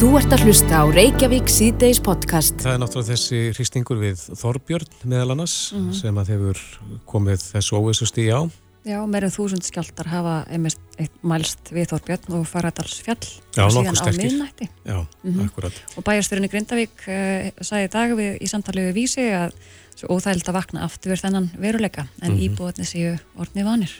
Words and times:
Þú 0.00 0.14
ert 0.16 0.32
að 0.32 0.46
hlusta 0.46 0.78
á 0.80 0.84
Reykjavík 0.88 1.50
síðdeis 1.52 1.98
podcast. 2.00 2.54
Það 2.62 2.72
er 2.72 2.78
náttúrulega 2.80 3.08
þessi 3.10 3.40
hristingur 3.52 3.98
við 4.00 4.22
Þorbjörn 4.40 4.94
meðal 5.04 5.34
annars 5.34 5.56
mm 5.74 5.82
-hmm. 5.82 5.98
sem 5.98 6.20
að 6.22 6.30
hefur 6.32 6.60
komið 7.04 7.42
þessu 7.44 7.76
óvissust 7.76 8.16
í 8.16 8.24
á. 8.32 8.48
Já, 8.80 8.96
meirinn 9.04 9.34
þúsund 9.34 9.60
skjáltar 9.60 10.08
hafa 10.08 10.46
einmitt 10.48 10.80
mælst 11.20 11.68
við 11.68 11.92
Þorbjörn 11.92 12.32
og 12.32 12.46
Faradalsfjall 12.48 13.28
Já, 13.52 13.68
á 13.68 14.08
miðnætti. 14.08 14.70
Já, 14.88 15.04
mm 15.04 15.34
-hmm. 15.34 15.44
akkurat. 15.44 15.72
Og 15.96 16.04
bæjarstyrunni 16.04 16.48
Grindavík 16.48 16.96
uh, 17.04 17.52
sagði 17.60 17.84
í 17.84 17.92
dag 17.92 18.16
við, 18.16 18.40
í 18.40 18.46
samtalið 18.48 18.88
við 18.88 18.94
Vísi 18.94 19.28
að 19.36 19.52
óþægild 20.08 20.48
að 20.48 20.56
vakna 20.56 20.84
aftur 20.84 21.12
þennan 21.12 21.50
veruleika 21.60 22.08
en 22.22 22.32
mm 22.32 22.38
-hmm. 22.38 22.44
íbúðinni 22.48 22.86
séu 22.88 23.18
orðni 23.36 23.64
vanir. 23.64 23.92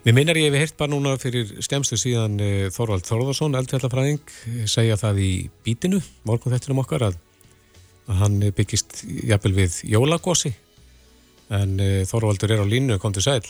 Mér 0.00 0.14
minnar 0.16 0.38
ég 0.40 0.46
hef 0.48 0.56
heirt 0.56 0.76
bara 0.80 0.88
núna 0.88 1.10
fyrir 1.20 1.50
stemstu 1.60 1.98
síðan 2.00 2.38
uh, 2.40 2.68
Þorvald 2.72 3.04
Þorðarsson, 3.04 3.56
eldfjallafræðing, 3.58 4.30
segja 4.64 4.94
það 4.96 5.18
í 5.20 5.32
bítinu, 5.66 5.98
morgun 6.24 6.54
þetta 6.54 6.70
um 6.72 6.78
okkar, 6.80 7.02
að, 7.10 7.18
að 8.08 8.22
hann 8.22 8.38
byggist 8.56 9.02
jafnvel 9.28 9.52
við 9.58 9.76
jólagósi, 9.92 10.54
en 11.52 11.74
Þorvaldur 12.08 12.54
er 12.56 12.62
á 12.64 12.66
línu, 12.70 12.96
kom 13.02 13.12
til 13.12 13.26
sæl. 13.26 13.42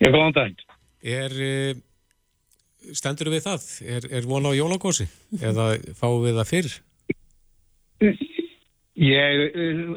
Ég 0.00 0.08
kom 0.14 0.32
á 0.32 0.38
dag. 0.38 0.64
Er, 1.04 1.36
stendur 2.96 3.28
við 3.34 3.44
það? 3.44 3.68
Er, 3.84 4.08
er 4.22 4.30
vona 4.30 4.54
á 4.56 4.56
jólagósi? 4.56 5.04
Eða 5.36 5.68
fáum 6.00 6.24
við 6.24 6.40
það 6.40 6.50
fyrr? 6.54 6.78
Ég, 9.04 9.44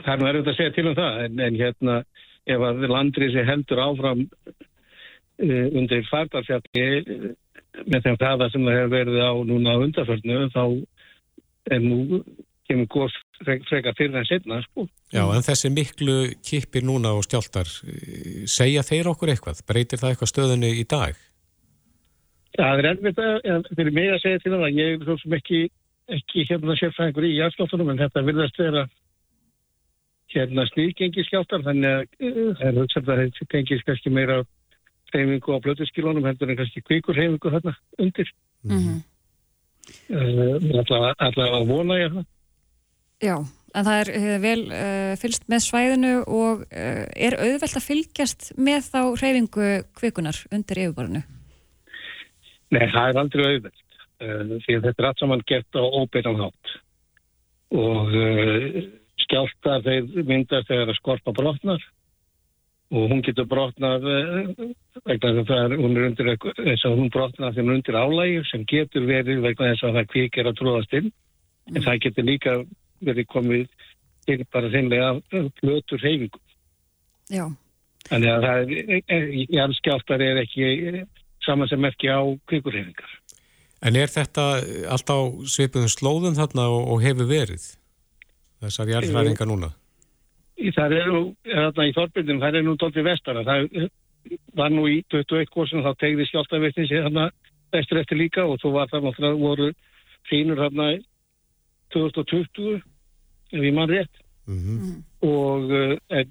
það 0.04 0.12
er 0.18 0.20
nú 0.20 0.30
erfitt 0.34 0.52
að 0.52 0.60
segja 0.60 0.76
til 0.76 0.88
um 0.92 1.00
það, 1.00 1.24
en, 1.30 1.42
en 1.48 1.64
hérna, 1.64 1.98
ef 2.44 2.68
að 2.74 2.86
landrið 2.92 3.38
sé 3.38 3.48
heldur 3.48 3.86
áfram 3.88 4.28
Eh, 4.28 4.73
undir 5.42 6.06
fardarfjalli 6.10 6.86
eh, 6.86 7.28
með 7.90 8.08
þeim 8.08 8.18
hraða 8.22 8.50
sem 8.54 8.66
það 8.66 8.80
hefur 8.80 8.94
verið 8.94 9.22
á 9.26 9.34
núna 9.50 9.76
á 9.76 9.84
undarförnu 9.84 10.40
þá 10.54 10.64
er 11.74 11.84
nú 11.84 12.00
kemur 12.68 12.88
góðs 12.92 13.16
freka 13.44 13.94
fyrir 13.98 14.16
en 14.20 14.28
setna 14.28 14.62
sko. 14.64 14.88
Já, 15.12 15.24
en 15.26 15.46
þessi 15.46 15.72
miklu 15.74 16.18
kipir 16.46 16.86
núna 16.86 17.16
og 17.18 17.26
stjáltar 17.28 17.70
eh, 17.90 18.44
segja 18.50 18.86
þeir 18.86 19.12
okkur 19.14 19.34
eitthvað? 19.34 19.64
Breytir 19.68 20.02
það 20.02 20.14
eitthvað 20.14 20.34
stöðunni 20.34 20.74
í 20.80 20.88
dag? 20.90 21.18
Það 22.54 22.80
er 22.80 22.90
erfitt 22.92 23.20
að 23.24 23.72
fyrir 23.74 23.96
mig 23.96 24.12
að 24.14 24.22
segja 24.22 24.44
til 24.44 24.52
það 24.54 24.68
að 24.68 24.78
ég 24.78 24.92
er 25.00 25.08
svo 25.08 25.18
sem 25.24 25.40
ekki 25.40 25.62
ekki 26.14 26.44
hérna 26.50 26.76
sérfæðingur 26.78 27.26
í 27.26 27.38
jæðskjáltunum 27.38 27.94
en 27.94 28.02
þetta 28.02 28.24
virðast 28.28 28.60
vera 28.60 28.84
hérna 30.34 30.66
sníðgengi 30.72 31.24
skjáltar 31.28 31.64
þannig 31.64 31.94
að 31.94 32.34
það 32.60 32.68
er 32.68 32.80
hugsað 32.82 33.12
að 33.14 33.22
þetta 33.24 33.48
gengis 33.54 33.86
kannski 33.88 34.14
meira 34.14 34.42
reyfingu 35.14 35.56
á 35.56 35.64
blötuskilunum 35.64 36.26
heldur 36.28 36.52
en 36.52 36.60
kannski 36.60 36.84
kvíkur 36.86 37.18
reyfingu 37.18 37.52
þarna 37.54 37.74
undir 38.00 38.30
mm 38.64 38.78
-hmm. 38.78 39.02
uh, 40.12 41.14
allavega 41.18 41.58
að 41.58 41.68
vona 41.68 42.00
ég 42.00 42.16
það 42.18 42.26
Já, 43.24 43.38
en 43.74 43.86
það 43.88 44.00
er 44.02 44.10
uh, 44.18 44.38
vel 44.44 44.62
uh, 44.68 45.14
fylgst 45.22 45.46
með 45.52 45.62
svæðinu 45.68 46.14
og 46.28 46.66
uh, 46.66 47.06
er 47.16 47.38
auðvelt 47.40 47.78
að 47.80 47.88
fylgjast 47.88 48.50
með 48.58 48.90
þá 48.90 49.02
reyfingu 49.22 49.70
kvíkunar 50.00 50.42
undir 50.52 50.82
yfirborðinu? 50.84 51.24
Nei, 52.74 52.86
það 52.92 53.08
er 53.10 53.22
aldrei 53.22 53.46
auðvelt 53.46 53.80
því 54.24 54.76
að 54.78 54.84
þetta 54.86 55.02
er 55.02 55.06
allt 55.08 55.20
saman 55.20 55.42
gert 55.46 55.76
á 55.76 55.84
óbeinan 55.84 56.40
hátt 56.40 56.70
og 57.76 58.14
skjálta 59.20 59.82
þeir 59.84 60.24
myndast 60.30 60.70
þegar 60.70 60.92
að 60.94 61.00
skorpa 61.00 61.34
brotnar 61.36 61.84
og 62.94 63.10
hún 63.10 63.24
getur 63.26 63.48
brotnað 63.50 64.06
eh, 64.06 64.52
vegna 65.04 65.32
þess 65.32 65.42
að 65.42 65.50
það 65.50 65.64
er, 65.64 65.76
hún 65.82 65.98
er 65.98 66.08
undir 66.10 66.30
þess 66.38 66.86
að 66.88 67.00
hún 67.00 67.12
brotnað 67.14 67.58
er 67.58 67.74
undir 67.76 67.98
álægi 67.98 68.44
sem 68.52 68.66
getur 68.70 69.08
verið 69.10 69.42
vegna 69.46 69.72
þess 69.72 69.88
að 69.88 69.98
það 69.98 70.10
kvikir 70.14 70.50
að 70.50 70.60
tróðast 70.62 70.98
inn. 71.00 71.12
Mm. 71.64 71.76
en 71.78 71.84
það 71.86 72.00
getur 72.04 72.26
líka 72.28 72.54
verið 73.04 73.28
komið 73.32 73.68
til 74.28 74.40
bara 74.52 74.72
þeinlega 74.72 75.12
blötur 75.62 76.02
reyfingu 76.04 76.42
Já. 77.32 77.46
Þannig 78.10 78.32
að 78.34 78.44
það 78.44 78.74
er, 79.16 79.28
í 79.32 79.60
allskjáltar 79.64 80.24
er 80.26 80.42
ekki 80.42 81.06
saman 81.46 81.70
sem 81.72 81.88
ekki 81.88 82.12
á 82.12 82.20
kvikurreyfingar 82.52 83.14
En 83.84 84.00
er 84.00 84.12
þetta 84.12 84.44
alltaf 84.92 85.48
svipuðum 85.52 85.92
slóðum 85.92 86.36
þarna 86.36 86.68
og, 86.72 86.84
og 86.94 87.02
hefur 87.04 87.32
verið 87.32 87.64
þessar 88.64 88.92
jarðfræringar 88.92 89.50
núna? 89.50 89.72
Það 90.58 90.96
er 90.98 91.10
nú, 91.10 91.22
þarna 91.48 91.88
í 91.88 91.94
Þorbjörnum, 91.96 92.42
það 92.42 92.58
er 92.58 92.66
nú 92.66 92.76
doldið 92.78 93.08
vestara. 93.08 93.44
Það 93.48 93.88
var 94.56 94.72
nú 94.72 94.86
í 94.88 95.02
21 95.12 95.50
góðsum, 95.52 95.84
þá 95.84 95.94
tegði 96.00 96.28
skjáltaveitins 96.30 96.94
þarna 96.94 97.30
vestur 97.74 98.02
eftir 98.02 98.20
líka 98.20 98.46
og 98.46 98.62
þú 98.62 98.74
var 98.78 98.92
það 98.92 99.08
náttúrulega 99.08 99.42
voru 99.42 99.72
fínur 100.30 100.62
þarna 100.62 100.90
2020, 101.96 102.84
ef 103.54 103.66
ég 103.66 103.74
mann 103.74 103.90
rétt. 103.90 104.22
Mm 104.46 104.60
-hmm. 104.60 105.04
Og 105.24 105.72
uh, 105.72 106.24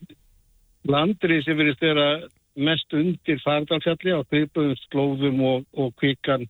landrið 0.84 1.44
sem 1.44 1.56
verið 1.56 1.76
styrra 1.76 2.08
mest 2.56 2.92
undir 2.92 3.40
fardalfjalli 3.40 4.12
á 4.12 4.20
kvipuðum 4.28 4.76
slóðum 4.76 5.40
og, 5.40 5.64
og 5.72 5.94
kvikan 5.96 6.46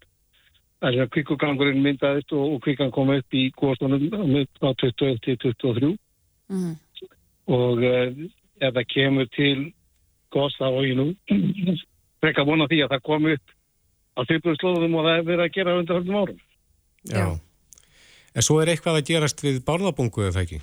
þess 0.83 0.99
að 0.99 1.13
kvikugangurinn 1.15 1.83
myndaðist 1.83 2.33
og, 2.33 2.55
og 2.55 2.63
kvikan 2.63 2.91
kom 2.91 3.11
upp 3.11 3.35
í 3.35 3.53
góðstunum 3.55 4.11
á 4.67 4.71
21-23 4.75 5.87
mm 5.87 5.97
-hmm 6.49 6.75
og 7.51 7.83
uh, 7.83 8.11
ef 8.63 8.75
það 8.77 8.91
kemur 8.95 9.31
til 9.35 9.57
góðs 10.33 10.59
þá 10.61 10.67
og 10.71 10.85
ég 10.87 10.99
nú 10.99 11.09
frekka 12.23 12.47
vona 12.47 12.69
því 12.71 12.83
að 12.85 12.95
það 12.95 13.07
komi 13.09 13.37
upp 13.37 13.55
á 14.13 14.21
þjóðblöðslóðum 14.29 14.99
og 14.99 15.07
það 15.07 15.17
er 15.17 15.25
verið 15.31 15.45
að 15.47 15.55
gera 15.57 15.79
undir 15.79 15.99
höfnum 15.99 16.21
árum. 16.21 16.43
Já. 17.09 17.27
En 18.33 18.45
svo 18.47 18.61
er 18.63 18.73
eitthvað 18.73 19.01
að 19.01 19.09
gerast 19.11 19.43
við 19.45 19.59
barðabungu 19.67 20.29
eða 20.29 20.45
ekki? 20.45 20.61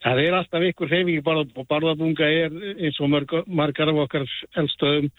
Það 0.00 0.22
er 0.22 0.36
alltaf 0.38 0.64
ykkur 0.64 0.92
barðabunga 1.24 1.60
og 1.60 1.68
barðabunga 1.68 2.28
er 2.32 2.54
eins 2.86 3.00
og 3.00 3.10
mörg, 3.12 3.34
margar 3.46 3.90
af 3.92 4.00
okkar 4.06 4.24
elstöðum 4.56 5.10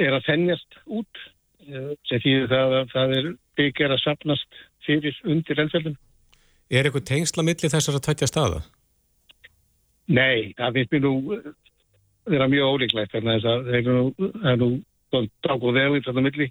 er 0.00 0.16
að 0.16 0.26
þennjast 0.26 0.80
út 0.86 1.20
eh, 1.68 1.92
sem 2.08 2.22
því 2.24 2.34
það, 2.50 2.76
það 2.90 3.14
er 3.18 3.28
byggjar 3.60 3.94
að 3.94 4.02
sapnast 4.02 4.60
fyrir 4.86 5.20
undir 5.28 5.62
elfjöldum. 5.62 5.96
Er 6.70 6.86
eitthvað 6.86 7.06
tengsla 7.10 7.46
millir 7.46 7.70
þessar 7.70 7.98
að 8.00 8.06
tætja 8.08 8.30
staða? 8.30 8.64
Nei, 10.10 10.50
það 10.58 10.76
finnst 10.76 10.94
mér 10.94 11.04
nú 11.04 11.14
vera 12.30 12.48
mjög 12.50 12.74
ólíklegt 12.74 13.14
þannig 13.14 13.44
að 13.44 13.46
það 13.46 13.76
er 13.78 13.88
nú, 13.88 14.30
er 14.50 14.58
nú 14.60 14.70
dák 15.10 15.62
og 15.62 15.74
vegur 15.76 16.02
þetta 16.04 16.24
milli 16.24 16.50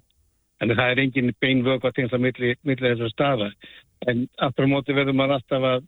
en 0.60 0.74
það 0.74 0.92
er 0.92 1.02
engin 1.04 1.32
beinvöku 1.40 1.88
að 1.88 1.96
tengja 1.96 2.20
milli, 2.20 2.54
milli 2.68 2.86
þessar 2.88 3.12
staða 3.14 3.50
en 4.08 4.26
aftur 4.40 4.68
á 4.68 4.72
móti 4.72 4.96
verður 4.96 5.16
maður 5.16 5.38
alltaf 5.38 5.66
að 5.70 5.86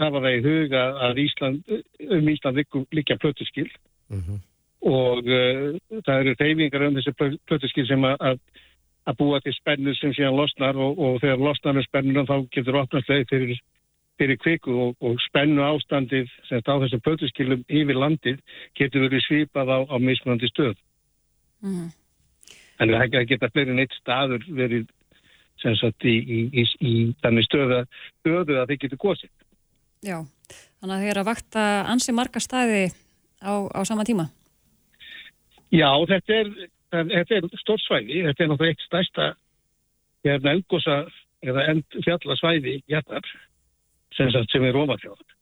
hafa 0.00 0.22
það 0.24 0.36
í 0.36 0.44
huga 0.46 0.84
að 1.06 1.20
Ísland, 1.24 1.74
um 2.16 2.30
Ísland 2.32 2.62
líka 2.96 3.18
plötuskil 3.20 3.68
mm 4.08 4.22
-hmm. 4.22 4.38
og 4.90 5.26
uh, 5.26 6.00
það 6.06 6.20
eru 6.20 6.34
reyfingar 6.40 6.86
um 6.86 6.96
þessi 6.98 7.14
plötuskil 7.46 7.86
sem 7.86 8.04
að, 8.04 8.38
að 9.04 9.18
búa 9.18 9.40
til 9.40 9.54
spennur 9.54 9.98
sem 9.98 10.14
síðan 10.14 10.38
losnar 10.38 10.76
og, 10.76 10.98
og 10.98 11.20
þegar 11.20 11.44
losnar 11.46 11.74
með 11.74 11.88
spennunum 11.88 12.26
þá 12.30 12.36
getur 12.54 12.80
opnast 12.82 13.08
leið 13.08 13.28
fyrir 13.28 13.60
fyrir 14.20 14.38
kviku 14.40 14.76
og, 14.84 14.94
og 15.00 15.16
spennu 15.24 15.64
ástandið 15.64 16.28
sem 16.48 16.60
á 16.60 16.76
þessum 16.84 17.02
pötuskilum 17.06 17.64
yfir 17.66 17.96
landið 17.96 18.40
getur 18.78 19.06
verið 19.06 19.24
svipað 19.24 19.72
á, 19.72 19.78
á 19.88 19.96
mismunandi 19.96 20.50
stöð. 20.52 20.76
Mm. 21.64 21.88
Þannig 22.80 22.96
að 22.96 23.14
það 23.14 23.28
geta 23.32 23.52
fleiri 23.52 23.76
neitt 23.76 23.96
staður 23.96 24.44
verið 24.56 24.88
sem 25.60 25.76
sagt 25.76 26.04
í, 26.08 26.16
í, 26.16 26.40
í, 26.56 26.64
í 26.80 26.92
þannig 27.20 27.46
stöðu, 27.48 27.80
stöðu 28.22 28.58
að 28.60 28.72
þeir 28.72 28.82
getur 28.84 29.00
góðsitt. 29.02 29.46
Já, 30.04 30.16
þannig 30.80 30.94
að 30.94 31.02
þeir 31.02 31.12
eru 31.12 31.22
að 31.22 31.30
vakta 31.30 31.64
ansi 31.92 32.14
marga 32.16 32.40
staði 32.40 32.86
á, 33.44 33.52
á 33.68 33.80
sama 33.88 34.06
tíma? 34.08 34.30
Já, 35.70 35.90
þetta 36.08 36.38
er, 36.38 36.52
þetta 36.90 37.36
er 37.36 37.50
stórt 37.60 37.84
svæði, 37.84 38.24
þetta 38.28 38.44
er 38.44 38.50
náttúrulega 38.52 38.72
eitt 38.74 38.86
stærsta 38.86 39.28
hérna 40.24 40.56
elgosa 40.56 40.96
eða 41.44 41.66
fjallasvæði 42.04 42.80
hjartar 42.88 43.28
sem, 44.16 44.32
sem 44.52 44.64
er 44.64 44.74
Rómafjörð 44.76 45.36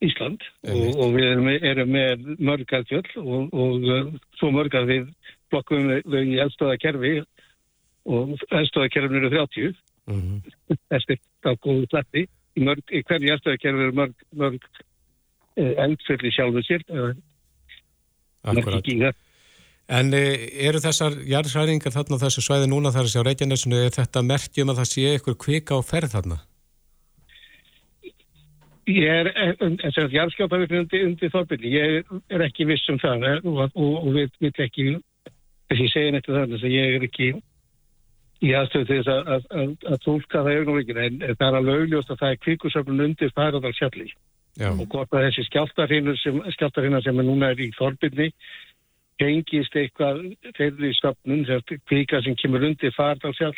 Ísland. 0.00 0.44
Og, 0.64 0.96
og 0.96 1.14
við 1.16 1.26
erum, 1.28 1.48
erum 1.52 1.92
með 1.92 2.28
mörgað 2.40 2.88
fjöll 2.88 3.10
og, 3.20 3.50
og 3.52 3.84
uh, 3.84 4.12
svo 4.40 4.52
mörgað 4.54 4.88
við 4.88 5.08
blokkum 5.52 5.90
við 6.08 6.34
í 6.34 6.38
eldstöðakerfi 6.44 7.14
og 8.10 8.36
eldstöðakerfin 8.48 9.18
eru 9.20 9.32
30 9.34 9.74
mm 10.08 10.20
-hmm. 10.20 10.78
eftir 10.96 11.18
ágóðu 11.44 11.88
sletti 11.90 12.22
í, 12.24 12.62
mörg, 12.64 12.84
í 12.88 13.02
hverju 13.02 13.34
eldstöðakerfi 13.34 13.84
eru 13.86 13.96
mörg, 13.98 14.14
mörg 14.32 14.62
eh, 15.56 15.74
eldfjöldi 15.84 16.32
sjálfu 16.32 16.62
sér 16.64 16.86
Akkurat. 18.40 19.16
En 19.90 20.14
eh, 20.14 20.48
eru 20.66 20.80
þessar 20.80 21.18
jarðsæringar 21.28 21.92
þarna 21.92 22.16
á 22.16 22.22
þessu 22.24 22.44
svæði 22.46 22.70
núna 22.70 22.92
þar 22.94 23.08
að 23.08 23.12
sjá 23.12 23.22
Reykjanesinu, 23.26 23.80
er 23.84 23.90
þetta 23.92 24.22
merkjum 24.22 24.70
að 24.70 24.80
það 24.80 24.88
sé 24.92 25.06
eitthvað 25.10 25.42
kvika 25.44 25.76
á 25.76 25.80
ferð 25.82 26.14
þarna? 26.14 26.38
Ég 28.90 29.06
er, 29.06 29.30
eins 29.62 29.98
og 30.00 30.14
jarðskjápavirkni 30.14 30.82
undir, 30.84 31.04
undir 31.06 31.30
þorbyrni, 31.32 31.70
ég 31.74 32.10
er 32.32 32.44
ekki 32.46 32.66
viss 32.68 32.88
um 32.90 32.98
það 32.98 33.26
og, 33.44 33.60
og, 33.68 33.92
og 34.00 34.10
við 34.16 34.32
vill 34.42 34.64
ekki, 34.64 34.86
þess 35.70 35.76
að 35.76 35.84
ég 35.84 35.92
segja 35.94 36.14
nættu 36.14 36.34
það, 36.34 36.54
þess 36.54 36.66
að 36.66 36.74
ég 36.74 36.96
er 36.96 37.06
ekki, 37.06 37.28
í 38.40 38.54
aðstöðu 38.56 38.88
til 38.88 38.98
þess 39.00 39.12
að, 39.12 39.46
að, 39.60 39.74
að 39.92 40.02
tólka 40.06 40.42
það 40.46 40.58
augnumvíkina 40.60 41.06
en 41.06 41.20
það 41.26 41.46
er 41.46 41.58
alveg 41.58 41.82
augljóst 41.84 42.12
að 42.14 42.20
það 42.22 42.34
er 42.34 42.42
kvikusöfnun 42.46 43.04
undir 43.04 43.32
færadalsjalli 43.36 44.08
og 44.66 44.86
hvort 44.90 45.14
að 45.14 45.26
þessi 45.28 45.44
skjáltarhinnar 45.46 46.18
sem, 46.20 47.04
sem 47.04 47.20
núna 47.20 47.52
er 47.52 47.60
í 47.60 47.68
þorbinni 47.76 48.30
hengist 49.20 49.76
eitthvað 49.76 50.22
þeirri 50.56 50.94
söfnun, 50.96 51.44
kvika 51.88 52.22
sem 52.24 52.36
kemur 52.40 52.64
undir 52.70 52.94
færadalsjall 52.96 53.56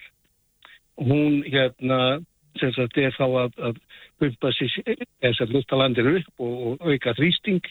hún 0.98 1.40
hérna 1.46 2.20
sem 2.60 2.72
sagt 2.76 2.98
er 3.00 3.14
þá 3.16 3.24
að, 3.24 3.58
að 3.68 3.80
bumpa 4.22 4.52
sér 4.56 4.76
þess 5.22 5.42
að 5.42 5.56
luttalandir 5.56 6.10
upp 6.12 6.44
og, 6.44 6.54
og 6.72 6.86
auka 6.86 7.14
þrýsting 7.18 7.64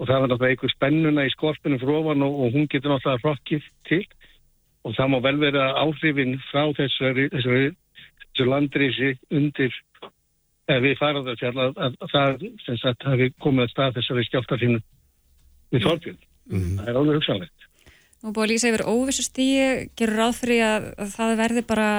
og 0.00 0.08
það 0.08 0.22
var 0.22 0.30
náttúrulega 0.30 0.54
einhver 0.54 0.74
spennuna 0.74 1.26
í 1.26 1.34
skorpunum 1.34 1.82
frá 1.82 1.92
ofan 1.98 2.26
og, 2.26 2.38
og 2.44 2.56
hún 2.56 2.68
getur 2.70 2.94
náttúrulega 2.94 3.26
rokkið 3.26 3.68
til 3.90 4.02
og 4.86 4.96
það 4.96 5.12
má 5.12 5.18
vel 5.26 5.36
vera 5.42 5.66
áhrifin 5.82 6.38
frá 6.48 6.70
þessari, 6.78 7.28
þessari, 7.34 7.70
þessari 8.22 8.52
landrýsi 8.54 9.12
undir 9.36 9.76
við 10.78 10.96
faraðarfjall 11.00 11.56
að, 11.58 11.78
að, 11.82 11.96
að 11.98 12.12
það 12.14 12.44
sem 12.64 12.78
sagt 12.78 13.06
hafi 13.08 13.30
komið 13.42 13.66
að 13.66 13.72
stað 13.72 13.96
þessari 13.98 14.26
skjáltarfinu 14.28 14.80
við 15.74 15.86
Þorbjörn. 15.86 16.20
Mm. 16.50 16.70
Það 16.78 16.90
er 16.90 16.98
alveg 17.00 17.18
hugsanlegt. 17.18 17.59
Nú 18.20 18.34
búið 18.36 18.44
að 18.44 18.50
lýsa 18.52 18.70
yfir 18.70 18.84
óvissu 18.90 19.24
stíi, 19.24 19.66
gerur 19.96 20.18
ráð 20.20 20.40
fyrir 20.42 20.64
að, 20.66 20.88
að 21.00 21.12
það 21.14 21.36
verði 21.40 21.62
bara 21.70 21.90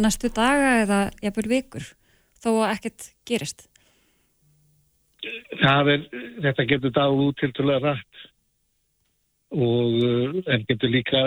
næstu 0.00 0.30
daga 0.32 0.70
eða 0.84 1.00
jafnvel 1.20 1.48
vikur 1.50 1.90
þó 2.40 2.50
að 2.54 2.72
ekkert 2.72 3.08
gerist? 3.28 3.66
Það 5.60 5.92
er, 5.92 6.04
þetta 6.46 6.68
getur 6.70 6.94
dáð 6.96 7.22
út 7.26 7.42
til 7.42 7.68
að 7.68 7.84
rætt 7.84 8.26
og 9.48 9.96
eh, 10.04 10.38
en 10.54 10.64
getur 10.68 10.92
líka 10.92 11.22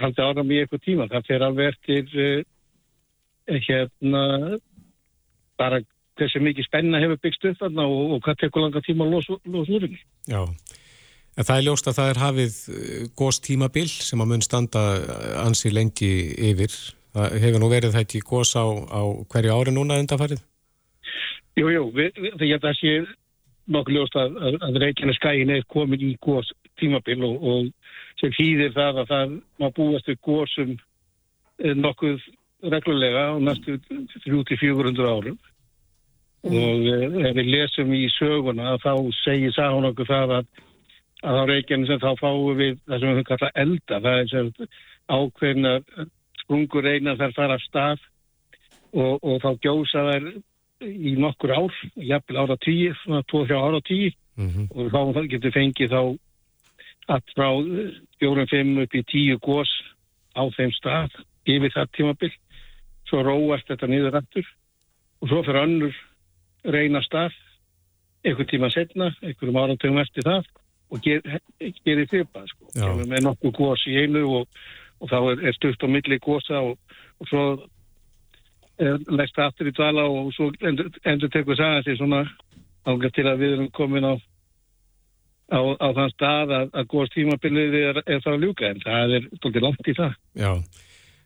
haldið 0.00 0.24
áram 0.24 0.52
í 0.52 0.60
eitthvað 0.60 0.84
tíma. 0.84 1.08
Það 1.10 1.26
fer 1.28 1.44
alveg 1.46 1.72
eftir 1.72 2.14
uh, 2.14 3.58
hérna 3.66 4.22
bara 5.60 5.80
hversu 6.18 6.40
mikið 6.42 6.68
spenna 6.68 7.02
hefur 7.02 7.20
byggst 7.22 7.46
upp 7.50 7.60
þarna 7.60 7.86
og, 7.90 8.16
og 8.16 8.24
hvað 8.24 8.40
tekur 8.42 8.64
langa 8.64 8.82
tíma 8.86 9.06
að 9.06 9.14
losa 9.16 9.38
úr 9.38 9.70
henni. 9.70 10.00
Já, 10.30 10.40
en 11.34 11.46
það 11.46 11.56
er 11.56 11.66
ljóst 11.68 11.88
að 11.90 11.98
það 11.98 12.10
er 12.12 12.22
hafið 12.22 12.58
eh, 12.74 13.06
góðs 13.18 13.40
tímabil 13.44 13.88
sem 13.90 14.22
að 14.22 14.30
mun 14.32 14.44
standa 14.44 14.84
ansi 15.44 15.72
lengi 15.74 16.12
yfir. 16.52 16.74
Það 17.14 17.36
hefur 17.44 17.62
nú 17.62 17.70
verið 17.70 17.94
það 17.94 18.06
ekki 18.06 18.24
góðs 18.26 18.56
á, 18.58 18.64
á 18.66 19.02
hverju 19.30 19.54
ári 19.54 19.74
núna 19.74 20.00
undanfarið? 20.02 20.42
Jú, 21.54 21.68
jú, 21.70 21.84
þegar 22.40 22.62
það 22.64 22.80
sé 22.80 22.94
nokkuð 23.70 23.96
ljóst 23.96 24.16
að, 24.18 24.38
að, 24.42 24.56
að 24.66 24.78
Reykjanes 24.82 25.18
skæin 25.20 25.52
er 25.54 25.66
komin 25.70 26.02
í 26.02 26.14
góðs 26.24 26.50
tímabil 26.80 27.20
og, 27.24 27.36
og 27.40 28.20
sem 28.20 28.34
hýðir 28.36 28.74
það 28.74 29.02
að 29.02 29.12
það 29.12 29.36
má 29.62 29.68
búast 29.76 30.10
við 30.10 30.20
góðsum 30.26 30.74
eh, 30.74 31.74
nokkuð 31.78 32.20
reglulega 32.74 33.24
á 33.30 33.34
næstu 33.40 33.78
300-400 34.24 35.08
árum 35.08 35.38
mm. 36.44 36.58
og 36.60 36.86
eh, 36.90 37.06
ef 37.30 37.38
við 37.38 37.50
lesum 37.54 37.94
í 37.96 38.04
söguna 38.14 38.76
þá 38.84 38.92
segir 39.22 39.54
sáhún 39.56 39.88
okkur 39.90 40.10
það 40.10 40.36
að 40.40 40.52
að 41.24 41.40
á 41.40 41.44
Reykjanes 41.50 42.02
þá 42.02 42.10
fáum 42.20 42.58
við 42.58 42.80
það 42.84 43.00
sem 43.00 43.16
við 43.18 43.28
kalla 43.30 43.50
elda 43.64 44.00
það 44.06 44.18
er 44.20 44.28
sem 44.32 44.50
ákveðna 45.08 45.72
sprungur 46.42 46.84
reyna 46.84 47.16
þær 47.20 47.36
fara 47.36 47.56
af 47.58 47.64
stað 47.64 48.02
og, 48.92 49.18
og 49.22 49.40
þá 49.42 49.50
gjósa 49.64 50.04
þær 50.10 50.28
í 50.84 51.14
nokkur 51.16 51.54
ár, 51.54 51.80
jafnvel 51.96 52.42
ára 52.42 52.56
tíu, 52.60 52.92
svona 53.02 53.24
2-3 53.30 53.56
ára 53.56 53.80
tíu. 53.86 54.12
Mm 54.34 54.48
-hmm. 54.50 54.66
og 54.74 55.14
þá 55.14 55.28
getur 55.30 55.54
fengið 55.54 55.92
þá 55.94 56.02
allt 57.06 57.30
frá 57.36 57.48
4-5 58.20 58.82
upp 58.82 58.94
í 58.94 59.02
10 59.12 59.38
gós 59.38 59.70
á 60.34 60.42
þeim 60.56 60.72
stað 60.74 61.14
yfir 61.46 61.70
það 61.70 61.92
tímabill 61.96 62.34
svo 63.08 63.22
róast 63.22 63.68
þetta 63.68 63.86
niður 63.86 64.18
aftur 64.18 64.46
og 65.20 65.28
svo 65.28 65.42
fyrir 65.46 65.62
önnur 65.62 65.94
reyna 66.64 67.02
stað 67.04 67.36
einhver 68.24 68.48
tíma 68.48 68.70
setna, 68.72 69.12
einhverjum 69.22 69.60
áratöngum 69.60 70.00
eftir 70.00 70.24
það 70.24 70.48
og 70.92 71.04
ger, 71.04 71.22
gerir 71.60 72.08
þipa 72.10 72.44
sko. 72.50 72.68
með 73.04 73.24
nokkuð 73.28 73.54
gós 73.56 73.86
í 73.90 73.96
einu 74.04 74.24
og, 74.40 74.60
og 75.00 75.12
þá 75.12 75.18
er, 75.20 75.46
er 75.48 75.56
stuft 75.56 75.84
á 75.84 75.88
milli 75.88 76.20
gósa 76.22 76.60
og, 76.60 76.76
og 77.20 77.30
svo 77.30 77.44
leggst 79.14 79.38
aftur 79.38 79.70
í 79.70 79.74
dvala 79.74 80.04
og 80.10 80.32
svo 80.34 80.50
endur, 80.66 80.90
endur 81.06 81.30
tekur 81.30 81.58
það 81.58 81.76
að 81.78 81.84
því 81.88 81.98
svona 82.00 82.22
ángast 82.84 83.14
til 83.16 83.28
að 83.30 83.42
við 83.42 83.52
erum 83.56 83.68
komin 83.74 84.08
á 84.08 84.14
á, 85.52 85.60
á 85.60 85.88
þann 85.96 86.14
stað 86.14 86.54
að, 86.56 86.72
að 86.72 86.88
góðs 86.92 87.12
tímabilið 87.14 87.76
er, 87.80 88.00
er 88.06 88.24
það 88.24 88.32
að 88.32 88.46
ljúka 88.46 88.70
en 88.70 88.82
það 88.84 89.14
er 89.18 89.28
svolítið 89.38 89.66
langt 89.66 89.90
í 89.90 89.96
það. 89.98 90.16
Já, 90.40 90.50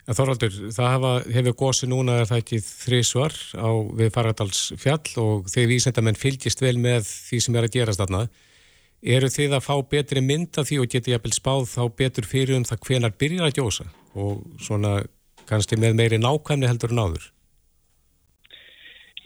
en 0.08 0.18
Þorvaldur, 0.18 0.58
það 0.74 0.92
hafa, 0.94 1.12
hefur 1.36 1.56
góðsi 1.62 1.90
núna 1.90 2.18
er 2.18 2.28
það 2.30 2.42
ekki 2.42 2.60
þrísvar 2.66 3.38
á 3.56 3.70
við 4.00 4.12
Faradals 4.16 4.62
fjall 4.80 5.22
og 5.22 5.48
þeir 5.52 5.70
vísendamenn 5.72 6.18
fylgist 6.18 6.64
vel 6.64 6.76
með 6.82 7.08
því 7.08 7.42
sem 7.44 7.58
er 7.58 7.68
að 7.68 7.74
gerast 7.78 8.02
þarna 8.02 8.26
eru 9.02 9.30
þið 9.30 9.56
að 9.56 9.64
fá 9.64 9.74
betri 9.90 10.22
mynd 10.24 10.58
af 10.58 10.68
því 10.68 10.80
og 10.82 10.92
geti 10.92 11.14
jafnvel 11.14 11.34
spáð 11.36 11.66
þá 11.70 11.82
betur 12.00 12.26
fyrir 12.26 12.58
um 12.58 12.66
það 12.66 12.84
hvenar 12.86 13.16
byrjar 13.18 13.48
að 13.48 13.58
gjósa? 13.60 13.88
Og 14.18 14.44
svona 14.62 15.02
kannski 15.48 15.78
með 15.80 15.98
meiri 15.98 16.18
nákvæmni 16.20 16.68
heldur 16.68 16.94
en 16.94 17.04
áður? 17.04 17.28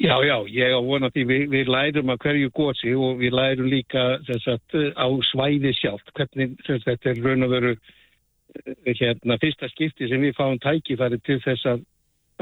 Já, 0.02 0.16
já, 0.26 0.36
ég 0.50 0.74
á 0.74 0.80
vona 0.82 1.10
því. 1.14 1.24
Við, 1.30 1.42
við 1.52 1.68
lærum 1.70 2.10
að 2.10 2.22
hverju 2.24 2.50
gósi 2.56 2.94
og 2.96 3.20
við 3.20 3.36
lærum 3.38 3.68
líka 3.70 4.18
sagt, 4.42 4.74
á 4.74 5.06
svæði 5.30 5.70
sjálf, 5.78 6.02
hvernig 6.16 6.56
sagt, 6.66 6.88
þetta 6.88 7.12
er 7.12 7.22
raun 7.22 7.46
og 7.46 7.52
veru 7.52 7.72
eh, 7.76 8.92
hérna, 8.98 9.38
fyrsta 9.38 9.70
skipti 9.70 10.08
sem 10.10 10.24
við 10.24 10.34
fáum 10.38 10.58
tækifæri 10.62 11.20
til 11.22 11.38
þess 11.44 11.68
að, 11.70 11.84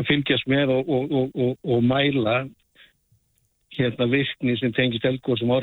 fylgjast 0.09 0.49
með 0.49 0.73
og, 0.79 0.89
og, 0.89 1.13
og, 1.35 1.57
og 1.61 1.85
mæla 1.85 2.39
hérna 3.77 4.07
virkni 4.09 4.57
sem 4.57 4.73
tengist 4.73 5.05
elgóðsum 5.05 5.53
á 5.53 5.61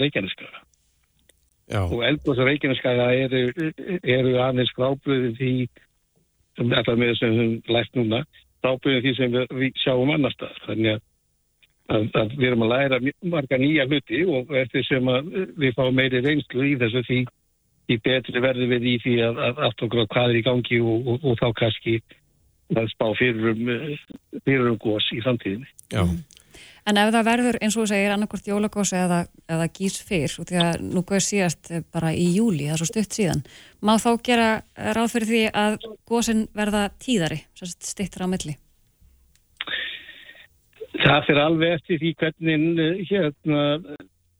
Reykjaneskaga. 1.67 1.95
Og 1.95 2.03
elgóðs 2.07 2.39
á 2.39 2.47
Reykjaneskaga 2.47 3.07
eru, 3.25 3.43
eru 4.03 4.37
aðeins 4.39 4.73
grábröðin 4.77 5.35
því 5.37 5.51
sem 6.57 6.69
þetta 6.71 6.95
með 6.97 7.13
sem 7.19 7.37
við 7.37 7.71
lært 7.75 7.99
núna, 7.99 8.23
grábröðin 8.63 9.03
því 9.05 9.13
sem 9.17 9.35
við, 9.35 9.53
við 9.59 9.81
sjáum 9.83 10.13
annar 10.15 10.33
stað, 10.33 10.57
þannig 10.65 10.95
að 10.95 11.05
að, 11.87 12.07
að 12.19 12.35
við 12.35 12.47
erum 12.49 12.63
að 12.65 12.71
læra 12.73 12.99
marga 13.31 13.59
nýja 13.61 13.87
hluti 13.87 14.23
og 14.27 14.53
eftir 14.59 14.85
sem 14.87 15.11
við 15.57 15.75
fáum 15.77 15.95
meiri 15.95 16.21
reynslu 16.23 16.65
í 16.67 16.75
þessu 16.79 17.03
því, 17.07 17.19
því 17.87 17.99
betri 18.07 18.43
verður 18.43 18.71
við 18.73 18.87
í 18.91 18.95
því 19.03 19.17
að, 19.27 19.43
að 19.47 19.61
allt 19.67 19.83
okkur 19.87 20.03
á 20.03 20.11
hvað 20.13 20.31
er 20.31 20.39
í 20.39 20.45
gangi 20.47 20.79
og, 20.83 21.11
og, 21.13 21.27
og 21.27 21.39
þá 21.39 21.47
kannski 21.61 21.99
að 22.75 22.89
spá 22.91 23.05
fyrir 23.15 23.53
um, 23.53 23.69
um 24.57 24.79
gós 24.83 25.07
í 25.15 25.21
samtíðinni. 25.23 25.69
Já. 25.93 26.03
En 26.87 26.99
ef 27.01 27.11
það 27.15 27.27
verður 27.27 27.57
eins 27.61 27.75
og 27.75 27.83
þú 27.83 27.87
segir 27.91 28.13
annarkort 28.13 28.47
jólagós 28.47 28.93
eða, 28.95 29.19
eða 29.49 29.67
gís 29.75 29.97
fyrr 30.07 30.37
og 30.41 30.47
því 30.49 30.59
að 30.63 30.85
nú 30.85 31.03
góður 31.03 31.25
síðast 31.25 31.71
bara 31.93 32.13
í 32.15 32.27
júli, 32.35 32.67
það 32.67 32.75
er 32.75 32.81
svo 32.81 32.89
stutt 32.91 33.17
síðan, 33.17 33.43
má 33.81 33.93
þá 34.01 34.09
gera 34.27 34.47
ráð 34.95 35.11
fyrir 35.15 35.31
því 35.31 35.43
að 35.63 35.77
góðsinn 36.07 36.45
verða 36.57 36.87
tíðari, 37.03 37.41
stittur 37.61 38.25
á 38.25 38.31
milli? 38.31 38.55
Það 40.97 41.25
fyrir 41.27 41.43
alveg 41.43 41.75
eftir 41.77 42.01
því 42.01 42.13
hvernig 42.21 42.81
eh, 42.81 43.01
hérna, 43.11 43.63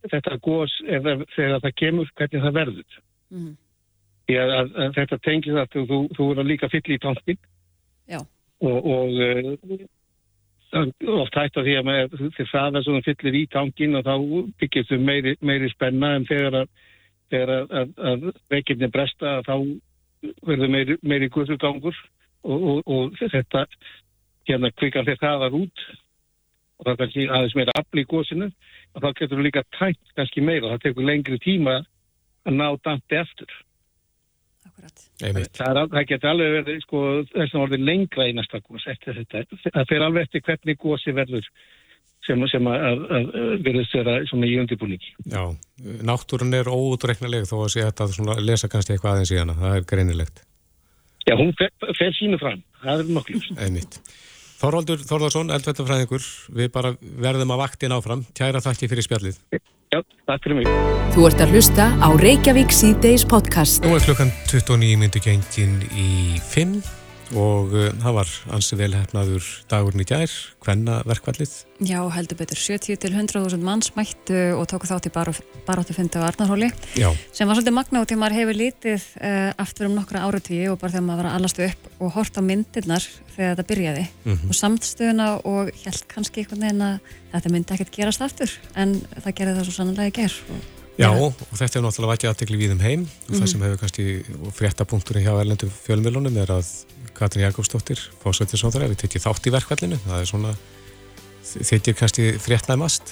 þetta 0.07 0.39
gós, 0.41 0.73
þegar 0.87 1.61
það 1.61 1.75
kemur, 1.83 2.09
hvernig 2.17 2.45
það 2.45 2.57
verður. 2.61 2.99
Mm. 3.35 3.53
Að, 4.27 4.49
að, 4.51 4.73
að 4.83 4.97
þetta 4.97 5.19
tengir 5.23 5.55
það 5.55 5.61
að 5.65 5.91
þú, 5.91 5.99
þú 6.17 6.25
eru 6.33 6.43
líka 6.47 6.67
fyll 6.71 6.83
í 6.91 6.97
tankin 6.99 7.37
og, 8.17 8.77
og 8.81 9.13
uh, 9.21 9.85
oft 10.75 11.35
hægt 11.37 11.57
að 11.57 11.67
því 11.67 11.75
að 11.79 11.85
með, 11.87 12.15
þið 12.35 12.49
fræða 12.51 12.81
svo 12.83 12.97
þú 12.97 13.03
fyllir 13.05 13.37
í 13.39 13.43
tankin 13.51 13.95
og 13.95 14.07
þá 14.07 14.15
byggir 14.59 14.87
þú 14.89 14.99
meiri, 14.99 15.35
meiri 15.39 15.69
spenna 15.71 16.15
en 16.17 16.25
þegar 16.27 16.57
að, 16.57 17.93
að 17.97 18.27
veikirni 18.51 18.89
bresta 18.91 19.39
þá 19.47 19.55
verður 20.47 20.73
meiri, 20.73 20.97
meiri 21.01 21.29
guðsugangur 21.31 21.95
og, 22.43 22.57
og, 22.57 22.81
og 22.85 23.15
þetta 23.19 23.65
hérna 24.47 24.71
kvikar 24.75 25.07
þegar 25.07 25.23
það 25.23 25.39
var 25.45 25.57
út 25.61 25.85
og 26.77 26.85
það 26.85 26.91
er 26.91 26.99
kannski 27.01 27.27
aðeins 27.27 27.57
meira 27.57 27.77
afl 27.79 28.01
í 28.01 28.07
góðsinu 28.11 28.49
og 28.49 29.03
þá 29.03 29.07
getur 29.13 29.37
þú 29.37 29.47
líka 29.47 29.63
tætt 29.77 30.15
kannski 30.19 30.43
meira 30.43 30.67
og 30.67 30.75
það 30.75 30.83
tekur 30.87 31.07
lengri 31.07 31.39
tíma 31.43 31.79
að 32.47 32.59
ná 32.59 32.67
dandi 32.83 33.21
eftir 33.21 33.55
það, 35.21 35.81
það 35.93 36.05
getur 36.11 36.31
alveg 36.31 36.53
verið 36.59 36.83
sko, 36.83 37.01
þess 37.31 37.55
að 37.55 37.63
orði 37.63 37.79
lengra 37.83 38.27
í 38.29 38.35
næsta 38.37 38.61
góðs 38.63 38.87
eftir 38.93 39.19
þetta, 39.21 39.43
það 39.67 39.89
fer 39.91 40.05
alveg 40.05 40.27
eftir 40.27 40.45
hvernig 40.47 40.79
góðsi 40.81 41.15
verður 41.17 41.49
sem, 42.27 42.45
sem 42.51 42.69
að, 42.69 42.85
að, 42.89 43.05
að 43.17 43.55
verður 43.65 43.89
þeirra 43.93 44.15
svona 44.29 44.49
í 44.49 44.57
undirbúningi. 44.61 45.15
Já, 45.31 45.43
náttúrun 46.07 46.57
er 46.57 46.69
óutreiknileg 46.71 47.47
þó 47.49 47.57
að 47.63 47.73
sé 47.73 47.87
þetta 47.87 48.09
að 48.35 48.45
lesa 48.45 48.71
kannski 48.71 48.95
eitthvað 48.95 49.15
aðeins 49.15 49.33
í 49.33 49.41
hana, 49.41 49.57
það 49.61 49.79
er 49.79 49.89
greinilegt. 49.91 50.43
Já, 51.27 51.35
hún 51.35 51.51
fer, 51.59 51.73
fer 51.97 52.13
sínu 52.15 52.39
fram, 52.39 52.63
það 52.83 53.03
er 53.03 53.13
nokkuð 53.17 53.51
Einmitt. 53.59 53.99
Þorvaldur 54.57 55.01
Þorðarsson, 55.05 55.51
eldvettafræðingur, 55.53 56.23
við 56.57 56.69
bara 56.73 56.95
verðum 56.97 57.51
að 57.53 57.59
vaktin 57.61 57.93
áfram. 57.93 58.23
Tjæra 58.37 58.63
þakki 58.65 58.89
fyrir 58.89 59.05
spjallið. 59.05 59.41
Já, 59.97 60.03
takk 60.29 60.43
fyrir 60.45 60.59
mig. 60.59 60.67
Þú 61.15 61.23
ert 61.25 61.39
að 61.41 61.55
hlusta 61.55 61.87
á 61.97 62.09
Reykjavík 62.21 62.69
C-Days 62.69 63.25
podcast. 63.25 63.81
Nú 63.81 63.95
er 63.97 64.03
klukkan 64.05 64.29
29 64.45 64.99
myndi 65.01 65.21
gengin 65.23 65.79
í 65.89 66.37
5. 66.51 67.06
og 67.35 67.73
það 67.73 68.13
var 68.15 68.33
ansi 68.55 68.77
velhæfnaður 68.79 69.47
dagurinn 69.71 70.03
í 70.03 70.07
gær, 70.07 70.31
hvenna 70.63 71.01
verkvallið? 71.07 71.53
Já, 71.83 71.99
heldur 72.15 72.39
betur, 72.39 72.57
70 72.57 72.97
til 73.03 73.11
100.000 73.13 73.61
manns 73.61 73.91
mættu 73.97 74.37
og 74.57 74.65
tóku 74.71 74.89
þátt 74.89 75.09
í 75.09 75.13
baráttu 75.13 75.95
fundi 75.97 76.17
á 76.17 76.27
Arnarhóli 76.27 76.71
Já. 76.97 77.11
sem 77.31 77.47
var 77.47 77.59
svolítið 77.59 77.75
magna 77.77 78.01
út 78.01 78.13
í 78.13 78.17
maður 78.17 78.37
hefur 78.39 78.57
lítið 78.57 79.09
uh, 79.21 79.51
aftur 79.61 79.89
um 79.89 79.97
nokkra 79.97 80.23
áratíu 80.25 80.71
og 80.73 80.79
bara 80.81 80.95
þegar 80.95 81.07
maður 81.09 81.23
var 81.23 81.29
að 81.31 81.37
allastu 81.39 81.67
upp 81.67 81.91
og 81.99 82.15
hort 82.17 82.39
á 82.39 82.41
myndirnar 82.41 83.09
þegar 83.35 83.53
þetta 83.53 83.67
byrjaði 83.73 84.07
mm 84.07 84.33
-hmm. 84.33 84.47
og 84.49 84.59
samtstöðuna 84.61 85.27
og 85.43 85.71
held 85.83 86.07
kannski 86.07 86.41
einhvern 86.41 86.65
veginn 86.65 86.87
að 86.87 86.97
þetta 87.35 87.53
myndi 87.53 87.77
ekkert 87.77 87.95
gerast 87.99 88.25
aftur 88.25 88.57
en 88.75 88.97
það 89.21 89.37
gerði 89.37 89.55
það 89.59 89.69
svo 89.69 89.77
sannlega 89.77 90.17
ger 90.21 90.41
og 90.49 90.76
Já, 90.97 91.11
og 91.13 91.33
þetta 91.53 91.77
er 91.77 91.83
náttúrulega 91.85 92.13
vækjað 92.15 92.31
aðtekli 92.31 92.57
við 92.57 92.71
um 92.73 92.79
heim 92.81 93.01
og 93.01 93.07
mm 93.07 93.13
-hmm. 93.13 93.35
það 93.35 93.39
mhm. 93.39 93.51
sem 93.51 93.61
hefur 93.61 93.77
kannski 93.77 94.05
fréttapunkturinn 94.57 95.25
hjá 95.25 95.33
erlendu 95.39 95.69
fjölmjölunum 95.85 96.37
er 96.41 96.49
að 96.51 96.65
Katrin 97.13 97.43
Jakobsdóttir, 97.43 97.99
fósættisóðara, 98.23 98.89
við 98.89 99.01
tekjum 99.03 99.25
þátt 99.25 99.47
í 99.47 99.53
verkvallinu, 99.53 99.97
það 100.05 100.19
er 100.21 100.25
svona 100.25 100.55
þykir 101.43 101.95
kannski 101.97 102.25
fréttnæmast. 102.37 103.03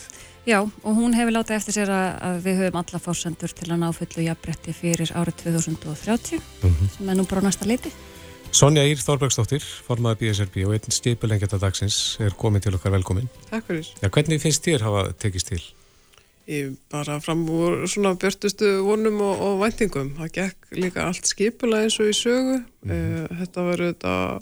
Já, 0.46 0.62
og 0.62 0.94
hún 0.94 1.16
hefur 1.18 1.34
látið 1.34 1.56
eftir 1.56 1.74
sér 1.74 1.90
að 1.90 2.44
við 2.46 2.60
höfum 2.60 2.78
alla 2.82 3.00
fórsendur 3.02 3.50
til 3.50 3.72
að 3.72 3.80
ná 3.82 3.88
fullu 3.98 4.26
jafnbretti 4.28 4.74
fyrir 4.74 5.10
árið 5.18 5.36
2030, 5.42 6.42
mm 6.62 6.70
-hmm. 6.70 6.98
sem 6.98 7.10
er 7.10 7.16
nú 7.16 7.26
bara 7.26 7.42
næsta 7.42 7.66
leiti. 7.66 7.92
Sonja 8.52 8.84
Ír 8.84 9.02
Þorbergsdóttir, 9.02 9.64
formaði 9.88 10.16
BSRB 10.16 10.66
og 10.68 10.74
einn 10.74 10.92
stipulengjata 10.92 11.58
dagsins 11.58 12.18
er 12.20 12.30
komin 12.30 12.62
til 12.62 12.76
okkar 12.76 12.92
velkomin. 12.92 13.30
Takk 13.50 13.66
fyrir. 13.68 13.88
Bara 16.92 17.20
fram 17.24 17.46
úr 17.50 17.88
svona 17.90 18.14
björnustu 18.22 18.82
vonum 18.86 19.22
og, 19.26 19.40
og 19.42 19.62
væntingum. 19.64 20.12
Það 20.20 20.34
gekk 20.40 20.76
líka 20.78 21.08
allt 21.08 21.26
skipulega 21.30 21.88
eins 21.88 21.98
og 22.00 22.12
í 22.12 22.14
sögu. 22.14 22.60
Mm 22.84 22.92
-hmm. 22.92 23.40
Þetta 23.40 23.66
verður 23.70 23.94
þetta 23.94 24.42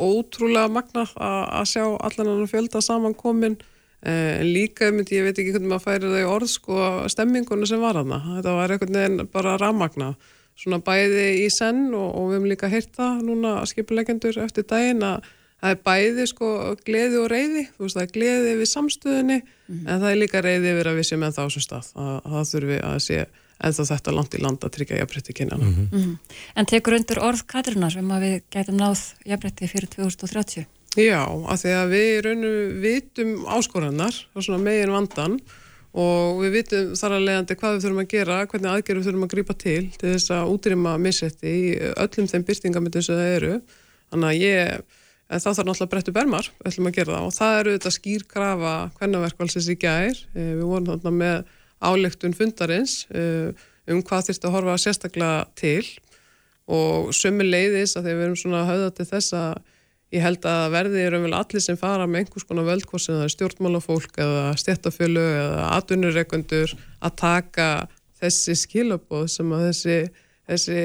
ótrúlega 0.00 0.68
magna 0.72 1.04
að 1.16 1.66
sjá 1.68 1.84
allan 1.84 2.28
annan 2.28 2.48
fjölda 2.48 2.80
samankomin. 2.80 3.56
Eh, 4.02 4.40
en 4.40 4.46
líka, 4.52 4.90
ég 4.90 5.22
veit 5.22 5.38
ekki 5.38 5.52
hvernig 5.52 5.68
maður 5.68 5.84
færi 5.84 6.08
það 6.10 6.22
í 6.22 6.30
orð, 6.34 6.48
sko, 6.50 7.08
stemminguna 7.08 7.66
sem 7.66 7.80
var 7.80 7.96
aðna. 7.96 8.18
Þetta 8.36 8.54
var 8.56 8.70
einhvern 8.70 8.98
veginn 8.98 9.28
bara 9.32 9.58
ramagna. 9.58 10.14
Svona 10.56 10.78
bæði 10.78 11.44
í 11.44 11.50
senn 11.50 11.94
og, 11.94 12.14
og 12.16 12.28
við 12.30 12.34
hefum 12.34 12.48
líka 12.50 12.68
heyrt 12.68 12.92
það 12.96 13.22
núna 13.22 13.66
skipulegendur 13.66 14.38
eftir 14.42 14.66
daginn 14.68 15.02
að 15.02 15.22
það 15.62 15.74
er 15.74 15.80
bæði 15.86 16.26
sko 16.30 16.48
gleði 16.82 17.20
og 17.22 17.30
reyði 17.30 17.62
þú 17.76 17.86
veist 17.86 17.98
það 17.98 18.04
er 18.06 18.12
gleði 18.16 18.56
við 18.58 18.68
samstöðinni 18.72 19.38
mm 19.38 19.46
-hmm. 19.46 19.86
en 19.86 20.02
það 20.02 20.10
er 20.10 20.18
líka 20.18 20.42
reyði 20.42 20.74
við 20.74 20.90
að 20.90 20.98
við 20.98 21.08
séum 21.08 21.22
en 21.22 21.32
það 21.36 21.44
á 21.44 21.48
þessum 21.48 21.66
stað 21.68 21.86
að 21.94 22.30
það 22.34 22.50
þurfi 22.52 22.78
að 22.90 22.98
sé 23.06 23.18
en 23.62 23.72
þá 23.76 23.82
þetta 23.92 24.14
langt 24.16 24.34
í 24.34 24.42
land 24.42 24.64
að 24.64 24.74
tryggja 24.76 24.98
jafnbrytti 24.98 25.32
kynjana 25.38 25.64
mm 25.64 25.88
-hmm. 25.92 26.18
En 26.56 26.66
tekur 26.66 26.96
undir 26.98 27.18
orð 27.22 27.46
Katrunar 27.46 27.96
um 27.98 28.10
að 28.10 28.22
við 28.26 28.36
gætum 28.50 28.76
náð 28.76 29.14
jafnbrytti 29.24 29.68
fyrir 29.68 29.88
2030? 29.88 30.66
Já, 30.96 31.24
af 31.24 31.62
því 31.62 31.72
að 31.72 31.92
við 31.94 32.20
raunum 32.26 32.80
vitum 32.82 33.30
áskorannar 33.46 34.14
og 34.34 34.42
svona 34.42 34.58
megin 34.58 34.92
vandan 34.92 35.38
og 35.92 36.42
við 36.42 36.50
vitum 36.56 36.96
þar 36.96 37.12
að 37.16 37.24
leiðandi 37.26 37.56
hvað 37.60 37.74
við 37.74 37.82
þurfum 37.84 38.02
að 38.02 38.12
gera 38.12 38.46
hvernig 38.46 38.70
aðgerðum 38.72 39.02
við 39.02 39.08
þurfum 39.08 39.26
að 39.26 39.32
grípa 39.34 39.54
til 39.54 39.84
til 40.00 40.12
þess 40.12 40.30
að 40.30 40.50
útrýma 40.52 40.92
missetti 40.98 41.48
í 41.48 41.76
öllum 41.96 42.28
þeim 42.28 42.44
byrtingamöndum 42.48 43.02
sem 43.02 43.16
það 43.16 43.34
eru 43.36 43.54
þannig 44.10 44.28
að 44.28 44.40
ég 44.42 45.00
en 45.32 45.40
þá 45.40 45.48
þarf 45.48 45.66
náttúrulega 45.66 45.92
brettu 45.94 46.14
bermar, 46.14 46.48
ætlum 46.66 46.90
að 46.90 46.96
gera 46.98 47.16
það 47.16 47.26
og 47.26 47.34
það 47.38 47.58
eru 47.58 47.74
þetta 47.76 47.92
skýrkrafa 47.96 48.76
hvernaverkvalsins 48.98 49.68
í 49.72 49.76
gær, 49.80 50.22
eh, 50.36 50.54
við 50.58 50.64
vorum 50.68 50.88
þarna 50.90 51.12
með 51.16 51.52
álegtun 51.82 52.36
fundarins 52.36 52.96
eh, 53.10 53.52
um 53.90 54.02
hvað 54.06 54.28
þurftu 54.28 54.48
að 54.48 54.56
horfa 54.56 54.78
sérstaklega 54.78 55.44
til 55.58 55.84
og 56.70 57.12
sömu 57.16 57.46
leiðis 57.46 57.96
að 57.96 58.08
þegar 58.08 58.18
við 58.18 58.26
erum 58.26 58.40
svona 58.42 58.66
höfða 58.68 58.90
til 58.96 59.08
þess 59.08 59.36
að 59.38 59.54
ég 60.12 60.22
held 60.22 60.46
að 60.48 60.66
verði 60.74 61.04
eru 61.06 61.22
vel 61.24 61.32
allir 61.36 61.64
sem 61.64 61.78
fara 61.80 62.06
með 62.06 62.22
einhvers 62.22 62.46
konar 62.48 62.68
völdkvors 62.68 63.08
eða 63.12 63.30
stjórnmálafólk 63.32 64.18
eða 64.20 64.44
stjættafjölu 64.60 65.24
eða 65.24 65.70
atvinnureikundur 65.78 66.74
að 67.00 67.16
taka 67.22 67.68
þessi 68.20 68.56
skilabóð 68.60 69.24
sem 69.32 69.54
að 69.56 69.64
þessi, 69.70 69.96
þessi 70.52 70.82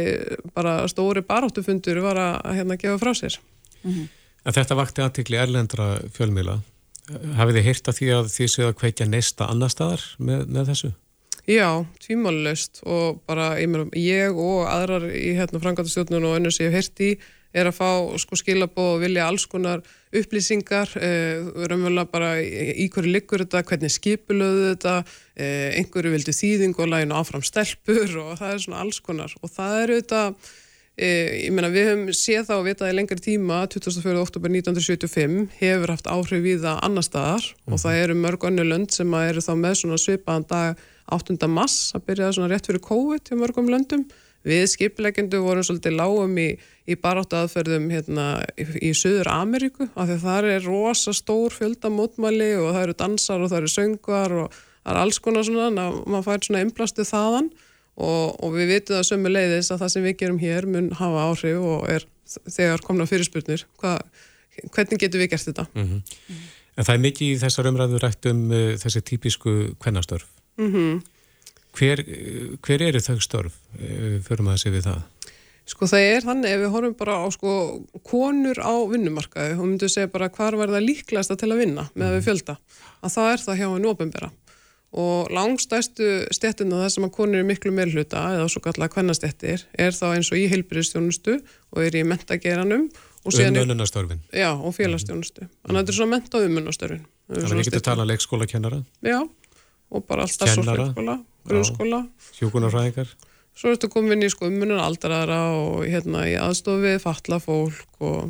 bara 0.56 0.80
stóri 0.90 1.26
baráttufundur 1.28 2.00
var 2.06 2.22
að 2.24 2.56
hérna 2.62 2.80
gefa 2.80 2.98
frá 3.04 3.12
sér. 3.20 3.38
Mm 3.84 3.92
-hmm. 3.92 4.08
En 4.46 4.56
þetta 4.56 4.78
vakti 4.80 5.04
aðtikli 5.04 5.40
erlendra 5.40 5.96
fjölmila. 6.16 6.60
Hafið 7.08 7.60
þið 7.60 7.68
hýrt 7.70 7.90
að 7.90 8.00
því 8.00 8.08
að 8.18 8.32
þið 8.34 8.50
séu 8.52 8.68
að 8.68 8.78
kveikja 8.82 9.08
neista 9.08 9.48
annar 9.48 9.72
staðar 9.72 10.04
með, 10.20 10.46
með 10.52 10.72
þessu? 10.74 10.92
Já, 11.48 11.70
tvímálulegst 12.04 12.82
og 12.84 13.22
bara 13.28 13.54
ég, 13.56 14.36
og 14.36 14.66
aðrar 14.68 15.08
í 15.16 15.32
hérna, 15.38 15.62
frangatastjórnun 15.64 16.28
og 16.28 16.36
önnur 16.42 16.52
sem 16.52 16.68
ég 16.68 16.76
hef 16.76 16.84
hýrt 16.90 17.04
í 17.06 17.12
er 17.56 17.70
að 17.70 17.78
fá 17.78 17.90
sko, 18.20 18.36
skilabó 18.36 18.84
og 18.96 19.02
vilja 19.06 19.28
alls 19.28 19.48
konar 19.50 19.84
upplýsingar, 20.12 20.92
eh, 21.00 21.40
raunverulega 21.70 22.12
bara 22.12 22.34
í, 22.44 22.88
hverju 22.92 23.12
liggur 23.12 23.44
þetta, 23.46 23.64
hvernig 23.64 23.94
skipulöðu 23.96 24.76
þetta, 24.76 24.96
eh, 25.36 25.80
einhverju 25.80 26.12
vildu 26.12 26.36
þýðing 26.36 26.76
og 26.78 26.92
læginu 26.92 27.16
áfram 27.16 27.44
stelpur 27.44 28.18
og 28.24 28.38
það 28.40 28.54
er 28.54 28.60
svona 28.60 28.82
alls 28.84 29.00
konar 29.00 29.34
og 29.42 29.50
það 29.50 29.84
eru 29.84 30.02
þetta 30.02 30.36
ég 30.98 31.52
meina 31.54 31.70
við 31.70 31.92
höfum 31.92 32.08
séð 32.18 32.48
þá 32.48 32.54
að 32.56 32.68
vita 32.72 32.88
í 32.90 32.94
lengri 32.98 33.22
tíma 33.22 33.60
24. 33.70 34.16
oktober 34.18 34.50
1975 34.50 35.44
hefur 35.60 35.92
haft 35.94 36.08
áhrif 36.10 36.42
við 36.42 36.64
það 36.64 36.80
annar 36.88 37.06
staðar 37.06 37.44
mm 37.46 37.58
-hmm. 37.58 37.74
og 37.74 37.82
það 37.84 37.98
eru 38.04 38.16
mörg 38.18 38.46
önnu 38.50 38.64
lönd 38.66 38.92
sem 38.92 39.14
eru 39.14 39.42
þá 39.46 39.54
með 39.56 39.74
svona 39.78 39.98
svipaðan 40.02 40.48
dag 40.50 40.78
8. 41.06 41.48
mass 41.48 41.94
að 41.94 42.06
byrja 42.08 42.32
svona 42.34 42.50
rétt 42.50 42.66
fyrir 42.66 42.82
COVID 42.82 43.30
í 43.32 43.38
mörgum 43.38 43.70
löndum 43.70 44.08
við 44.48 44.66
skipilegendu 44.74 45.38
vorum 45.44 45.64
svolítið 45.64 45.98
lágum 46.00 46.38
í, 46.38 46.58
í 46.88 46.96
baráttu 46.96 47.38
aðferðum 47.38 47.90
hérna, 47.92 48.44
í, 48.58 48.66
í 48.90 48.94
Suður 48.94 49.30
Ameríku 49.30 49.90
af 49.94 50.10
því 50.10 50.18
það 50.24 50.50
er 50.56 50.66
rosa 50.66 51.14
stór 51.14 51.54
fjöldamótmæli 51.54 52.56
og 52.58 52.74
það 52.74 52.84
eru 52.84 52.98
dansar 52.98 53.42
og 53.44 53.52
það 53.52 53.58
eru 53.58 53.74
söngar 53.76 54.32
og 54.32 54.52
það 54.52 54.94
er 54.94 55.02
alls 55.04 55.20
konar 55.20 55.46
svona, 55.46 55.92
maður 56.08 56.26
fær 56.26 56.46
svona 56.48 56.64
einblastu 56.64 57.06
þaðan 57.06 57.52
og, 57.98 58.38
og 58.44 58.54
við 58.54 58.72
vitum 58.74 58.98
það 58.98 59.08
sömu 59.10 59.32
leiðis 59.32 59.72
að 59.74 59.82
það 59.84 59.92
sem 59.94 60.06
við 60.06 60.16
gerum 60.22 60.40
hér 60.42 60.70
mun 60.70 60.92
hafa 61.00 61.26
áhrif 61.32 61.66
og 61.66 61.90
er 61.90 62.06
þegar 62.46 62.84
komna 62.86 63.08
fyrirspurnir 63.10 63.66
Hva, 63.82 63.98
hvernig 64.76 65.02
getur 65.02 65.24
við 65.24 65.32
gert 65.34 65.50
þetta 65.50 65.68
mm 65.74 65.84
-hmm. 65.84 66.46
En 66.78 66.86
það 66.86 66.94
er 66.94 67.06
mikið 67.08 67.28
í 67.28 67.38
þessar 67.42 67.70
umræðu 67.72 68.00
rætt 68.04 68.26
um 68.30 68.42
uh, 68.52 68.74
þessi 68.78 69.02
típisku 69.02 69.54
kvennastörf 69.82 70.28
mm 70.58 70.74
-hmm. 70.74 71.02
hver, 71.74 72.04
hver 72.62 72.82
eru 72.82 73.00
þau 73.00 73.20
störf 73.20 73.54
uh, 73.80 74.22
fyrir 74.22 74.44
maður 74.44 74.58
að 74.58 74.64
segja 74.64 74.78
við 74.78 74.90
það? 74.90 75.02
Sko 75.68 75.88
það 75.88 76.00
er 76.00 76.22
þannig 76.24 76.52
ef 76.52 76.60
við 76.60 76.72
horfum 76.72 76.94
bara 76.96 77.16
á 77.20 77.26
sko 77.32 77.52
konur 78.04 78.60
á 78.62 78.76
vinnumarkaði 78.88 79.58
og 79.58 79.66
myndum 79.66 79.90
segja 79.90 80.08
bara 80.08 80.30
hvar 80.30 80.56
verða 80.56 80.80
líklegast 80.80 81.32
að 81.32 81.40
til 81.42 81.52
að 81.52 81.60
vinna 81.60 81.90
með 81.94 82.08
að 82.08 82.14
við 82.14 82.22
mhm. 82.22 82.28
fjölda 82.28 82.58
að 83.02 83.12
það 83.16 83.32
er 83.32 83.40
það 83.46 83.58
hjá 83.58 83.68
einu 83.74 83.90
ofinbera 83.90 84.32
og 84.96 85.32
langstæstu 85.34 86.08
stettina 86.32 86.80
þess 86.86 86.98
að 86.98 87.04
maður 87.04 87.16
konur 87.18 87.42
er 87.42 87.48
miklu 87.48 87.74
meðluta 87.76 88.24
eða 88.38 88.48
svo 88.52 88.62
kallar 88.64 88.92
kvennastettir 88.94 89.66
er 89.76 89.96
þá 89.96 90.06
eins 90.14 90.32
og 90.32 90.40
í 90.40 90.48
heilbyrðistjónustu 90.52 91.38
og 91.76 91.84
er 91.84 92.00
í 92.00 92.06
mentageranum 92.08 92.88
Umönunastörfin 93.28 94.22
Já, 94.32 94.54
og 94.56 94.72
félagstjónustu 94.78 95.44
Þannig 95.44 95.74
að 95.74 95.80
þetta 95.82 95.92
er 95.92 95.98
svona 95.98 96.14
menta 96.14 96.40
umönunastörfin 96.40 97.02
Þannig 97.28 97.50
að 97.50 97.58
við 97.60 97.68
getum 97.68 97.86
talað 97.90 98.12
leikskóla 98.14 98.48
kennara 98.48 98.80
Já, 99.04 99.18
og 99.92 100.06
bara 100.08 100.24
alltaf 100.24 100.54
svo 100.54 100.64
leikskóla, 100.64 101.18
grunnskóla. 101.50 102.02
Hjókunarfræðingar 102.40 103.12
Svo 103.58 103.74
ertu 103.74 103.90
komin 103.92 104.24
í 104.24 104.30
sko 104.32 104.48
umönunar 104.48 104.86
aldaraðara 104.86 105.40
og 105.58 105.84
hérna 105.90 106.24
í 106.30 106.36
aðstofið, 106.40 107.00
fatla 107.04 107.42
fólk 107.42 108.06
og 108.06 108.30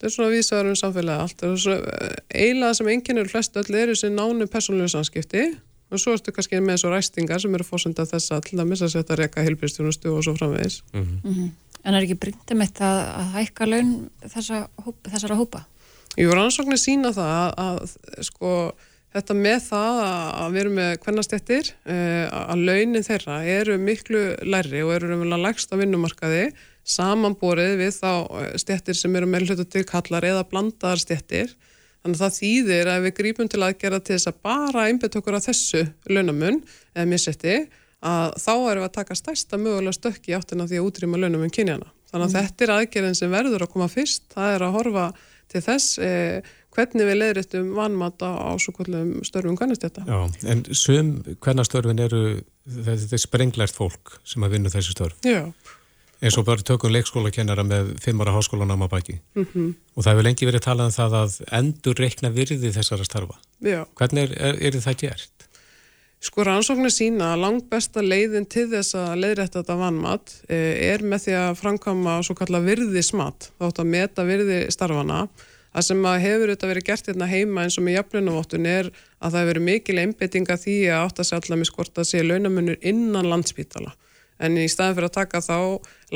þetta 0.00 0.08
er 0.08 0.14
svona 0.14 0.32
vísaður 0.32 0.70
um 0.70 0.78
samfélagi 0.80 1.24
allt 1.24 1.42
það 1.42 1.50
er 1.50 1.64
svona 1.64 2.12
eiginlega 2.32 2.76
sem 2.78 2.88
enginn 2.88 3.20
eru 3.20 3.28
flest 3.28 3.58
öll 3.60 3.80
eru 3.82 3.96
sem 3.98 4.14
nánu 4.16 4.46
persónlega 4.48 4.94
samskipti 4.94 5.42
og 5.90 6.00
svo 6.00 6.14
ertu 6.16 6.32
kannski 6.32 6.60
með 6.64 6.80
svo 6.80 6.92
ræstingar 6.94 7.42
sem 7.42 7.54
eru 7.54 7.66
fórsönda 7.66 8.06
þess 8.08 8.32
að 8.32 8.46
til 8.48 8.60
að 8.62 8.70
missa 8.70 8.88
sér 8.88 9.02
þetta 9.04 9.18
reyka 9.20 9.44
heilbjörnstjónustu 9.44 10.14
og 10.14 10.24
svo 10.24 10.36
framvegis 10.38 10.82
mm 10.92 11.02
-hmm. 11.02 11.18
Mm 11.24 11.34
-hmm. 11.34 11.50
En 11.84 11.94
er 11.94 12.04
ekki 12.04 12.18
bryndið 12.20 12.56
mitt 12.56 12.80
að, 12.80 12.98
að 13.20 13.26
hækka 13.34 13.66
laun 13.66 14.10
þessa, 14.28 14.68
þessara 15.08 15.34
hópa? 15.34 15.64
Jú, 16.18 16.30
rannsóknir 16.34 16.78
sína 16.78 17.12
það 17.12 17.30
að, 17.40 17.50
að 17.56 18.24
sko 18.26 18.50
þetta 19.14 19.34
með 19.34 19.60
það 19.66 20.00
að 20.04 20.52
við 20.52 20.60
erum 20.60 20.76
með 20.78 20.90
kvennastettir 21.04 21.70
eh, 21.84 22.26
að 22.30 22.64
launin 22.68 23.06
þeirra 23.06 23.38
eru 23.44 23.78
miklu 23.78 24.20
læri 24.46 24.82
og 24.82 24.92
eru 24.94 25.14
umvel 25.14 25.32
að 25.32 25.46
lægsta 25.46 25.78
vinnumarkaði 25.80 26.52
samanborið 26.86 27.76
við 27.80 27.92
þá 27.98 28.12
eh, 28.40 28.54
stettir 28.60 28.98
sem 28.98 29.16
eru 29.16 29.28
meðlutu 29.30 29.66
til 29.68 29.84
kallar 29.88 30.26
eða 30.26 30.46
blandaðar 30.50 31.02
stettir. 31.02 31.54
Þannig 32.00 32.16
að 32.16 32.24
það 32.24 32.36
þýðir 32.38 32.88
að 32.88 33.02
við 33.04 33.16
grípum 33.18 33.48
til 33.52 33.62
aðgerða 33.66 34.00
til 34.00 34.16
þess 34.16 34.30
að 34.30 34.42
bara 34.46 34.86
einbet 34.88 35.16
okkur 35.20 35.36
á 35.36 35.40
þessu 35.44 35.82
launamun 36.08 36.62
eða 36.94 37.08
missetti 37.10 37.56
að 38.00 38.36
þá 38.40 38.52
erum 38.54 38.80
við 38.80 38.86
að 38.86 38.94
taka 38.94 39.16
stærsta 39.18 39.58
mögulega 39.60 39.96
stökki 39.98 40.36
áttina 40.36 40.64
því 40.68 40.78
að 40.80 40.86
útrýma 40.88 41.20
launamun 41.20 41.52
kynjana. 41.52 41.90
Þannig 42.08 42.24
að 42.24 42.30
mm. 42.30 42.38
þetta 42.38 42.64
er 42.64 42.72
aðgerðin 42.78 43.18
sem 43.18 43.34
verður 43.34 43.66
að 43.66 43.72
koma 43.74 43.90
fyrst, 43.92 44.24
það 44.32 44.54
er 44.54 44.64
að 44.64 44.78
horfa 44.78 45.04
til 45.50 45.62
þess 45.66 45.98
eh, 46.00 46.48
hvernig 46.74 47.08
við 47.08 47.18
leiðrættum 47.18 47.70
vannmata 47.76 48.30
á 48.30 48.50
svo 48.62 48.74
kvöldum 48.76 49.12
störfum 49.26 49.58
kannastjæta. 49.58 50.06
Já, 50.06 50.18
en 50.52 50.62
sum 50.76 51.12
hvernastörfin 51.42 52.02
eru, 52.06 52.22
þetta 52.64 53.16
er 53.18 53.22
sprenglært 53.22 53.76
fólk 53.76 54.16
sem 54.24 54.46
að 54.46 54.56
vinna 54.56 54.72
þessu 54.72 54.94
störf. 54.94 55.18
Já. 55.26 55.50
Eins 56.20 56.36
og 56.36 56.46
bara 56.48 56.64
tökum 56.66 56.92
leikskólakennara 56.92 57.64
með 57.64 57.94
fimm 58.04 58.20
ára 58.20 58.34
háskólanám 58.36 58.86
að 58.86 58.92
baki 58.94 59.18
mm 59.18 59.46
-hmm. 59.46 59.74
og 59.96 60.04
það 60.04 60.12
hefur 60.12 60.28
lengi 60.28 60.46
verið 60.46 60.66
talað 60.66 60.90
um 60.90 60.96
það 60.98 61.12
að 61.22 61.36
endur 61.60 61.94
reikna 62.04 62.30
virði 62.30 62.72
þessara 62.72 63.04
starfa 63.04 63.36
Já. 63.60 63.86
hvernig 63.94 64.22
er, 64.22 64.32
er, 64.38 64.62
er 64.66 64.80
það 64.80 64.96
gert? 65.04 65.40
Sko 66.20 66.44
rannsóknir 66.44 66.92
sína 66.92 67.30
að 67.32 67.40
langt 67.40 67.70
besta 67.70 68.02
leiðin 68.04 68.44
til 68.44 68.66
þess 68.68 68.92
að 68.98 69.22
leiðrætta 69.22 69.62
þetta 69.62 69.76
vannmat 69.80 70.34
eh, 70.52 70.92
er 70.92 71.00
með 71.00 71.22
því 71.24 71.36
að 71.38 71.54
framkama 71.56 72.16
svo 72.26 72.34
kalla 72.36 72.60
virði 72.60 73.02
smat, 73.02 73.48
þátt 73.56 73.80
að 73.80 73.88
meta 73.94 74.26
virði 74.28 74.58
starfana. 74.68 75.22
Það 75.70 75.86
sem 75.86 76.04
hefur 76.24 76.52
þetta 76.52 76.68
verið 76.68 76.86
gert 76.90 77.08
hérna 77.08 77.30
heima 77.30 77.64
eins 77.64 77.78
og 77.80 77.86
með 77.86 77.96
jafnlunavottun 77.96 78.68
er 78.68 78.90
að 78.90 79.30
það 79.30 79.38
hefur 79.38 79.50
verið 79.52 79.66
mikil 79.70 79.98
einbettinga 80.02 80.58
því 80.60 80.76
að 80.90 81.06
átt 81.06 81.22
að 81.22 81.28
segja 81.30 81.40
allar 81.40 81.60
með 81.62 81.70
skort 81.70 82.02
að 82.02 82.08
sé 82.10 82.22
launamunur 82.26 82.78
innan 82.92 83.30
landspítala 83.30 83.94
en 84.40 84.56
í 84.58 84.66
staðin 84.72 84.96
fyrir 84.96 85.10
að 85.10 85.16
taka 85.18 85.40
þá 85.44 85.56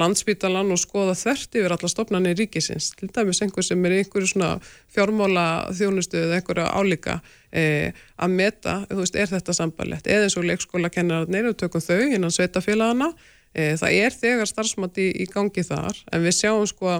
landsbítalan 0.01 0.73
og 0.75 0.81
skoða 0.81 1.15
þvert 1.19 1.59
yfir 1.61 1.75
alla 1.77 1.91
stopnarnir 1.91 2.37
ríkisins, 2.39 2.91
til 2.99 3.11
dæmis 3.15 3.43
einhver 3.45 3.67
sem 3.67 3.85
er 3.87 3.97
einhverju 4.01 4.31
svona 4.33 4.51
fjármála 4.95 5.47
þjónustu 5.77 6.19
eða 6.23 6.41
einhverja 6.41 6.67
álíka 6.73 7.19
eh, 7.53 7.93
að 8.17 8.37
meta, 8.41 8.77
þú 8.91 9.01
veist, 9.03 9.19
er 9.19 9.33
þetta 9.33 9.57
sambarlegt 9.57 10.11
eða 10.11 10.29
eins 10.29 10.39
og 10.41 10.49
leikskóla 10.49 10.91
kennararnir 10.95 11.51
og 11.53 11.59
tökum 11.61 11.85
þau 11.85 12.01
innan 12.09 12.35
sveitafélagana 12.35 13.13
eh, 13.53 13.75
það 13.81 13.99
er 14.01 14.19
þegar 14.19 14.51
starfsmatti 14.51 15.11
í 15.23 15.29
gangi 15.31 15.67
þar 15.67 16.01
en 16.11 16.25
við 16.25 16.39
sjáum 16.41 16.69
sko 16.71 16.95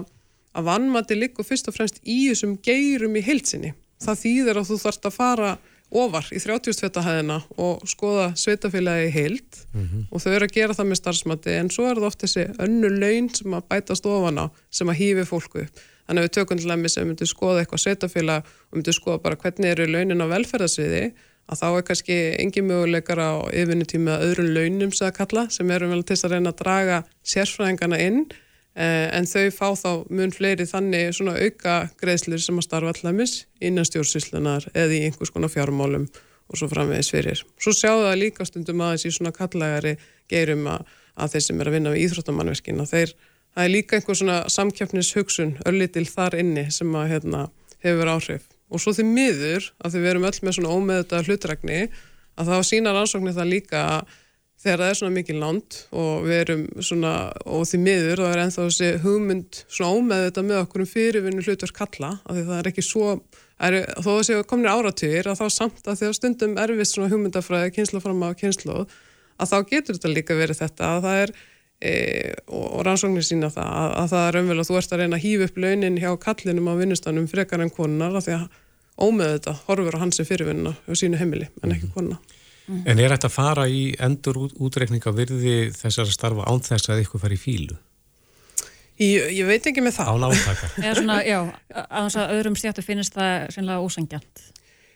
að 0.55 0.69
vannmatti 0.69 1.17
likur 1.19 1.47
fyrst 1.47 1.67
og 1.67 1.75
fremst 1.75 1.99
í 2.03 2.29
þessum 2.29 2.55
geirum 2.63 3.17
í 3.17 3.23
heilsinni, 3.25 3.73
það 3.99 4.21
þýðir 4.21 4.61
að 4.61 4.69
þú 4.69 4.83
þarfst 4.85 5.09
að 5.09 5.17
fara 5.17 5.55
ofar 5.93 6.27
í 6.33 6.39
30 6.41 6.75
sveitahæðina 6.75 7.39
og 7.61 7.83
skoða 7.89 8.31
sveitafélagi 8.39 9.11
heilt 9.13 9.59
mm 9.73 9.81
-hmm. 9.81 10.05
og 10.11 10.21
þau 10.21 10.31
eru 10.33 10.45
að 10.45 10.55
gera 10.55 10.73
það 10.73 10.89
með 10.89 11.01
starfsmatti 11.01 11.51
en 11.59 11.69
svo 11.69 11.85
er 11.89 11.95
það 11.95 12.07
oft 12.09 12.23
þessi 12.23 12.47
önnu 12.59 12.89
laun 12.89 13.29
sem 13.29 13.53
að 13.53 13.67
bætast 13.69 14.05
ofan 14.05 14.41
á 14.41 14.45
sem 14.71 14.89
að 14.89 14.99
hýfi 14.99 15.25
fólku 15.25 15.61
upp. 15.61 15.79
Þannig 16.07 16.21
að 16.21 16.25
við 16.25 16.35
tökum 16.37 16.57
til 16.57 16.69
dæmis 16.69 16.97
að 16.97 17.01
við 17.01 17.07
myndum 17.07 17.27
skoða 17.27 17.59
eitthvað 17.59 17.83
sveitafélag 17.83 18.43
og 18.71 18.73
myndum 18.77 18.93
skoða 18.93 19.23
bara 19.23 19.35
hvernig 19.35 19.71
eru 19.71 19.85
launin 19.87 20.21
á 20.21 20.27
velferðarsviði 20.33 21.13
að 21.45 21.59
þá 21.61 21.67
er 21.77 21.83
kannski 21.87 22.17
engin 22.41 22.67
möguleikar 22.69 23.21
á 23.21 23.33
yfirnutími 23.53 24.11
að 24.11 24.23
öðrun 24.27 24.53
launum 24.53 24.91
sem 24.91 25.07
að 25.07 25.17
kalla 25.19 25.49
sem 25.49 25.71
eru 25.71 25.89
vel 25.91 26.03
til 26.03 26.17
að 26.17 26.31
reyna 26.31 26.53
að 26.53 26.61
draga 26.61 27.03
sérfræðingana 27.23 27.99
inn 28.01 28.25
en 28.75 29.27
þau 29.29 29.45
fá 29.55 29.67
þá 29.79 29.91
mun 30.11 30.33
fleiri 30.35 30.65
þannig 30.67 31.13
svona 31.15 31.37
auka 31.39 31.75
greiðslir 32.01 32.41
sem 32.43 32.57
að 32.59 32.65
starfa 32.67 32.91
allæmis 32.91 33.35
innan 33.63 33.87
stjórnsýslunar 33.87 34.67
eða 34.73 34.97
í 34.97 35.03
einhvers 35.07 35.31
konar 35.31 35.53
fjármálum 35.53 36.09
og 36.45 36.59
svo 36.59 36.67
framvegis 36.69 37.11
fyrir. 37.13 37.43
Svo 37.61 37.73
sjáu 37.73 38.03
það 38.03 38.19
líka 38.21 38.47
stundum 38.47 38.83
aðeins 38.83 39.07
í 39.07 39.13
svona 39.15 39.33
kallægari 39.35 39.95
geirum 40.31 40.67
að, 40.69 40.83
að 41.15 41.35
þeir 41.35 41.45
sem 41.47 41.61
er 41.61 41.69
að 41.69 41.77
vinna 41.77 41.93
við 41.93 42.03
íþróttamannverkin 42.05 42.83
að 42.83 42.91
þeir, 42.91 43.13
það 43.55 43.63
er 43.63 43.73
líka 43.73 43.97
einhver 43.97 44.19
svona 44.19 44.37
samkjöfnishugsun 44.57 45.55
örlitil 45.65 46.05
þar 46.09 46.37
inni 46.41 46.67
sem 46.75 46.99
að 46.99 47.15
hérna, 47.15 47.47
hefur 47.85 48.11
áhrif. 48.11 48.45
Og 48.73 48.81
svo 48.81 48.91
því 48.97 49.07
miður 49.07 49.71
að 49.79 49.97
við 49.97 50.07
verum 50.09 50.27
öll 50.27 50.39
með 50.41 50.57
svona 50.57 50.75
ómeðuta 50.75 51.23
hlutrækni 51.25 51.81
að 52.35 52.51
þá 52.51 52.67
sína 52.67 52.93
rannsóknir 52.93 53.35
það 53.37 53.51
líka 53.51 53.83
að 53.95 54.15
þegar 54.65 54.81
það 54.81 54.91
er 54.91 54.97
svona 54.99 55.15
mikið 55.15 55.39
land 55.41 55.79
og 56.01 56.25
við 56.25 56.39
erum 56.41 56.61
svona, 56.83 57.13
og 57.45 57.65
því 57.69 57.79
miður 57.85 58.21
þá 58.23 58.27
er 58.27 58.43
ennþá 58.43 58.67
þessi 58.67 58.91
hugmynd 59.03 59.59
svona 59.69 59.97
ómeð 59.99 60.23
þetta 60.25 60.43
með 60.49 60.61
okkur 60.63 60.83
um 60.83 60.91
fyrirvinnu 60.91 61.45
hlutverk 61.45 61.79
kalla 61.79 62.11
af 62.17 62.31
því 62.37 62.45
það 62.49 62.59
er 62.59 62.69
ekki 62.71 62.85
svo, 62.85 63.09
er, 63.61 63.77
þó 63.99 64.09
að 64.11 64.21
þessi 64.21 64.39
komin 64.49 64.71
áratýr 64.71 65.29
að 65.29 65.41
þá 65.43 65.45
samt 65.53 65.89
að 65.91 65.99
því 66.01 66.09
að 66.09 66.15
stundum 66.19 66.55
erfist 66.65 66.97
svona 66.97 67.11
hugmyndafræði 67.13 67.75
kynsla 67.77 68.01
fram 68.01 68.25
á 68.25 68.29
kynslu 68.39 68.79
að 68.81 69.51
þá 69.51 69.57
getur 69.69 69.99
þetta 69.99 70.13
líka 70.15 70.39
verið 70.39 70.61
þetta 70.63 70.91
að 70.95 71.05
það 71.05 71.21
er 71.21 71.33
e, 71.35 71.93
og, 72.47 72.65
og 72.65 72.85
rannsóknir 72.87 73.27
sína 73.27 73.51
það 73.53 73.69
að, 73.69 73.89
að 74.01 74.13
það 74.15 74.29
er 74.29 74.39
umvel 74.41 74.59
að 74.61 74.69
þú 74.69 74.79
ert 74.79 74.95
að 74.95 75.03
reyna 75.03 75.19
að 75.19 75.27
hýfa 75.27 75.49
upp 75.49 75.59
launin 75.61 75.99
hjá 76.01 76.09
kallinum 76.25 76.71
á 76.71 76.73
vinnustanum 76.79 77.27
frekar 77.29 77.61
en 77.61 77.73
konunar 77.75 78.17
af 78.17 78.25
því 78.25 78.39
að 78.39 78.47
ómeð 78.95 79.35
þetta 79.35 79.55
horfur 79.67 79.99
á 79.99 80.03
hansi 80.05 80.25
fyrirvinna 80.25 80.73
og 80.73 80.99
sínu 80.99 81.19
heimili 81.19 81.51
en 81.61 81.75
ekki 81.75 81.91
konuna 81.93 82.17
Mm. 82.65 82.81
En 82.89 82.99
er 82.99 83.13
þetta 83.13 83.29
að 83.29 83.35
fara 83.35 83.65
í 83.69 83.81
endur 84.01 84.39
útreikninga 84.49 85.13
virði 85.13 85.57
þessar 85.75 86.09
starfa 86.09 86.47
án 86.49 86.63
þess 86.65 86.89
að 86.89 87.03
ykkur 87.03 87.21
fara 87.21 87.37
í 87.37 87.41
fílu? 87.41 87.77
Ég, 88.95 89.31
ég 89.35 89.47
veit 89.47 89.65
ekki 89.67 89.83
með 89.83 89.97
það. 89.97 90.11
Án 90.15 90.27
átaka. 90.31 90.69
Eða 90.85 90.97
svona, 91.01 91.17
já, 91.27 91.39
að 91.83 92.05
þess 92.07 92.19
að 92.21 92.35
öðrum 92.37 92.59
stjættu 92.59 92.85
finnist 92.85 93.17
það 93.17 93.47
sannlega 93.53 93.83
ósangjant. 93.83 94.45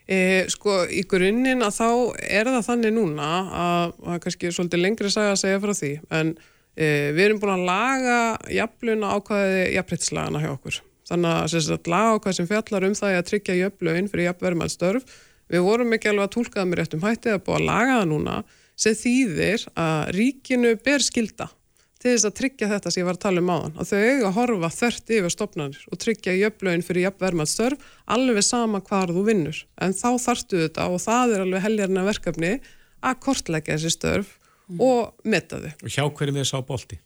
E, 0.10 0.20
sko, 0.50 0.80
í 0.90 1.04
grunninn 1.06 1.62
að 1.62 1.76
þá 1.76 1.90
er 2.26 2.50
það 2.50 2.64
þannig 2.72 2.96
núna 2.96 3.28
að 3.46 3.92
það 4.00 4.14
er 4.16 4.22
kannski 4.24 4.54
svolítið 4.56 4.82
lengri 4.82 5.12
saga 5.14 5.36
að 5.36 5.42
segja 5.44 5.60
frá 5.62 5.74
því, 5.78 5.92
en 6.18 6.32
e, 6.74 6.88
við 7.14 7.26
erum 7.28 7.42
búin 7.44 7.54
að 7.54 7.68
laga 7.68 8.22
jafnluna 8.56 9.12
ákvæði 9.20 9.66
jafnprittslagana 9.76 10.42
hjá 10.42 10.54
okkur. 10.56 10.80
Þannig 11.10 11.36
að, 11.36 11.58
að 11.76 11.92
laga 11.94 12.16
ákvæði 12.16 12.40
sem 12.40 12.50
fjallar 12.50 12.88
um 12.88 12.98
það 12.98 13.20
að 13.20 13.28
tryggja 13.30 13.60
jöfnlaun 13.60 14.10
fyrir 14.10 14.30
jafnverðmælstörf 14.30 15.20
Við 15.50 15.66
vorum 15.66 15.96
ekki 15.96 16.12
alveg 16.12 16.28
að 16.28 16.34
tólka 16.36 16.60
það 16.60 16.68
með 16.70 16.80
réttum 16.80 17.06
hætti 17.06 17.32
að 17.34 17.46
búa 17.46 17.60
að 17.60 17.70
laga 17.70 17.96
það 18.00 18.10
núna 18.12 18.36
sem 18.80 18.98
þýðir 19.00 19.64
að 19.76 20.12
ríkinu 20.16 20.76
ber 20.86 21.04
skilda 21.04 21.50
til 22.00 22.14
þess 22.14 22.28
að 22.30 22.36
tryggja 22.38 22.70
þetta 22.70 22.92
sem 22.94 23.02
ég 23.02 23.08
var 23.10 23.18
að 23.18 23.24
tala 23.26 23.42
um 23.42 23.50
áðan. 23.52 23.74
Að 23.76 23.90
þau 23.90 23.98
eiga 24.00 24.28
að 24.30 24.36
horfa 24.38 24.70
þörrt 24.72 25.12
yfir 25.18 25.34
stopnarnir 25.34 25.82
og 25.90 26.00
tryggja 26.00 26.36
jöfnlaun 26.38 26.86
fyrir 26.88 27.06
jöfnvermaðstörf 27.10 27.90
alveg 28.16 28.46
sama 28.48 28.80
hvar 28.88 29.12
þú 29.12 29.26
vinnur. 29.28 29.60
En 29.84 29.96
þá 29.98 30.10
þartu 30.24 30.62
þetta 30.64 30.88
og 30.88 31.04
það 31.04 31.36
er 31.36 31.44
alveg 31.44 31.66
helgarna 31.66 32.06
verkefni 32.08 32.54
að 33.04 33.20
kortleggja 33.26 33.76
þessi 33.76 33.94
störf 33.98 34.32
mm. 34.70 34.80
og 34.80 35.28
metta 35.28 35.60
þau. 35.60 35.72
Og 35.84 35.92
hjá 35.98 36.04
hverjum 36.08 36.40
er 36.40 36.48
sá 36.48 36.58
bólti? 36.64 37.02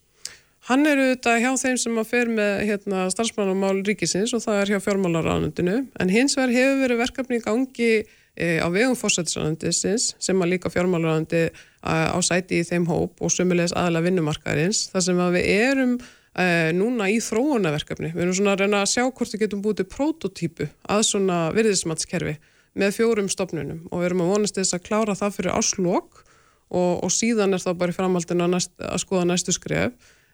Hann 0.70 0.88
er 0.88 1.02
auðvitað 1.02 1.42
hjá 1.42 1.50
þeim 1.60 1.80
sem 1.82 1.98
að 2.00 2.12
fer 2.14 2.30
með 2.32 2.52
hérna, 2.70 3.08
starfsmannamál 3.12 3.82
ríkisins 3.84 4.32
og 4.38 4.46
það 4.46 4.60
er 4.62 4.70
hjá 4.72 4.84
fjármálaranundinu 4.86 5.80
en 6.00 6.14
hins 6.14 6.38
vegar 6.38 6.54
hefur 6.56 6.84
verið 6.86 7.02
verkefni 7.02 7.40
í 7.42 7.44
gangi 7.44 7.90
á 8.34 8.68
vegum 8.74 8.96
fórsættisrandisins 8.98 10.16
sem 10.22 10.40
að 10.42 10.56
líka 10.56 10.72
fjármálarandi 10.74 11.52
á 11.86 12.18
sæti 12.26 12.62
í 12.62 12.66
þeim 12.66 12.88
hóp 12.90 13.22
og 13.22 13.30
sömulegis 13.30 13.76
aðla 13.78 14.02
vinnumarkaðins 14.08 14.88
þar 14.94 15.06
sem 15.06 15.20
að 15.22 15.36
við 15.38 15.50
erum 15.54 15.94
e, 16.00 16.46
núna 16.74 17.12
í 17.14 17.20
þróunaverkefni. 17.22 18.10
Við 18.16 18.26
erum 18.26 18.38
svona 18.40 18.56
að 18.56 18.64
reyna 18.64 18.82
að 18.82 18.90
sjá 18.96 19.04
hvort 19.06 19.36
við 19.36 19.46
getum 19.46 19.62
búið 19.62 19.84
til 19.84 19.88
prototípu 19.92 20.70
að 20.96 21.06
svona 21.12 21.38
virðismatskerfi 21.54 22.40
með 22.74 22.98
fjórum 22.98 23.30
stopnunum 23.30 23.86
og 23.92 24.02
við 24.02 24.10
erum 24.10 24.26
að 24.26 24.34
vonast 24.34 24.58
þess 24.58 24.80
að 24.80 24.86
klára 24.88 25.18
það 25.20 25.38
fyrir 25.38 25.54
áslokk 25.60 26.26
og, 26.74 26.92
og 27.06 27.14
síðan 27.14 27.54
er 27.54 27.62
það 27.62 27.80
bara 27.84 27.94
í 27.94 28.00
framhaldinu 28.00 28.48
að, 28.48 28.54
næst, 28.56 28.74
að 28.82 29.02
skoða 29.06 29.30
næstu 29.30 29.54
skref. 29.54 29.94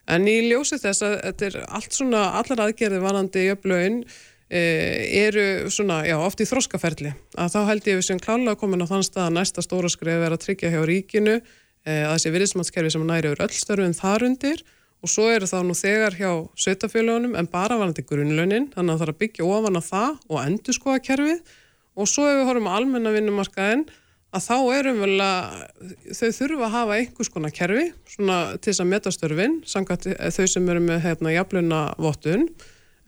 En 0.09 0.23
í 0.25 0.39
ljósi 0.47 0.79
þess 0.79 1.03
að 1.03 1.19
þetta 1.25 1.49
er 1.49 1.61
allt 1.67 1.93
svona, 1.93 2.21
allar 2.39 2.63
aðgerði 2.63 3.01
vanandi 3.03 3.43
í 3.43 3.51
upplögin 3.57 4.03
Eh, 4.03 4.27
eru 4.49 5.69
svona, 5.69 6.01
já, 6.09 6.15
oft 6.17 6.41
í 6.41 6.47
þróskaferli 6.49 7.11
að 7.37 7.51
þá 7.53 7.59
held 7.67 7.87
ég 7.91 7.99
við 7.99 8.07
sem 8.07 8.21
klála 8.21 8.55
komin 8.57 8.81
á 8.81 8.89
þann 8.89 9.05
stað 9.05 9.27
að 9.27 9.35
næsta 9.37 9.61
stóra 9.61 9.91
skrif 9.93 10.25
er 10.25 10.33
að 10.33 10.41
tryggja 10.41 10.71
hjá 10.73 10.81
ríkinu 10.89 11.35
eh, 11.37 12.03
að 12.07 12.15
þessi 12.15 12.33
virðismannskerfi 12.33 12.93
sem 12.95 13.05
næri 13.05 13.29
yfir 13.29 13.43
öll 13.45 13.53
störfum 13.53 13.95
þar 13.97 14.25
undir. 14.25 14.63
Og 14.99 15.07
svo 15.13 15.29
eru 15.31 15.47
þá 15.47 15.61
nú 15.63 15.75
þegar 15.77 16.17
hjá 16.17 16.31
sveitafélagunum 16.59 17.37
en 17.39 17.47
bara 17.47 17.77
varandi 17.79 18.03
grunnlaunin 18.03 18.67
þannig 18.73 18.95
að 18.95 18.97
það 18.97 19.03
þarf 19.05 19.13
að 19.13 19.21
byggja 19.21 19.45
ofan 19.47 19.79
á 19.79 19.83
það 19.85 20.17
og 20.27 20.41
endur 20.41 20.75
skoða 20.75 21.03
kerfið. 21.05 21.53
Og 21.95 22.09
svo 22.09 22.25
ef 22.27 22.39
við 22.41 22.49
horfum 22.49 22.67
á 22.67 22.75
almenna 22.75 23.13
vinnumarkaðin 23.13 23.85
að 24.35 24.45
þá 24.45 24.57
erum 24.77 24.99
vel 25.01 25.15
að 25.23 25.61
þau 26.17 26.29
þurfa 26.37 26.65
að 26.67 26.73
hafa 26.75 26.97
einhvers 26.99 27.31
konar 27.33 27.53
kerfi 27.53 27.85
svona 28.09 28.39
til 28.57 28.71
þess 28.71 28.83
að 28.83 28.91
metastörfin 28.91 29.55
sangat 29.69 30.05
þau 30.05 30.45
sem 30.51 30.69
eru 30.69 30.83
með 30.85 31.01
hérna 31.05 31.33
jafluna 31.33 31.79
vottun 31.97 32.45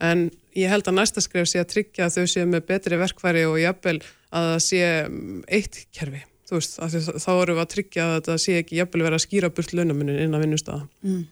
en 0.02 0.30
ég 0.58 0.72
held 0.72 0.88
að 0.88 0.98
næsta 0.98 1.22
skref 1.24 1.48
sé 1.50 1.62
að 1.62 1.70
tryggja 1.72 2.06
að 2.08 2.18
þau 2.18 2.32
séu 2.34 2.48
með 2.48 2.66
betri 2.68 3.00
verkværi 3.00 3.46
og 3.48 3.58
jafnvel 3.62 3.98
að 4.32 4.48
það 4.50 4.62
sé 4.66 4.84
mm, 5.08 5.42
eitt 5.58 5.80
kerfi 5.94 6.22
þú 6.48 6.58
veist, 6.58 6.78
þá 7.24 7.30
eru 7.32 7.56
við 7.56 7.62
að 7.62 7.70
tryggja 7.74 8.06
að 8.08 8.24
það 8.28 8.40
sé 8.44 8.56
ekki 8.60 8.80
jafnvel 8.80 9.04
verið 9.06 9.18
að 9.18 9.24
skýra 9.26 9.52
burt 9.56 9.76
launamunin 9.76 10.22
inn 10.24 10.36
á 10.36 10.42
vinnustafa 10.42 10.86
mm. 11.04 11.22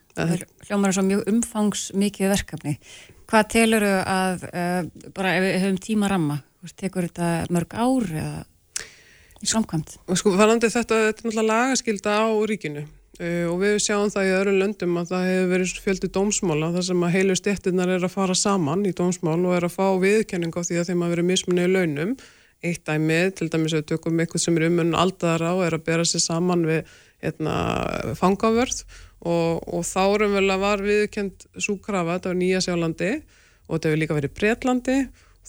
Hljómar 0.68 0.92
er 0.92 0.96
svo 0.96 1.06
mjög 1.06 1.26
umfangs 1.33 1.88
mikið 1.96 2.33
verkefni 2.35 2.76
hvað 3.30 3.50
telur 3.54 3.87
þau 3.87 3.98
að 4.14 4.46
uh, 4.50 5.11
bara 5.16 5.35
ef 5.38 5.44
við 5.46 5.61
höfum 5.64 5.83
tíma 5.85 6.11
ramma 6.12 6.40
tekur 6.76 7.09
þetta 7.09 7.52
mörg 7.52 7.72
ár 7.72 8.09
eða 8.11 8.40
í 9.40 9.48
samkvæmt? 9.48 9.96
Sko, 10.20 10.35
varandi 10.37 10.68
þetta, 10.68 10.98
þetta 11.09 11.22
er 11.22 11.28
náttúrulega 11.28 11.48
lagaskilda 11.48 12.16
á 12.20 12.28
ríkinu 12.48 12.85
og 13.20 13.56
við 13.61 13.74
sjáum 13.85 14.09
það 14.12 14.26
í 14.26 14.35
öðrum 14.38 14.59
löndum 14.62 14.94
að 14.96 15.11
það 15.11 15.26
hefur 15.28 15.50
verið 15.50 15.72
fjöldi 15.85 16.09
dómsmála 16.14 16.70
þar 16.76 16.87
sem 16.87 17.02
að 17.04 17.14
heilu 17.16 17.37
stettinnar 17.37 17.92
er 17.92 18.06
að 18.06 18.14
fara 18.14 18.37
saman 18.38 18.87
í 18.88 18.94
dómsmál 18.96 19.37
og 19.37 19.56
er 19.59 19.66
að 19.68 19.74
fá 19.74 19.87
viðkenning 20.00 20.56
á 20.56 20.61
því 20.64 20.80
að 20.80 20.88
þeim 20.88 21.04
að 21.04 21.12
vera 21.14 21.26
mismunni 21.28 21.66
í 21.66 21.74
launum. 21.74 22.16
Eitt 22.64 22.83
dæmið, 22.88 23.28
til 23.37 23.48
dæmis 23.52 23.74
að 23.76 23.83
við 23.83 23.90
tökum 23.92 24.20
eitthvað 24.20 24.44
sem 24.44 24.56
er 24.56 24.66
umunn 24.68 24.96
aldara 24.96 25.54
og 25.56 25.62
er 25.66 25.76
að 25.76 25.87
bera 25.87 26.09
sér 26.09 26.24
saman 26.24 26.66
við 26.68 26.80
eitna, 27.20 27.54
hérna, 27.54 28.16
fangavörð. 28.20 28.83
Og, 29.20 29.61
og 29.68 29.85
þá 29.85 30.02
erum 30.06 30.37
vel 30.38 30.46
að 30.48 30.62
var 30.64 30.83
viðkend 30.85 31.48
súkrafa, 31.61 32.16
þetta 32.16 32.30
var 32.33 32.38
Nýja 32.40 32.62
Sjálandi 32.64 33.11
og 33.68 33.74
þetta 33.74 33.90
hefur 33.90 34.00
líka 34.00 34.16
verið 34.16 34.38
Breitlandi 34.38 34.96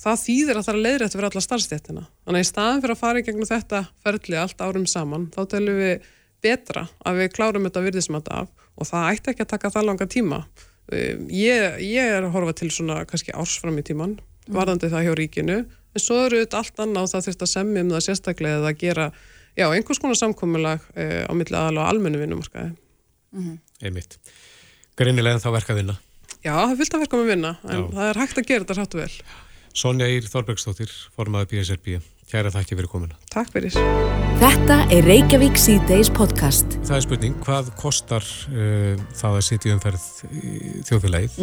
það 0.02 0.24
þýðir 0.26 0.60
að 0.60 0.66
það 0.66 0.74
er 0.74 0.82
leiðrætt 0.86 1.16
fyrir 1.16 1.28
alla 1.30 1.44
starfstettina 1.46 2.04
þannig 2.26 2.40
að 2.40 2.46
í 2.46 2.50
staðin 2.50 2.82
fyrir 2.84 2.96
að 2.96 3.02
fara 3.02 3.22
í 3.22 3.26
gegnum 3.28 3.50
þetta 3.50 3.82
ferli 4.04 4.40
allt 4.40 4.64
árum 4.64 4.88
saman, 4.90 5.28
þá 5.34 5.42
telum 5.52 5.80
við 5.80 6.10
betra 6.44 6.88
að 7.06 7.22
við 7.22 7.32
klárum 7.36 7.68
þetta 7.68 7.86
virðismat 7.86 8.32
af 8.34 8.50
og 8.76 8.90
það 8.90 9.08
ætti 9.12 9.34
ekki 9.34 9.46
að 9.46 9.52
taka 9.54 9.74
það 9.74 9.88
langa 9.90 10.08
tíma 10.10 10.42
um, 10.44 11.26
ég, 11.30 11.80
ég 11.86 12.16
er 12.18 12.26
að 12.26 12.34
horfa 12.36 12.56
til 12.62 12.72
svona 12.74 13.02
kannski 13.10 13.36
ársfram 13.36 13.80
í 13.82 13.86
tíman 13.88 14.18
varðandi 14.52 14.90
það 14.92 15.08
hjá 15.08 15.14
ríkinu 15.20 15.60
en 15.62 16.02
svo 16.02 16.22
eru 16.26 16.42
þetta 16.44 16.62
allt 16.62 16.84
annað 16.86 17.08
og 17.08 17.14
það 17.14 17.28
þurft 17.28 17.46
að 17.46 17.54
semja 17.56 17.86
um 17.86 17.92
það 17.96 18.06
sérstaklega 18.08 18.62
eða 18.62 18.72
að 18.72 18.80
gera 18.82 19.10
já, 19.60 19.66
einhvers 19.68 20.02
konar 20.02 20.20
samkominnlag 20.20 20.88
uh, 20.96 21.24
á 21.28 21.34
milli 21.38 21.58
aðal 21.58 21.82
og 21.82 21.92
almennu 21.92 22.22
vinnumarkaði 22.24 22.74
Einmitt. 23.82 24.18
Greinilega 25.00 25.40
þá 25.40 25.54
verka 25.56 25.76
vinna. 25.78 25.94
Já, 26.42 26.52
það 26.52 26.82
að 26.82 27.04
verka 27.06 27.20
með 27.20 27.30
vinna 27.30 27.52
en 27.64 27.78
Já. 27.78 27.86
það 27.94 28.08
er 28.10 28.20
hægt 28.22 28.40
að 28.42 28.48
gera 28.50 28.64
þetta 28.66 28.78
ráttu 28.80 29.00
vel 29.00 29.12
Sonja 29.78 30.08
Ír 30.12 30.26
Þorbergsdóttir, 30.28 30.92
formaður 31.16 31.52
BSRB. 31.54 32.00
Kæra 32.32 32.48
þakki 32.54 32.78
fyrir 32.80 32.88
komuna. 32.88 33.18
Takk 33.32 33.50
fyrir 33.52 33.74
Þetta 34.40 34.78
er 34.96 35.04
Reykjavík 35.04 35.58
C-Days 35.60 36.08
podcast. 36.16 36.78
Það 36.88 36.96
er 36.96 37.04
spurning, 37.04 37.34
hvað 37.44 37.72
kostar 37.78 38.24
uh, 38.24 38.96
það 39.20 39.36
að 39.36 39.44
sitja 39.50 39.74
umferð 39.76 40.06
þjóðfélagið? 40.88 41.36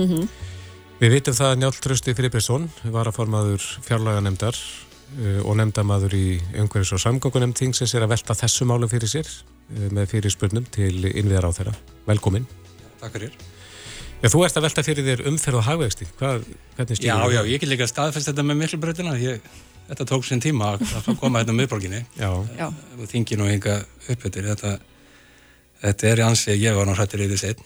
Við 0.99 1.13
vitum 1.13 1.37
það 1.37 1.53
að 1.53 1.61
Njáll 1.61 1.77
Trösti 1.85 2.15
Friðbjörnsson 2.17 2.65
var 2.95 3.11
að 3.11 3.19
formaður 3.19 3.69
fjárlaga 3.85 4.25
nefndar 4.25 4.57
uh, 4.57 5.45
og 5.45 5.61
nefndamaður 5.61 6.17
í 6.17 6.25
umhverfis 6.65 6.97
og 6.97 7.05
samgöngunemnd 7.05 7.61
þingsins 7.61 7.95
er 7.95 8.09
að 8.09 8.17
velta 8.17 8.39
þessu 8.41 8.67
málum 8.73 8.91
fyrir 8.91 9.13
sér 9.13 9.29
uh, 9.29 9.87
með 9.93 10.11
fyrir 10.17 10.35
spurnum 10.35 10.67
til 10.73 11.05
innviðar 11.13 11.53
á 11.53 11.57
þeirra. 11.61 11.79
Velkomin. 12.09 12.49
Takk 13.05 13.21
fyrir. 13.21 13.39
Já, 14.19 14.33
þú 14.33 14.41
ert 14.49 14.57
að 14.59 14.65
velta 14.67 14.83
fyrir 14.83 15.05
þér 15.07 15.27
umferð 15.31 15.61
og 15.61 15.69
hagvegsti. 15.69 16.09
Hvað, 16.19 16.49
hvernig 16.75 17.05
Já, 17.05 17.15
já, 17.31 17.43
ég 17.47 17.61
get 17.61 17.71
líka 17.71 17.87
staðfest 17.87 18.33
þetta 18.33 18.49
með 18.49 18.65
miklubröðina. 18.65 19.19
Þetta 19.89 20.07
tók 20.11 20.27
sinn 20.29 20.43
tíma 20.45 20.75
að 20.75 20.85
að 20.99 21.15
koma 21.21 21.41
þetta 21.41 21.55
um 21.55 21.61
miðborginni 21.63 22.03
og 22.29 23.05
þingi 23.09 23.39
nú 23.41 23.49
enga 23.49 23.79
uppbyttir. 24.09 24.51
Þetta, 24.53 24.75
þetta 25.85 26.11
er 26.11 26.21
í 26.21 26.27
ansi, 26.27 26.57
ég 26.61 26.77
var 26.77 26.89
nú 26.89 26.97
hrættur 26.97 27.25
í 27.25 27.41
seitt. 27.41 27.63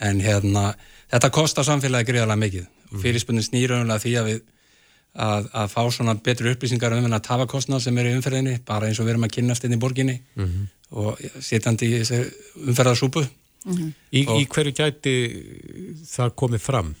En 0.00 0.22
hérna, 0.24 0.70
þetta 1.12 1.30
kostar 1.34 1.68
samfélagi 1.68 2.08
greiðarlega 2.12 2.40
mikið. 2.46 2.70
Og 2.90 3.02
fyrirspunni 3.04 3.44
snýra 3.44 3.82
umlega 3.82 4.02
því 4.02 4.14
að 4.18 4.30
við 4.30 4.40
að, 5.14 5.50
að 5.52 5.68
fá 5.72 5.82
svona 5.90 6.14
betri 6.22 6.52
upplýsingar 6.54 6.94
um 6.94 7.04
þennan 7.04 7.24
tafakostnað 7.26 7.84
sem 7.86 7.98
er 7.98 8.10
í 8.10 8.14
umferðinni, 8.16 8.56
bara 8.66 8.88
eins 8.88 9.00
og 9.00 9.08
við 9.08 9.14
erum 9.16 9.26
að 9.26 9.34
kynnast 9.36 9.66
inn 9.66 9.74
í 9.74 9.80
borginni 9.82 10.16
og 10.90 11.20
sitjandi 11.42 11.90
í 11.90 12.00
þessu 12.00 12.20
umferðarsúpu. 12.70 13.24
í, 14.10 14.22
í 14.24 14.46
hverju 14.48 14.72
gæti 14.72 15.14
það 16.08 16.34
komið 16.36 16.60
fram? 16.64 16.94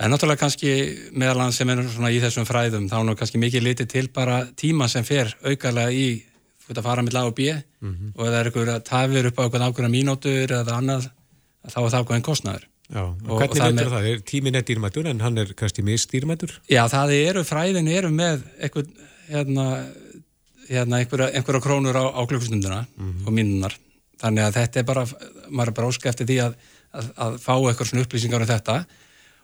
Er 0.00 0.08
náttúrulega 0.08 0.40
kannski 0.40 0.70
meðal 1.12 1.42
hann 1.44 1.52
sem 1.52 1.68
er 1.68 1.82
svona 1.92 2.08
í 2.14 2.20
þessum 2.22 2.46
fræðum, 2.48 2.86
þá 2.88 2.96
er 3.02 3.06
nú 3.10 3.14
kannski 3.20 3.40
mikið 3.42 3.64
litið 3.66 3.88
til 3.92 4.06
bara 4.16 4.38
tíma 4.56 4.86
sem 4.88 5.04
fer 5.04 5.34
aukalega 5.44 5.92
í 5.92 6.06
að 6.70 6.84
fara 6.86 7.02
með 7.02 7.16
lag 7.16 7.26
og 7.28 7.34
bíu 7.34 7.52
og 8.14 8.20
ef 8.24 8.30
það 8.30 8.36
er 8.38 8.48
eitthvað 8.48 8.68
tafir 8.86 9.26
upp 9.28 9.38
á 9.38 9.42
eitthvað 9.44 9.64
ákveðna 9.66 9.90
mínútur 9.90 10.52
eða 10.54 10.76
annað, 10.78 11.08
þá 11.66 11.78
er 11.82 11.90
það 11.90 12.04
ákveðin 12.04 12.26
kostnaður. 12.30 12.64
Já, 12.90 13.02
Og- 13.02 13.30
og 13.30 13.40
hvernig 13.42 13.76
veitur 13.76 13.90
það? 13.92 14.06
Er 14.12 14.22
tíminn 14.30 14.56
er 14.56 14.62
dýrmætur 14.62 15.06
en 15.10 15.20
hann 15.20 15.38
er 15.38 15.52
kannski 15.54 15.82
misdýrmætur? 15.82 16.50
Já, 16.70 16.86
það 16.88 17.12
eru, 17.18 17.42
fræðin 17.44 17.88
eru 17.90 18.08
með 18.14 18.42
eitthvað, 18.62 18.88
hérna, 19.30 19.66
hérna 20.70 20.98
einhverja, 21.02 21.28
einhverja 21.34 21.60
krónur 21.62 21.94
á, 21.98 22.04
á 22.14 22.22
klukkustunduna 22.26 22.86
og 23.26 23.32
mínunar. 23.34 23.74
Þannig 24.22 24.42
að 24.48 24.56
þetta 24.60 24.80
er 24.80 24.84
bara, 24.84 25.04
maður 25.50 25.68
er 25.68 25.76
bara 25.78 25.88
óska 25.90 26.08
eftir 26.10 26.26
því 26.26 26.38
að, 26.46 26.54
að, 26.94 27.10
að 27.16 27.38
fá 27.42 27.54
eitthvað 27.58 27.90
svona 27.90 28.04
upplýsingar 28.06 28.42
um 28.46 28.50
þetta 28.50 28.78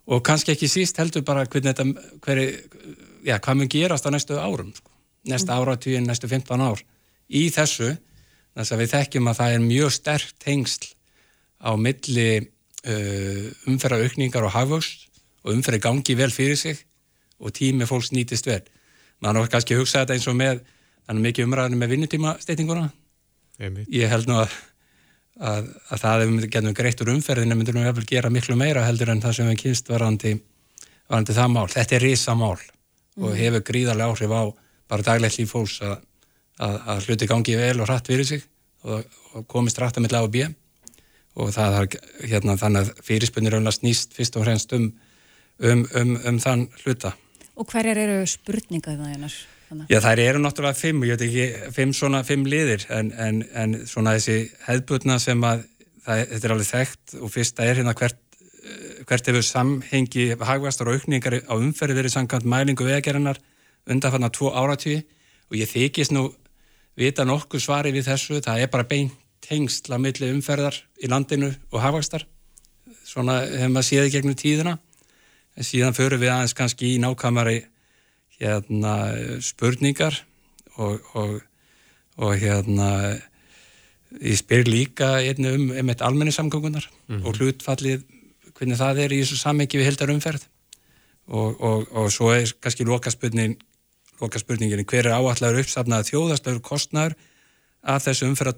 og 0.06 0.22
kannski 0.26 0.54
ekki 0.54 0.68
síst 0.70 0.98
heldur 1.00 1.24
bara 1.26 1.46
hvernig 1.46 1.72
þetta, 1.72 2.10
hveri, 2.24 2.46
já, 3.26 3.38
hvað 3.42 3.58
mun 3.58 3.70
gerast 3.72 4.06
á 4.06 4.10
næstu 4.14 4.38
árum, 4.38 4.70
sko. 4.74 4.90
næsta 5.26 5.54
mm. 5.54 5.62
áratugin, 5.62 6.06
næstu 6.06 6.30
15 6.30 6.62
ár. 6.62 6.82
Í 7.26 7.48
þessu, 7.54 7.96
þess 8.54 8.72
að 8.72 8.82
við 8.84 8.92
þekkjum 8.94 9.30
að 9.32 9.40
það 9.40 9.56
er 9.56 9.64
mjög 9.64 9.96
sterkt 9.96 10.36
tengsl 10.42 10.92
á 11.58 11.70
milli 11.74 12.30
uh, 12.86 13.48
umferða 13.66 14.04
aukningar 14.04 14.46
og 14.46 14.54
hagvöxt 14.54 15.08
og 15.44 15.54
umferði 15.54 15.82
gangi 15.82 16.16
vel 16.18 16.30
fyrir 16.34 16.58
sig 16.60 16.84
og 17.42 17.52
tími 17.56 17.88
fólks 17.88 18.12
nýtist 18.14 18.46
vel. 18.48 18.62
Maður 19.20 19.46
er 19.46 19.52
kannski 19.52 19.74
að 19.74 19.82
hugsa 19.82 20.02
þetta 20.04 20.16
eins 20.16 20.28
og 20.30 20.38
með, 20.38 20.62
þannig 21.08 21.28
mikið 21.28 21.48
umræðinu 21.48 21.80
með 21.80 21.92
vinnutíma 21.94 22.36
steytinguna. 22.42 22.88
Ég 23.92 24.10
held 24.12 24.28
nú 24.28 24.38
að, 24.42 24.54
að, 25.40 25.68
að 25.92 26.02
það 26.02 26.24
ef 26.24 26.32
við 26.32 26.48
getum 26.54 26.76
greitt 26.76 27.02
úr 27.04 27.12
umferðinu 27.12 27.56
myndir 27.58 27.76
nú 27.76 27.84
eftir 27.86 28.08
gera 28.08 28.32
miklu 28.32 28.56
meira 28.56 28.84
heldur 28.86 29.12
en 29.12 29.22
það 29.24 29.38
sem 29.38 29.50
við 29.50 29.60
kynst 29.62 29.90
varandi, 29.92 30.34
varandi 31.10 31.36
það 31.36 31.52
mál. 31.52 31.66
Þetta 31.72 31.96
er 31.96 32.06
risa 32.06 32.36
mál 32.38 32.58
og 33.16 33.32
hefur 33.36 33.64
gríðarlega 33.64 34.12
áhrif 34.12 34.36
á 34.36 34.42
bara 34.90 35.06
daglegt 35.06 35.38
líf 35.40 35.52
fólks 35.52 35.80
að, 35.84 35.96
að, 36.60 36.76
að 36.92 37.08
hluti 37.08 37.28
gangi 37.30 37.56
vel 37.58 37.80
og 37.80 37.88
hratt 37.88 38.08
fyrir 38.10 38.28
sig 38.28 38.44
og, 38.84 39.04
og 39.34 39.46
komist 39.50 39.80
hratt 39.80 39.98
að 39.98 40.06
milla 40.06 40.22
á 40.22 40.28
bíu 40.28 40.48
og 41.36 41.52
það 41.52 41.78
er 41.80 41.98
hérna 42.30 42.56
þannig 42.60 42.86
að 42.86 43.04
fyrirspunnir 43.04 43.56
auðvitað 43.56 43.78
snýst 43.80 44.16
fyrst 44.16 44.38
og 44.38 44.46
fremst 44.46 44.72
um, 44.76 44.86
um, 45.60 45.84
um, 46.00 46.14
um 46.30 46.40
þann 46.40 46.64
hluta. 46.84 47.12
Og 47.56 47.68
hverjar 47.68 48.00
eru 48.00 48.22
spurningar 48.28 48.96
það 48.96 49.12
einar? 49.16 49.36
Þannig. 49.66 49.88
Já, 49.90 49.98
þær 50.04 50.22
eru 50.22 50.42
náttúrulega 50.42 50.78
fimm, 50.78 51.02
ég 51.08 51.16
veit 51.16 51.24
ekki, 51.26 51.72
fimm 51.74 51.94
svona 51.96 52.20
fimm 52.26 52.46
liðir, 52.46 52.84
en, 52.94 53.10
en, 53.18 53.40
en 53.50 53.74
svona 53.90 54.14
þessi 54.14 54.52
hefðbutna 54.68 55.18
sem 55.22 55.42
að 55.42 55.64
það, 56.06 56.22
þetta 56.30 56.46
er 56.46 56.54
alveg 56.54 56.70
þekkt 56.70 57.16
og 57.18 57.32
fyrsta 57.34 57.66
er 57.66 57.80
hérna 57.80 57.94
hvert, 57.98 58.22
eh, 58.62 59.02
hvert 59.08 59.30
hefur 59.32 59.46
samhengi 59.48 60.28
hagvastar 60.38 60.90
og 60.90 61.00
aukningar 61.00 61.40
á 61.42 61.54
umferði 61.58 61.98
verið 61.98 62.14
samkvæmt 62.14 62.48
mælingu 62.52 62.86
vegagerðinar 62.86 63.42
undanfanna 63.90 64.30
tvo 64.30 64.52
áratví 64.54 65.00
og 65.50 65.58
ég 65.58 65.70
þykist 65.70 66.14
nú 66.14 66.28
vita 66.96 67.26
nokkuð 67.26 67.62
svari 67.62 67.92
við 67.94 68.08
þessu, 68.10 68.40
það 68.40 68.62
er 68.62 68.72
bara 68.72 68.88
beint 68.88 69.14
tengsla 69.46 69.98
milli 70.02 70.30
umferðar 70.32 70.78
í 71.02 71.10
landinu 71.10 71.52
og 71.70 71.82
hagvastar, 71.82 72.24
svona 73.06 73.42
hefur 73.44 73.74
maður 73.74 73.88
séð 73.90 74.08
í 74.08 74.12
gegnum 74.14 74.38
tíðina, 74.38 74.78
en 75.56 75.66
síðan 75.66 75.94
förum 75.96 76.22
við 76.22 76.32
aðeins 76.32 76.56
kannski 76.56 76.94
í 76.94 77.02
nákvæmari 77.02 77.60
hérna 78.40 78.94
spurningar 79.44 80.18
og, 80.76 81.00
og, 81.14 81.40
og 82.16 82.34
hérna 82.40 82.90
ég 84.20 84.36
spyr 84.38 84.68
líka 84.68 85.16
einni 85.20 85.54
um, 85.54 85.70
um 85.70 85.92
eitt 85.92 86.04
almenni 86.04 86.34
samgöngunar 86.34 86.86
og 87.22 87.38
hlutfallið 87.38 88.04
hvernig 88.56 88.78
það 88.80 89.00
er 89.04 89.14
í 89.14 89.22
þessu 89.22 89.40
samhengi 89.40 89.80
við 89.80 89.90
heldar 89.90 90.12
umferð 90.14 90.46
og, 91.26 91.56
og, 91.60 91.88
og 91.92 92.12
svo 92.12 92.30
er 92.34 92.52
kannski 92.60 92.86
loka 92.86 93.10
spurning 93.12 93.56
loka 94.20 94.40
hver 94.40 95.10
er 95.10 95.16
áallar 95.16 95.58
uppsafnað 95.60 96.08
þjóðastöður 96.10 96.62
kostnar 96.64 97.16
af 97.82 98.06
þessu 98.06 98.30
umferða 98.30 98.54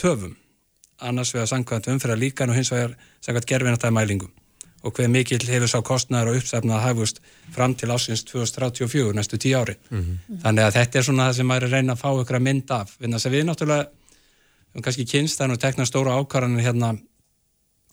töfum? 0.00 0.36
Annars 1.04 1.34
vegar 1.34 1.50
samkvæmt 1.50 1.90
umferða 1.92 2.16
líkan 2.16 2.50
og 2.50 2.56
hins 2.56 2.72
vegar 2.72 2.94
samkvæmt 3.20 3.50
gerfinatæði 3.50 3.96
mælingum 3.98 4.32
og 4.84 4.92
hver 4.92 5.08
mikill 5.08 5.46
hefur 5.48 5.70
sá 5.70 5.80
kostnæður 5.84 6.32
og 6.32 6.42
uppsefnað 6.42 6.82
hafust 6.84 7.20
fram 7.54 7.74
til 7.74 7.88
ásins 7.94 8.24
2034, 8.28 9.14
næstu 9.16 9.38
tíu 9.40 9.56
ári. 9.56 9.78
Þannig 10.42 10.66
að 10.66 10.76
þetta 10.76 10.98
er 10.98 11.06
svona 11.08 11.28
það 11.28 11.38
sem 11.38 11.48
maður 11.48 11.64
er 11.64 11.68
að 11.68 11.76
reyna 11.78 11.96
að 11.96 12.02
fá 12.02 12.10
ykkur 12.20 12.38
að 12.38 12.44
mynd 12.44 12.74
af. 12.76 12.92
Þess 13.00 13.26
að 13.26 13.34
við 13.36 13.46
náttúrulega, 13.48 13.88
um 14.74 14.84
kannski 14.84 15.06
kynst 15.08 15.40
þannig 15.40 15.58
að 15.58 15.64
tekna 15.64 15.88
stóra 15.88 16.18
ákvarðanir 16.20 16.66
hérna 16.68 16.92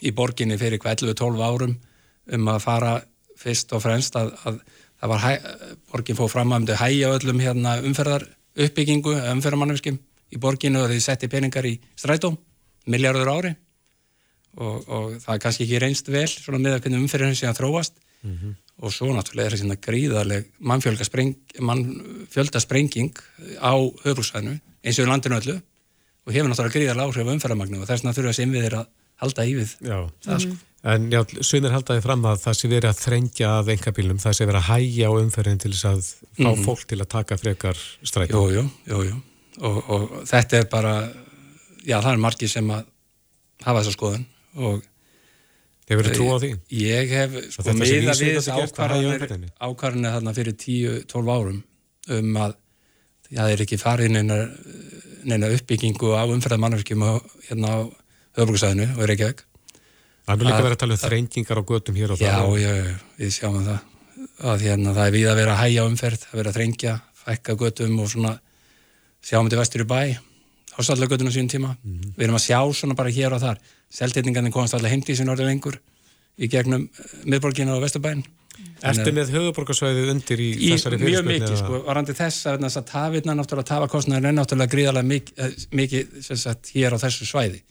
í 0.01 0.11
borginni 0.11 0.57
fyrir 0.57 0.81
hvað 0.81 1.05
11-12 1.07 1.47
árum 1.47 1.75
um 2.35 2.47
að 2.51 2.61
fara 2.61 2.93
fyrst 3.37 3.73
og 3.73 3.81
fremst 3.81 4.15
að, 4.19 4.33
að 4.45 4.61
það 4.99 5.09
var 5.13 5.23
hæ, 5.23 5.31
borgin 5.91 6.17
fóð 6.17 6.31
fram 6.35 6.53
að 6.53 6.61
um 6.61 6.67
þau 6.69 6.79
hægja 6.83 7.11
öllum 7.15 7.41
hérna 7.41 7.75
umferðar 7.81 8.27
uppbyggingu, 8.57 9.15
umferðarmannumskim 9.31 9.99
í 10.31 10.39
borginu 10.41 10.83
og 10.83 10.91
þeir 10.91 11.03
setti 11.03 11.29
peningar 11.31 11.65
í 11.65 11.77
strætó, 11.95 12.35
miljardur 12.85 13.31
ári 13.31 13.55
og, 14.57 14.87
og 14.87 15.05
það 15.23 15.35
er 15.35 15.43
kannski 15.45 15.63
ekki 15.67 15.81
reynst 15.83 16.07
vel 16.11 16.31
svona 16.31 16.59
með 16.61 16.73
að 16.77 16.81
hvernig 16.85 17.03
umferðinu 17.05 17.37
sé 17.39 17.45
að 17.49 17.59
þróast 17.61 17.95
og 18.81 18.89
svo 18.93 19.11
náttúrulega 19.13 19.47
er 19.49 19.55
þessi 19.55 19.77
gríðarleg 19.85 20.43
mannfjöldasprenging 20.59 23.15
á 23.61 23.73
höfbruksvæðinu 24.03 24.55
eins 24.57 24.99
og 24.99 25.05
í 25.05 25.09
landinu 25.09 25.37
öllu 25.37 25.55
og 25.57 26.33
hefur 26.33 26.49
náttúrulega 26.51 26.75
gríðarlega 26.77 27.07
áhrif 27.07 27.27
á 27.29 27.33
umferðarmagnu 27.35 27.77
og 27.81 27.87
þess 27.87 28.01
vegna 28.03 28.15
þurfa 28.17 28.31
þessi 28.33 28.45
innviðir 28.47 28.75
að 28.81 28.87
halda 29.21 29.41
í 29.45 29.47
við 29.59 29.69
Já. 29.85 29.97
það 30.25 30.37
sko. 30.45 30.55
En 30.91 31.01
já, 31.13 31.21
sumir 31.45 31.75
haldaði 31.75 32.01
fram 32.01 32.23
að 32.25 32.37
það 32.41 32.55
sé 32.57 32.65
verið 32.71 32.89
að 32.89 33.01
þrengja 33.03 33.47
að 33.59 33.67
engabílum, 33.75 34.21
það 34.21 34.33
sé 34.33 34.43
verið 34.49 34.61
að 34.63 34.69
hægja 34.71 35.05
á 35.13 35.19
umferðin 35.19 35.61
til 35.61 35.73
þess 35.75 35.89
að 35.91 36.01
fá 36.39 36.51
fólk 36.65 36.83
til 36.89 36.97
að 36.97 37.11
taka 37.11 37.33
frekar 37.37 37.77
strætó. 38.01 38.41
Jú, 38.49 38.55
jú, 38.55 38.63
jú, 38.89 38.97
jú. 39.11 39.17
Og, 39.61 39.77
og 39.93 40.01
þetta 40.25 40.53
er 40.57 40.65
bara 40.71 40.93
já, 41.85 41.99
það 41.99 42.13
er 42.15 42.23
margir 42.23 42.49
sem 42.49 42.65
að 42.73 42.81
hafa 43.61 43.83
þessa 43.83 43.93
skoðun 43.93 44.25
og 44.59 44.87
Hefur 45.91 46.07
þið 46.07 46.15
trú 46.15 46.27
á 46.31 46.37
því? 46.39 46.49
Ég 46.77 47.11
hef 47.11 47.37
sko 47.51 47.73
miða 47.75 48.13
við 48.15 48.37
gert 48.47 48.77
að 48.79 48.93
hægja 48.93 49.11
á 49.11 49.11
ákvarðanir 49.11 49.13
umferðinni? 49.17 49.49
ákvarðanir 49.59 50.13
þarna 50.15 50.33
fyrir 50.37 50.55
10-12 50.61 51.31
árum 51.35 51.57
um 52.15 52.37
að 52.39 52.53
það 53.31 53.53
er 53.55 53.63
ekki 53.65 53.79
farið 53.81 54.13
neina, 54.15 54.37
neina 55.27 55.49
uppbyggingu 55.55 56.13
á 56.15 56.23
umferðamannverkjum 56.31 57.05
hérna 57.49 57.75
á 57.75 57.79
höfbruksæðinu 58.39 58.87
og 58.95 59.09
Reykjavík. 59.11 59.43
Það 60.21 60.33
er 60.33 60.39
nú 60.39 60.47
líka 60.47 60.63
verið 60.63 60.77
að 60.77 60.81
tala 60.85 60.95
um 60.95 61.01
þrengingar 61.01 61.59
á 61.59 61.63
götum 61.71 61.99
hér 61.99 62.13
og 62.13 62.21
það. 62.21 62.57
já, 62.61 62.71
já, 62.71 62.95
við 63.19 63.35
sjáum 63.35 63.61
það 63.65 63.79
að 64.51 64.65
hérna 64.67 64.95
það 64.95 65.07
er 65.07 65.15
við 65.17 65.29
að 65.31 65.39
vera 65.41 65.55
að 65.55 65.61
hægja 65.65 65.87
umferð 65.89 66.27
að 66.29 66.39
vera 66.39 66.51
að 66.51 66.59
þrengja, 66.59 66.97
fækka 67.25 67.55
götum 67.59 67.99
og 67.99 68.11
svona 68.11 68.33
sjáum 69.21 69.49
þetta 69.49 69.61
vestur 69.61 69.83
í 69.83 69.89
bæ 69.91 70.01
ástallega 70.77 71.15
götuna 71.15 71.31
sínum 71.33 71.49
tíma 71.51 71.75
Mhm. 71.83 72.13
við 72.17 72.23
erum 72.27 72.35
að 72.35 72.45
sjá 72.47 72.59
svona 72.73 72.95
bara 72.95 73.09
hér 73.09 73.33
og 73.33 73.41
þar 73.41 73.57
seltetningarnir 73.91 74.51
komast 74.51 74.73
allir 74.73 74.89
heimdi 74.93 75.15
sinni 75.15 75.31
orðið 75.33 75.49
lengur 75.51 75.79
í 76.39 76.47
gegnum 76.49 76.89
miðborgina 77.25 77.75
og 77.75 77.83
Vesturbæn 77.83 78.23
Ertu 78.81 79.11
með 79.15 79.31
höfuborgarsvæðið 79.31 80.09
undir 80.11 80.41
í, 80.41 80.49
í 80.57 80.69
þessari 80.73 80.97
fyrirspilni? 80.99 81.09
Mjög 81.09 81.25
mikið, 81.29 81.57
sko, 81.61 81.79
varandi 81.85 82.13
þess 82.17 82.47
að 82.49 82.85
tafirna 82.89 83.35
náttúrulega 83.37 83.69
tafakostnaður 83.69 84.27
er 84.27 84.35
náttúrulega 84.35 84.73
gríðarlega 84.73 85.07
mikið, 85.07 85.65
mikið 85.71 86.35
sagt, 86.35 86.71
hér 86.75 86.93
á 86.93 86.97
þessu 87.01 87.27
svæði 87.29 87.61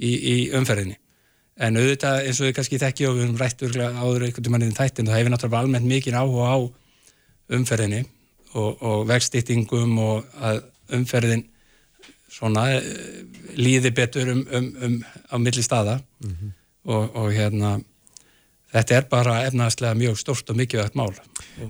í, 0.00 0.10
í 0.10 0.36
umferðinni 0.56 0.96
en 1.56 1.78
auðvitað 1.78 2.26
eins 2.26 2.40
og 2.40 2.48
þið 2.48 2.54
kannski 2.58 2.80
þekki 2.82 3.08
og 3.08 3.16
við 3.16 3.24
höfum 3.24 3.40
rætt 3.40 3.62
áður 3.62 4.26
einhvern 4.26 4.66
í 4.66 4.74
þættin 4.74 5.10
það 5.10 5.18
hefur 5.20 5.34
náttúrulega 5.34 5.62
almennt 5.62 5.90
mikið 5.92 6.18
áhuga 6.18 6.48
á 6.50 6.58
umferðinni 7.54 8.02
og, 8.54 8.82
og 8.82 9.06
vegstýttingum 9.10 9.98
og 10.02 10.40
að 10.40 10.62
umferðin 10.98 11.44
svona 12.34 12.68
eh, 12.74 12.92
líði 13.54 13.94
betur 13.94 14.34
um, 14.34 14.44
um, 14.50 14.70
um 14.82 15.00
á 15.30 15.36
milli 15.38 15.62
staða 15.62 16.00
mm 16.00 16.30
-hmm. 16.30 16.54
og, 16.84 17.16
og 17.16 17.32
hérna 17.32 17.78
þetta 18.74 18.96
er 18.96 19.06
bara 19.10 19.36
efnaðslega 19.46 19.94
mjög 19.98 20.18
stórst 20.18 20.50
og 20.50 20.58
mikilvægt 20.58 20.96
mál. 20.98 21.12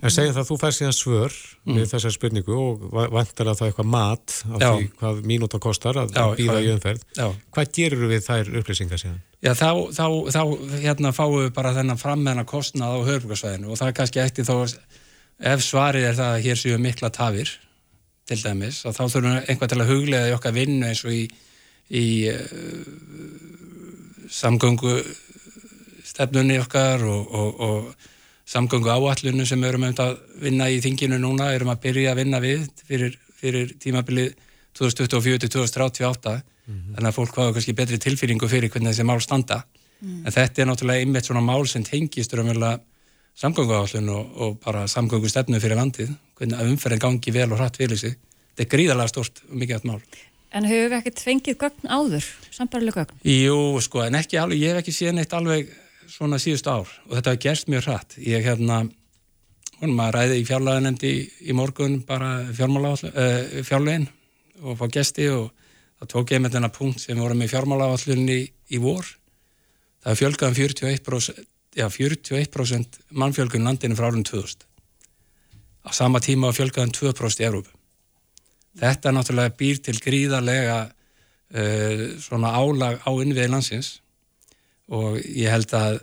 En 0.00 0.10
segjum 0.10 0.32
það 0.32 0.40
að 0.40 0.48
þú 0.48 0.56
fær 0.62 0.76
síðan 0.76 0.96
svör 0.96 1.34
mm. 1.64 1.76
við 1.76 1.90
þessar 1.92 2.14
spurningu 2.14 2.56
og 2.56 2.86
vantar 2.92 3.50
að 3.50 3.58
það 3.58 3.66
er 3.66 3.72
eitthvað 3.72 3.90
mat 3.92 4.36
af 4.48 4.62
Já. 4.62 4.70
því 4.70 4.88
hvað 5.02 5.20
mínúta 5.32 5.60
kostar 5.60 6.00
að, 6.00 6.16
að 6.16 6.36
býða 6.40 6.60
í 6.64 6.70
umferð. 6.72 7.04
Já. 7.18 7.26
Hvað 7.56 7.72
gerur 7.78 8.12
við 8.14 8.24
þær 8.28 8.52
upplýsingar 8.60 9.02
síðan? 9.02 9.20
Já 9.44 9.52
þá, 9.52 9.70
þá, 9.92 10.06
þá 10.32 10.42
hérna 10.80 11.12
fáum 11.12 11.36
við 11.42 11.50
bara 11.58 11.74
þennan 11.76 12.00
frammeðna 12.00 12.46
kostnað 12.48 12.96
á 12.96 12.98
höfbrukarsvæðinu 13.10 13.68
og 13.68 13.80
það 13.80 13.90
er 13.90 13.98
kannski 14.00 14.24
eftir 14.24 14.48
þó 14.48 14.56
ef 15.44 15.64
svarið 15.66 16.08
er 16.08 16.16
það 16.16 16.38
að 16.38 16.44
hér 16.46 16.60
séu 16.60 16.80
mikla 16.80 17.12
tafir 17.12 17.52
til 18.28 18.40
dæmis 18.40 18.84
og 18.88 18.96
þá 18.96 19.02
þurfum 19.04 19.34
við 19.34 19.50
einhvað 19.52 19.72
til 19.72 19.80
að 19.82 19.90
huglega 19.92 20.30
í 20.30 20.34
okkar 20.36 20.56
vinnu 20.56 20.88
eins 20.88 21.04
og 21.04 21.12
í, 21.12 21.24
í 21.90 22.06
uh, 22.32 22.84
samgöngu 24.32 24.96
stefnunni 26.04 26.58
okkar 26.62 27.04
og, 27.08 27.34
og, 27.34 27.60
og 27.60 28.10
samgöngu 28.48 28.92
áallunum 28.92 29.46
sem 29.48 29.60
við 29.60 29.72
erum 29.72 29.86
að 29.90 30.16
vinna 30.40 30.70
í 30.70 30.80
þinginu 30.84 31.18
núna, 31.20 31.52
erum 31.54 31.72
að 31.72 31.82
byrja 31.86 32.12
að 32.12 32.20
vinna 32.22 32.40
við 32.44 32.66
fyrir, 32.84 33.18
fyrir 33.40 33.76
tímabilið 33.80 34.34
2024-2038 34.78 36.34
mm 36.34 36.74
-hmm. 36.74 36.94
þannig 36.94 37.08
að 37.08 37.16
fólk 37.18 37.36
hafa 37.36 37.52
kannski 37.52 37.72
betri 37.72 37.98
tilfýringu 37.98 38.48
fyrir 38.48 38.70
hvernig 38.70 38.92
þessi 38.92 39.06
mál 39.06 39.20
standa 39.20 39.62
mm. 40.00 40.26
en 40.26 40.32
þetta 40.32 40.62
er 40.62 40.68
náttúrulega 40.68 41.00
einmitt 41.00 41.26
svona 41.26 41.40
mál 41.40 41.66
sem 41.66 41.84
tengist 41.84 42.34
raunverulega 42.34 42.80
samgönguállun 43.38 44.12
og, 44.14 44.36
og 44.36 44.60
bara 44.64 44.86
samgöngu 44.90 45.28
stefnu 45.30 45.60
fyrir 45.62 45.80
landið 45.80 46.14
hvernig 46.38 46.60
að 46.60 46.70
umferðin 46.74 47.02
gangi 47.02 47.34
vel 47.34 47.50
og 47.50 47.58
hratt 47.60 47.78
fyrir 47.80 47.98
sig 47.98 48.16
þetta 48.54 48.64
er 48.64 48.70
gríðarlega 48.76 49.10
stort 49.10 49.42
og 49.48 49.58
mikið 49.58 49.78
allt 49.78 49.88
mál. 49.90 50.00
En 50.54 50.66
hefur 50.70 50.92
við 50.92 50.98
ekkert 51.00 51.22
fengið 51.24 51.56
gögn 51.58 51.88
áður, 51.90 52.26
sambarlega 52.54 53.02
gögn? 53.02 53.22
Jú, 53.26 53.56
sko, 53.82 54.04
en 54.04 54.18
ekki 54.20 54.38
alveg, 54.38 54.60
ég 54.62 54.74
hef 54.74 54.84
ekki 54.84 54.94
séð 54.94 55.16
neitt 55.16 55.34
alveg 55.34 55.72
svona 56.10 56.38
síðust 56.38 56.68
ár 56.70 56.86
og 57.08 57.16
þetta 57.16 57.32
hefur 57.32 57.42
gerst 57.42 57.72
mjög 57.72 57.88
hratt. 57.88 58.14
Ég 58.22 58.46
hérna, 58.46 58.84
hún 59.80 59.96
maður 59.98 60.20
ræði 60.20 60.38
í 60.38 60.46
fjárlæðinemndi 60.46 61.10
í, 61.10 61.24
í 61.50 61.56
morgun 61.58 61.98
bara 62.06 62.36
fjárlæðin 62.54 64.06
uh, 64.06 64.14
og 64.62 64.78
fá 64.78 64.86
gesti 64.94 65.26
og 65.34 65.50
það 65.98 66.12
tók 66.14 66.36
ég 66.36 66.44
með 66.44 66.54
þennan 66.54 66.76
punkt 66.78 67.02
sem 67.02 67.18
voru 67.18 67.34
með 67.38 67.50
fjármálagállunni 67.56 68.38
í, 68.38 68.46
í 68.70 68.82
vor. 68.84 69.10
Það 70.04 70.20
fjölgaðum 70.20 70.56
41%, 70.60 71.50
já, 71.74 71.86
41 71.90 73.00
mannfjölgun 73.10 73.66
landinu 73.66 73.98
frá 73.98 74.08
árun 74.10 74.26
2000 74.26 74.66
á 75.84 75.90
sama 75.92 76.20
tíma 76.20 76.52
fjölgaðum 76.54 76.94
2% 76.94 77.42
í 77.42 77.48
Európu 77.48 77.70
þetta 78.80 79.12
náttúrulega 79.14 79.56
býr 79.58 79.82
til 79.84 79.98
gríðarlega 80.02 80.78
uh, 80.88 82.06
svona 82.22 82.54
álag 82.56 83.02
á 83.04 83.10
innviði 83.12 83.50
landsins 83.52 83.98
og 84.92 85.20
ég 85.22 85.52
held 85.52 85.72
að 85.76 86.02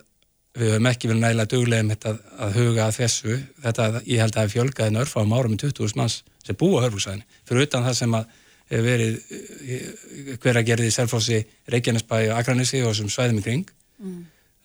við 0.57 0.73
höfum 0.73 0.89
ekki 0.89 1.09
verið 1.09 1.23
nægilega 1.23 1.51
duglegum 1.51 1.91
að, 1.95 2.17
að 2.43 2.55
huga 2.59 2.85
að 2.87 2.97
þessu. 2.97 3.37
Þetta, 3.63 3.87
ég 4.03 4.19
held 4.19 4.37
að 4.37 4.53
fjölgaði 4.55 4.95
nörfa 4.97 5.23
á 5.23 5.25
árum 5.31 5.53
með 5.53 5.63
20.000 5.69 5.99
manns 5.99 6.17
sem 6.43 6.57
búa 6.59 6.81
hörfúsæðin 6.83 7.23
fyrir 7.47 7.67
utan 7.67 7.85
það 7.85 7.97
sem 8.01 8.17
að 8.17 8.37
hefur 8.71 8.87
verið 8.87 9.15
eh, 9.31 10.35
hver 10.41 10.59
að 10.59 10.67
gerði 10.67 10.89
í 10.89 10.95
Selfossi, 10.95 11.39
Reykjanesbæ 11.71 12.17
og 12.31 12.37
Akranissi 12.39 12.81
og 12.83 12.91
þessum 12.91 13.11
svæðum 13.13 13.39
í 13.39 13.45
kring. 13.45 13.73
Mm. 14.01 14.21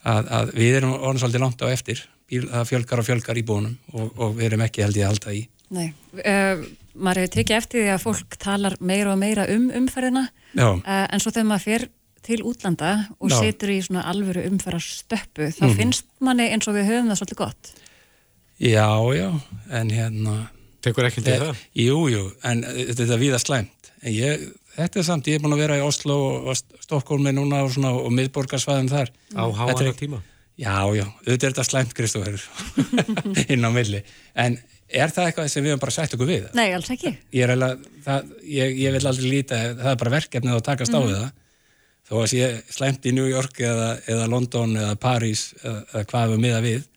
Að, 0.07 0.31
að 0.38 0.55
við 0.57 0.79
erum 0.81 0.95
orðin 0.97 1.23
svolítið 1.23 1.45
langt 1.45 1.64
á 1.64 1.66
eftir 1.73 2.03
það 2.27 2.64
fjölgar 2.71 3.03
og 3.03 3.07
fjölgar 3.07 3.38
í 3.38 3.45
búnum 3.47 3.77
og, 3.92 4.09
og 4.16 4.35
við 4.38 4.49
erum 4.51 4.64
ekki 4.66 4.85
held 4.85 4.99
ég 4.99 5.07
að 5.07 5.14
halda 5.14 5.37
í 5.37 5.45
Nei, 5.77 5.87
uh, 6.23 6.62
maður 6.95 7.25
hefur 7.25 7.35
tekið 7.35 7.57
eftir 7.57 7.83
því 7.83 7.92
að 7.95 8.03
fólk 8.05 8.37
talar 8.42 8.77
meira 8.79 9.12
og 9.14 9.21
meira 9.21 9.47
um 9.51 9.69
umferðina 9.75 10.29
uh, 10.55 10.83
en 10.87 11.23
svo 11.23 11.33
þegar 11.33 11.49
maður 11.51 11.66
fer 11.66 11.88
til 12.27 12.42
útlanda 12.47 12.92
og 13.23 13.31
Já. 13.31 13.38
setur 13.38 13.73
í 13.75 13.81
svona 13.87 14.05
alvöru 14.11 14.45
umferðarstöppu 14.49 15.51
þá 15.55 15.64
mm. 15.69 15.75
finnst 15.79 16.09
manni 16.23 16.49
eins 16.51 16.66
og 16.66 16.75
við 16.79 16.90
höfum 16.90 17.11
það 17.11 17.21
svolítið 17.23 17.42
gott 17.42 17.73
Já, 18.57 18.88
já, 19.12 19.29
en 19.77 19.90
hérna 19.92 20.37
Tekur 20.87 21.09
ekki 21.09 21.23
til 21.27 21.35
það? 21.42 21.59
Jú, 21.77 21.97
jú, 22.09 22.23
en 22.47 22.62
þetta 22.64 23.11
er 23.11 23.21
viða 23.21 23.40
slæmt 23.42 23.90
ég, 24.07 24.47
þetta 24.76 25.00
er 25.00 25.06
samt, 25.08 25.28
ég 25.30 25.38
er 25.38 25.44
búin 25.44 25.56
að 25.56 25.64
vera 25.64 25.80
í 25.80 25.84
Oslo 25.84 26.16
og 26.52 26.56
Stokkólmi 26.56 27.32
núna 27.34 27.64
og, 27.66 27.74
svona, 27.74 27.92
og 27.96 28.12
miðborgarsvæðum 28.14 28.90
þar. 28.92 29.12
Á 29.34 29.44
háa 29.56 29.92
tíma? 29.96 30.22
Já, 30.56 30.88
já, 30.96 31.04
auðvitað 31.04 31.34
er 31.34 31.52
þetta 31.52 31.64
slæmt 31.68 31.90
Kristófur 31.92 32.44
inn 33.52 33.66
á 33.68 33.70
milli. 33.74 34.00
En 34.32 34.54
er 34.88 35.12
það 35.12 35.28
eitthvað 35.28 35.50
sem 35.52 35.64
við 35.64 35.74
hefum 35.74 35.82
bara 35.82 35.94
sætt 35.96 36.14
okkur 36.16 36.30
við? 36.30 36.46
Nei, 36.56 36.70
alls 36.72 36.88
ekki. 36.94 37.12
Ég, 37.36 37.50
alveg, 37.52 37.82
það, 38.06 38.30
ég, 38.48 38.78
ég 38.80 38.94
vil 38.94 39.02
aldrei 39.10 39.26
líta, 39.34 39.58
það 39.76 39.90
er 39.90 39.98
bara 40.00 40.14
verkefnið 40.14 40.56
að 40.56 40.64
takast 40.70 40.94
mm. 40.94 40.96
á 40.96 41.00
við 41.04 41.18
það. 41.18 41.34
Þó 42.06 42.14
að 42.22 42.28
sé 42.32 42.48
slæmt 42.72 43.08
í 43.10 43.12
New 43.12 43.26
York 43.28 43.60
eða, 43.66 43.88
eða 44.08 44.28
London 44.30 44.72
eða 44.78 44.94
Paris 45.02 45.48
eða, 45.58 45.80
eða 45.90 46.04
hvað 46.12 46.32
við 46.32 46.42
miða 46.46 46.62
við. 46.64 46.88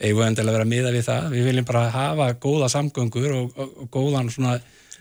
Eigum 0.00 0.20
við 0.20 0.26
endilega 0.26 0.52
að 0.52 0.58
vera 0.58 0.70
miða 0.74 0.92
við 0.96 1.06
það? 1.06 1.30
Við 1.32 1.48
viljum 1.48 1.70
bara 1.70 1.86
hafa 1.94 2.28
góða 2.42 2.70
samgöngur 2.74 3.36
og, 3.38 3.50
og, 3.56 3.74
og 3.84 3.90
góðan 3.94 4.32
svona 4.34 4.58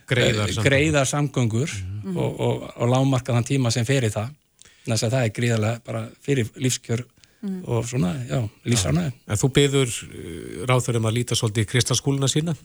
greiðar, 0.10 0.52
eh, 0.52 0.64
greiðar 0.66 1.08
samgöngur 1.10 1.70
mm 1.70 2.02
-hmm. 2.04 2.18
og, 2.18 2.40
og, 2.40 2.68
og 2.76 2.92
lágmarka 2.94 3.36
þann 3.36 3.48
tíma 3.48 3.72
sem 3.72 3.86
fer 3.86 4.08
í 4.08 4.12
það. 4.14 4.36
Þess 4.86 5.06
að 5.06 5.16
það 5.16 5.24
er 5.24 5.34
gríðarlega 5.38 5.82
bara 5.86 6.04
fyrir 6.26 6.50
lífskjör 6.56 7.04
mm. 7.42 7.62
og 7.68 7.86
svona, 7.88 8.14
já, 8.30 8.40
lífsánæði 8.66 9.12
En 9.28 9.40
þú 9.40 9.50
byður 9.58 9.94
eh, 10.08 10.66
ráður 10.70 11.00
um 11.00 11.10
að 11.10 11.16
líta 11.20 11.38
svolítið 11.38 11.68
í 11.68 11.70
kristalskúluna 11.74 12.30
sína? 12.32 12.56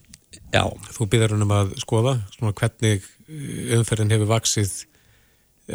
Já. 0.55 0.65
Þú 0.97 1.09
byður 1.13 1.37
um 1.37 1.55
að 1.55 1.77
skoða 1.83 2.17
svona 2.37 2.55
hvernig 2.57 3.05
eh, 3.29 3.77
umferðin 3.79 4.15
hefur 4.15 4.33
vaksið 4.33 4.75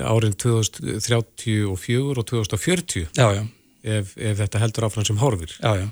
árin 0.05 0.36
2034 0.38 2.19
og 2.19 2.25
2040 2.25 3.08
Já, 3.17 3.27
já. 3.34 3.45
Ef, 3.79 4.12
ef 4.17 4.38
þetta 4.41 4.60
heldur 4.60 4.89
áfram 4.89 5.05
sem 5.08 5.17
horfir. 5.17 5.53
Já, 5.55 5.71
já. 5.79 5.88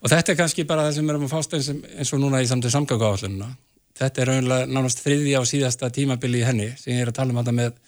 Og 0.00 0.10
þetta 0.12 0.32
er 0.32 0.38
kannski 0.38 0.64
bara 0.68 0.86
það 0.86 0.96
sem 0.96 1.06
við 1.06 1.12
erum 1.12 1.26
að 1.26 1.32
fást 1.34 1.54
eins 1.56 2.12
og 2.14 2.20
núna 2.22 2.40
í 2.40 2.48
samtið 2.48 2.72
samgöngu 2.72 3.06
áallununa 3.08 3.48
þetta 3.96 4.22
er 4.22 4.30
raunlega 4.32 4.70
nánast 4.70 5.02
þriðja 5.04 5.42
og 5.42 5.48
síðasta 5.50 5.90
tímabili 5.94 6.42
í 6.42 6.46
henni 6.46 6.72
sem 6.80 6.96
ég 6.96 7.04
er 7.04 7.12
að 7.12 7.18
tala 7.20 7.34
um 7.34 7.40
þetta 7.40 7.56
með 7.56 7.78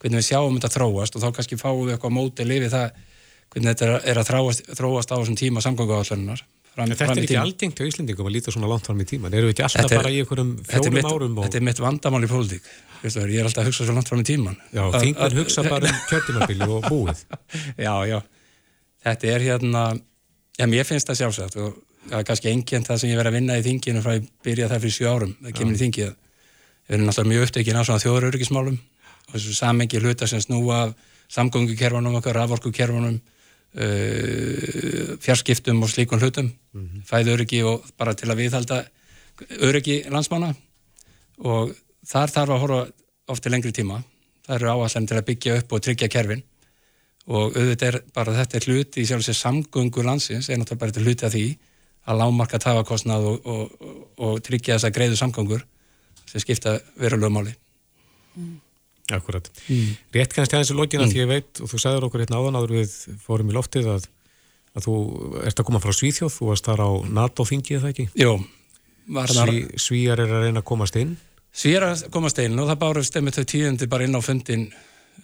hvernig 0.00 0.22
við 0.22 0.28
sjáum 0.30 0.56
þetta 0.56 0.74
þróast 0.76 1.16
og 1.16 1.24
þá 1.24 1.28
kannski 1.36 1.60
fáum 1.60 1.82
við 1.84 1.96
eitthvað 1.96 2.16
mótið 2.16 2.50
lifið 2.50 2.76
það 2.76 3.02
hvernig 3.50 3.74
þetta 3.74 3.90
er 4.12 4.22
að 4.22 4.30
þróast, 4.30 4.72
þróast 4.78 5.12
á 5.12 5.16
þessum 5.18 5.38
tíma 5.40 5.64
samgönguáallunar 5.64 6.46
Þetta 6.70 7.06
er 7.12 7.18
ekki 7.24 7.36
algengt 7.36 7.80
á 7.82 7.84
Íslandingum 7.84 8.28
að 8.30 8.36
líta 8.36 8.52
svona 8.54 8.68
langt 8.70 8.86
fram 8.86 9.00
í 9.02 9.06
tíman 9.08 9.34
eru 9.34 9.48
við 9.48 9.56
ekki 9.56 9.64
alltaf 9.66 9.90
bara 9.90 10.12
í 10.12 10.20
einhverjum 10.22 10.52
fjórum 10.68 11.08
árum 11.10 11.34
og... 11.34 11.48
Þetta 11.48 11.58
er 11.58 11.64
mitt 11.66 11.80
vandamál 11.82 12.20
í 12.22 12.28
pólitík. 12.30 12.68
Ég 13.02 13.16
er 13.18 13.48
alltaf 13.48 13.64
að 13.64 13.70
hugsa 13.72 13.86
svo 13.88 13.96
langt 13.96 14.12
fram 14.12 14.22
í 14.22 14.26
tíman 14.28 14.56
Já, 14.70 14.84
þingur 14.94 15.36
hugsa 15.40 15.64
bara 15.66 15.90
um 15.90 15.98
kjörtimabili 16.06 16.68
og 16.70 16.86
búið. 16.86 17.24
Já, 17.86 17.94
já, 18.06 18.18
þetta 19.02 19.30
er 19.34 19.46
hérna 19.48 19.84
já, 20.60 20.66
mér 20.70 20.86
finnst 20.88 21.10
það 21.10 21.20
sjálfsagt 21.24 21.58
og 21.64 21.78
það 22.08 22.18
er 22.18 22.26
kannski 22.28 22.50
enginn 22.50 22.86
það 22.86 23.00
sem 23.02 23.10
ég 23.10 23.18
verið 23.20 23.32
að 23.32 23.38
vinna 23.38 23.58
í 23.58 23.64
þinginu 23.66 24.02
frá 24.04 24.12
að 24.14 24.28
byrja 24.46 24.68
það 24.70 24.84
fyrir 24.84 24.96
7 24.96 25.10
árum, 25.10 25.34
það 25.42 25.56
kemur 25.58 25.74
í 25.74 25.80
þingið. 25.80 26.14
Við 26.86 26.96
erum 26.96 27.06
náttúrulega 27.06 27.32
mjög 27.32 27.46
upptökin 27.46 27.78
á 27.80 27.82
svona 27.86 28.02
þjóðuröryggismálum 28.04 28.78
og 28.80 29.34
þessu 29.34 29.54
samengi 29.54 30.00
hluta 30.00 30.26
sem 30.30 30.40
snúa 30.42 30.78
samgöngukerfanum 31.30 32.16
okkar, 32.18 32.34
raforkukerfanum 32.40 33.20
uh, 33.20 33.22
fjarskiptum 35.22 35.82
og 35.84 35.92
slíkun 35.92 36.22
hlutum 36.22 36.48
mm 36.50 36.80
-hmm. 36.80 37.02
fæðu 37.06 37.36
öryggi 37.36 37.62
og 37.62 37.84
bara 37.96 38.14
til 38.14 38.30
að 38.30 38.40
viðhalda 38.42 38.84
öryggi 39.60 40.04
landsmána 40.10 40.54
og 41.38 41.74
þar 42.06 42.28
þarf 42.30 42.50
að 42.50 42.60
horfa 42.60 42.86
ofta 43.28 43.50
lengri 43.50 43.72
tíma. 43.72 44.02
Það 44.46 44.54
eru 44.54 44.68
áallan 44.68 45.06
til 45.06 45.16
að 45.16 45.24
byggja 45.24 45.56
upp 45.58 45.72
og 45.72 45.82
tryggja 45.82 46.08
kerfin. 46.08 46.42
Og 47.26 47.56
auðvitað 47.56 47.88
er 47.88 48.02
bara 48.14 48.34
þetta 48.34 48.56
er 48.56 48.64
hluti 48.66 49.00
í 49.00 49.06
sjálf 49.06 49.22
og 49.22 49.28
sér 49.28 49.38
samgöngu 49.38 50.02
landsins 50.02 50.48
er 50.48 50.58
náttúrulega 50.58 50.80
bara 50.80 51.04
hluti 51.04 51.26
af 51.26 51.32
því 51.32 51.58
að 52.08 52.20
lámarka 52.22 52.60
tafakostnað 52.62 53.26
og, 53.28 53.46
og, 53.46 53.74
og, 53.80 54.00
og 54.16 54.40
tryggja 54.44 54.76
þess 54.76 54.88
að 54.88 54.96
greiðu 54.96 55.18
samgangur 55.20 55.64
sem 56.30 56.42
skipta 56.42 56.78
verulega 57.00 57.32
máli 57.34 57.54
mm. 58.36 58.54
Akkurat 59.10 59.50
mm. 59.66 59.96
Rétt 60.14 60.34
kannski 60.36 60.56
aðeins 60.56 60.72
í 60.72 60.78
lógin 60.78 61.02
að 61.02 61.08
mm. 61.08 61.14
því 61.14 61.22
ég 61.22 61.30
veit 61.30 61.60
og 61.60 61.72
þú 61.72 61.82
sagður 61.82 62.08
okkur 62.08 62.24
hérna 62.24 62.40
áðan 62.40 62.60
áður 62.60 62.76
við 62.78 62.94
fórum 63.24 63.50
í 63.50 63.56
loftið 63.56 63.90
að, 63.96 64.06
að 64.76 64.86
þú 64.86 64.96
ert 65.44 65.62
að 65.62 65.68
koma 65.70 65.82
frá 65.82 65.96
Svíþjóð 65.98 66.36
þú 66.36 66.50
varst 66.52 66.70
þar 66.70 66.84
á 66.86 66.90
NATO-þingið 67.20 67.84
það 67.84 67.92
ekki? 67.94 68.08
Jó 68.20 68.32
Sví, 69.10 69.64
Svíjar 69.80 70.22
er 70.22 70.30
að 70.30 70.46
reyna 70.46 70.62
að 70.62 70.68
komast 70.70 70.96
inn 71.00 71.16
Svíjar 71.50 71.88
er 71.88 71.96
að 71.96 72.04
komast 72.14 72.38
inn 72.38 72.58
og 72.62 72.70
það 72.70 72.80
bárust 72.84 73.16
einmitt 73.18 73.40
þau 73.40 73.48
tíðandi 73.52 73.90
bara 73.90 74.06
inn 74.06 74.14
á 74.14 74.22
fundin 74.22 74.68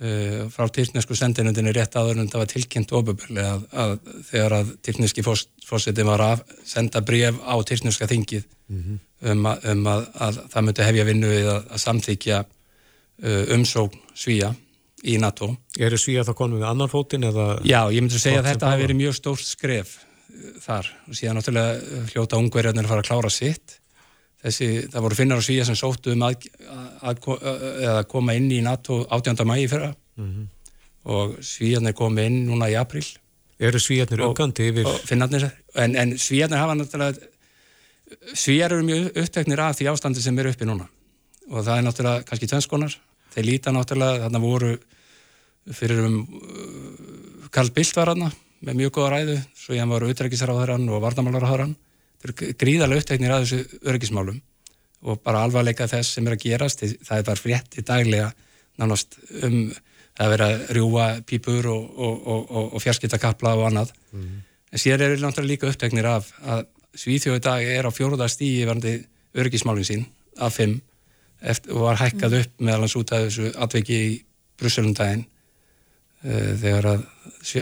uh, 0.00 0.46
frá 0.52 0.68
tyrknesku 0.72 1.16
sendinundinni 1.18 1.72
rétt 1.74 1.96
áður 1.96 2.20
en 2.22 2.30
það 2.32 2.42
var 2.42 2.50
tilkynnt 2.52 2.92
ofurbörlega 2.96 3.54
að, 3.54 3.64
að 3.84 3.94
þegar 4.30 4.56
að 4.60 4.74
tyrkneski 4.86 5.24
fósiti 5.26 6.06
var 6.06 6.24
að 6.24 6.44
senda 6.66 7.02
bref 7.06 7.40
á 7.42 7.54
tyrkneska 7.66 8.08
þingið 8.10 8.44
mm 8.44 8.82
-hmm. 8.82 8.98
um, 9.30 9.46
að, 9.52 9.66
um 9.72 9.86
að, 9.92 10.04
að 10.28 10.42
það 10.52 10.68
myndi 10.68 10.88
hefja 10.90 11.08
vinnu 11.10 11.32
við 11.32 11.50
að 11.54 11.82
samþykja 11.86 12.42
uh, 12.44 13.44
umsókn 13.56 14.02
svíja 14.14 14.54
í 15.06 15.18
NATO. 15.22 15.52
Eru 15.78 15.98
svíja 16.00 16.24
þá 16.24 16.34
konum 16.34 16.60
við 16.60 16.68
annan 16.70 16.90
fótin 16.90 17.24
eða? 17.28 17.60
Já, 17.64 17.86
ég 17.92 18.02
myndi 18.02 18.18
segja 18.18 18.40
að 18.42 18.52
þetta 18.52 18.70
hafi 18.72 18.86
verið 18.86 19.02
mjög 19.02 19.18
stórt 19.20 19.46
skref 19.46 19.98
uh, 19.98 20.54
þar 20.60 20.92
og 21.08 21.18
síðan 21.18 21.40
náttúrulega 21.40 22.06
hljóta 22.12 22.40
ungverjarnir 22.40 22.84
að 22.84 22.94
fara 22.94 23.04
að 23.04 23.10
klára 23.10 23.32
sitt 23.32 23.80
þessi, 24.46 24.70
það 24.92 25.06
voru 25.06 25.18
finnar 25.18 25.42
og 25.42 25.46
svíja 25.46 25.66
sem 25.68 25.78
sóttu 25.78 26.14
um 26.14 26.24
að, 26.26 26.48
að, 27.02 27.22
að 27.92 28.02
koma 28.10 28.36
inn 28.38 28.48
í 28.54 28.62
NATO 28.64 29.02
18. 29.10 29.46
mægi 29.48 29.70
fyrra. 29.72 29.92
Mm 30.16 30.28
-hmm. 30.32 30.46
og 31.12 31.36
svíjarnir 31.44 31.92
komi 31.94 32.22
inn 32.26 32.46
núna 32.48 32.70
í 32.72 32.74
april 32.74 33.04
eru 33.60 33.78
svíjarnir 33.78 34.22
aukandi 34.24 34.68
yfir 34.70 34.86
finnarnir, 35.06 35.50
en, 35.74 35.96
en 35.96 36.18
svíjarnir 36.18 36.58
hafa 36.58 36.74
náttúrulega 36.74 37.28
svíjar 38.34 38.72
eru 38.72 38.82
mjög 38.86 39.16
uppteknir 39.22 39.60
af 39.60 39.76
því 39.76 39.90
ástandi 39.92 40.22
sem 40.22 40.38
eru 40.38 40.50
uppi 40.50 40.64
núna. 40.64 40.88
Og 41.50 41.64
það 41.64 41.78
er 41.78 41.84
náttúrulega 41.86 42.24
kannski 42.24 42.48
tvennskonar 42.50 42.96
þeir 43.34 43.46
líta 43.46 43.72
náttúrulega, 43.72 44.24
þarna 44.24 44.42
voru 44.42 44.76
fyrir 45.72 46.04
um 46.06 46.18
Karl 47.50 47.70
Bildt 47.74 47.96
var 47.96 48.12
hann 48.12 48.30
með 48.60 48.74
mjög 48.74 48.92
góða 48.96 49.10
ræðu. 49.10 49.38
Svo 49.54 49.74
ég 49.74 49.80
hann 49.80 49.92
var 49.92 50.06
utrækisraðarann 50.06 50.88
og 50.88 51.02
vardamálarraðarann 51.02 51.76
gríðarlega 52.58 53.02
uppteknir 53.02 53.34
að 53.34 53.44
þessu 53.44 53.80
örgismálum 53.92 54.40
og 55.06 55.20
bara 55.22 55.44
alvarleika 55.44 55.86
þess 55.86 56.16
sem 56.16 56.26
er 56.26 56.36
að 56.36 56.44
gerast 56.46 56.82
það 56.82 57.18
er 57.18 57.28
bara 57.28 57.42
frétt 57.42 57.78
í 57.78 57.84
daglega 57.86 58.32
nánast 58.80 59.18
um 59.42 59.72
að 60.16 60.30
vera 60.32 60.48
rjúa 60.72 61.06
pípur 61.28 61.66
og, 61.68 61.98
og, 61.98 62.26
og, 62.26 62.74
og 62.74 62.82
fjarskiptakapla 62.82 63.52
og 63.56 63.66
annað 63.68 63.92
mm 64.12 64.42
en 64.72 64.82
síðan 64.82 65.04
er 65.04 65.14
það 65.14 65.24
náttúrulega 65.24 65.52
líka 65.52 65.70
uppteknir 65.70 66.10
af 66.10 66.32
að 66.44 66.66
Svíþjóði 66.96 67.42
dag 67.44 67.62
er 67.68 67.84
á 67.84 67.92
fjóruða 67.92 68.26
stíi 68.32 68.64
varandi 68.64 68.94
örgismálin 69.36 69.84
sín 69.84 70.04
af 70.40 70.54
fimm 70.56 70.78
eftir, 71.44 71.74
og 71.76 71.82
var 71.90 71.98
hækkað 72.00 72.30
mhm. 72.30 72.44
upp 72.44 72.62
meðal 72.64 72.84
hans 72.86 72.96
út 72.96 73.12
af 73.12 73.26
þessu 73.26 73.50
atveiki 73.52 73.98
í 74.00 74.12
Brusselundaginn 74.56 75.26
uh, 75.26 76.30
eh, 76.30 76.54
þegar 76.62 76.88
að 76.94 77.04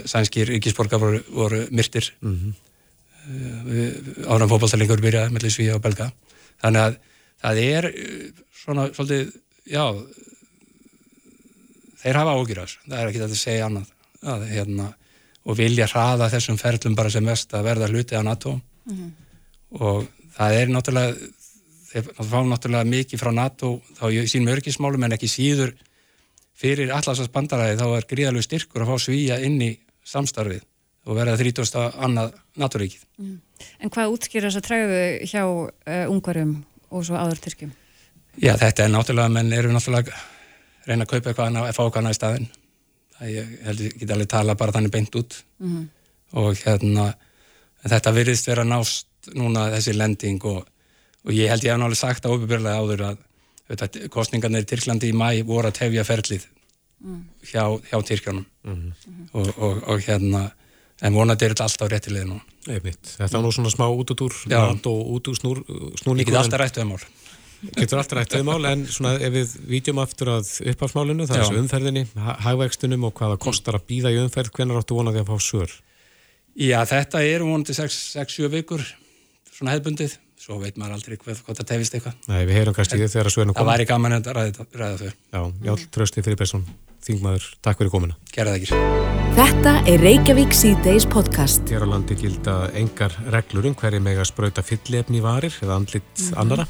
sænskir 0.07 0.53
yrkisborgar 0.55 1.01
voru, 1.01 1.19
voru 1.35 1.65
myrtir 1.71 2.13
mm 2.21 2.31
-hmm. 2.35 2.53
Eh, 3.25 4.27
áram 4.29 4.49
fókbaltalingur 4.49 5.01
byrjaði 5.01 5.33
mellir 5.33 5.53
Svíja 5.53 5.77
og 5.77 5.83
Belga. 5.83 6.11
Þannig 6.61 6.81
að 6.83 6.97
það 7.41 7.61
er 7.63 7.87
eh, 7.89 8.43
svona 8.53 8.85
svolítið, 8.93 9.31
já 9.71 9.85
þeir 12.03 12.19
hafa 12.21 12.35
ágjurðas 12.37 12.75
það 12.83 12.99
er 12.99 13.09
ekki 13.09 13.23
þetta 13.23 13.37
að 13.37 13.41
segja 13.41 13.69
annað. 13.69 13.89
Að, 14.25 14.45
hérna, 14.49 14.91
og 15.45 15.57
vilja 15.57 15.87
hraða 15.89 16.29
þessum 16.33 16.57
ferlum 16.57 16.97
bara 16.97 17.13
sem 17.13 17.25
mest 17.25 17.53
að 17.53 17.65
verða 17.67 17.89
hluti 17.89 18.17
á 18.17 18.21
NATO. 18.25 18.59
Mm 18.85 18.95
-hmm. 18.97 19.11
og 19.81 20.05
það 20.37 20.59
er 20.59 20.69
náttúrulega 20.69 21.15
þeir 21.89 22.09
fá 22.29 22.39
náttúrulega 22.43 22.91
mikið 22.91 23.19
frá 23.19 23.31
NATO 23.33 23.81
þá 23.97 24.05
í 24.11 24.27
sínum 24.27 24.53
örgismálum 24.53 25.03
en 25.03 25.15
ekki 25.15 25.29
síður 25.31 25.73
fyrir 26.53 26.91
allarsast 26.93 27.31
bandaræði 27.31 27.79
þá 27.79 27.87
er 27.97 28.07
gríðalegu 28.09 28.43
styrkur 28.43 28.83
að 28.83 28.91
fá 28.91 28.99
Svíja 28.99 29.39
inn 29.39 29.61
í 29.61 29.71
samstarfið 30.03 30.63
og 31.05 31.17
verða 31.17 31.37
30. 31.37 31.81
annað 32.07 32.35
naturíkið. 32.59 33.03
Mm. 33.21 33.39
En 33.79 33.91
hvað 33.93 34.13
útskýra 34.13 34.49
þess 34.49 34.59
að 34.61 34.67
træðu 34.67 35.01
hjá 35.29 35.41
uh, 35.45 36.11
ungverjum 36.11 36.55
og 36.89 37.05
svo 37.07 37.19
áður 37.19 37.41
tyrkjum? 37.45 37.73
Já, 38.41 38.55
þetta 38.59 38.85
er 38.85 38.91
náttúrulega, 38.91 39.31
menn 39.31 39.53
erum 39.55 39.71
við 39.71 39.77
náttúrulega 39.77 40.23
reyna 40.85 41.05
að 41.05 41.11
kaupa 41.11 41.29
eitthvað 41.29 41.49
annað, 41.49 41.67
að 41.69 41.77
fá 41.77 41.83
eitthvað 41.83 42.01
annað 42.01 42.15
í 42.15 42.19
staðin. 42.19 42.47
Það 43.15 43.31
ég 43.31 43.53
held 43.65 43.83
ég 43.85 43.99
geti 43.99 44.15
alveg 44.15 44.31
tala 44.33 44.57
bara 44.59 44.75
þannig 44.75 44.91
beint 44.91 45.15
út 45.15 45.37
mm 45.59 45.69
-hmm. 45.69 45.85
og 46.41 46.57
hérna 46.65 47.05
þetta 47.85 48.11
virðist 48.11 48.49
vera 48.49 48.65
nást 48.67 49.07
núna 49.33 49.69
þessi 49.73 49.93
lending 49.95 50.43
og, 50.43 50.65
og 51.23 51.31
ég 51.31 51.49
held 51.49 51.63
ég 51.63 51.71
hef 51.71 51.79
náttúrulega 51.79 52.01
sagt 52.01 52.25
á 52.27 52.29
uppbyrlega 52.33 52.81
áður 52.81 53.05
að 53.11 53.17
veit, 53.69 54.09
kostningarnir 54.11 54.65
í 54.65 54.69
Tyrklandi 54.69 55.09
í 55.09 55.15
mæ 55.15 55.43
voru 55.47 55.69
að 55.69 55.79
tefja 55.79 56.03
ferlið 56.03 56.45
mm. 56.99 57.21
hjá, 57.51 57.63
hjá 57.89 57.97
Tyrkjónum 58.03 58.45
mm 58.63 58.75
-hmm. 58.75 59.27
og, 59.31 59.47
og, 59.57 59.83
og 59.89 60.01
hérna 60.01 60.51
en 61.01 61.15
vonandi 61.15 61.45
er 61.45 61.55
þetta 61.55 61.67
alltaf 61.67 61.91
réttilega 61.91 62.29
nú 62.29 62.39
Þetta 62.65 63.29
er 63.29 63.43
nú 63.43 63.51
svona 63.53 63.71
smá 63.73 63.85
út 63.91 64.11
út 64.15 64.25
úr 64.25 64.35
og 64.55 65.13
út 65.17 65.29
úr 65.29 65.37
snúr, 65.37 65.61
snúningu 66.01 66.25
Ég 66.25 66.31
get 66.31 66.41
alltaf 66.41 66.61
rætt 66.61 66.79
um 66.81 66.93
mál. 66.93 67.05
Getur 67.75 67.99
alltaf 68.01 68.17
rætt 68.19 68.35
um 68.39 68.49
mál 68.49 68.67
en 68.71 68.85
svona 68.89 69.15
ef 69.19 69.33
við 69.33 69.55
vítjum 69.69 70.01
aftur 70.01 70.33
að 70.37 70.49
uppafsmálinu, 70.73 71.27
það 71.27 71.37
er 71.37 71.43
þessu 71.43 71.61
umferðinni 71.61 72.05
hagvegstunum 72.45 73.07
og 73.09 73.15
hvaða 73.19 73.39
kostar 73.41 73.79
að 73.79 73.87
býða 73.91 74.13
í 74.15 74.19
umferð 74.23 74.53
hvernig 74.55 74.81
áttu 74.81 74.97
vonaði 74.97 75.23
að 75.23 75.31
fá 75.31 75.45
sör? 75.45 75.73
Já, 76.55 76.79
þetta 76.87 77.23
er 77.27 77.43
vonandi 77.43 77.75
6-7 77.75 78.49
vikur 78.53 78.85
svona 79.51 79.75
hefbundið 79.75 80.17
svo 80.45 80.59
veit 80.61 80.77
maður 80.79 80.97
aldrei 80.99 81.17
hvað, 81.19 81.41
hvað 81.45 81.59
það 81.59 81.69
tefist 81.71 81.95
eitthvað. 81.97 82.17
Nei, 82.29 82.41
við 82.45 82.59
heyrum 82.59 82.75
kannski 82.77 83.07
þegar 83.07 83.31
svörnum 83.33 83.55
kom 83.55 83.65
Það 83.65 83.71
væri 83.71 83.87
gaman 83.89 84.17
að 84.17 84.29
ræða, 84.37 84.67
ræða 84.77 84.97
þau. 85.01 85.13
Já, 85.33 85.41
Jál 85.69 85.77
þingmaður, 87.05 87.49
takk 87.65 87.81
fyrir 87.81 87.93
komina 87.93 88.17
Gerða 88.33 88.55
það 88.55 88.61
ekki 88.61 89.03
Þetta 89.35 89.73
er 89.91 90.01
Reykjavík 90.05 90.55
C-Days 90.55 91.05
podcast 91.11 91.69
Hér 91.71 91.83
á 91.83 91.87
landi 91.91 92.15
gilda 92.19 92.55
engar 92.77 93.15
reglur 93.33 93.67
um 93.69 93.75
hverju 93.77 94.01
meg 94.03 94.21
að 94.21 94.29
spröyta 94.31 94.63
fyllefni 94.65 95.21
varir 95.23 95.53
eða 95.61 95.77
andlit 95.79 96.07
mm 96.07 96.25
-hmm. 96.25 96.39
annara 96.41 96.67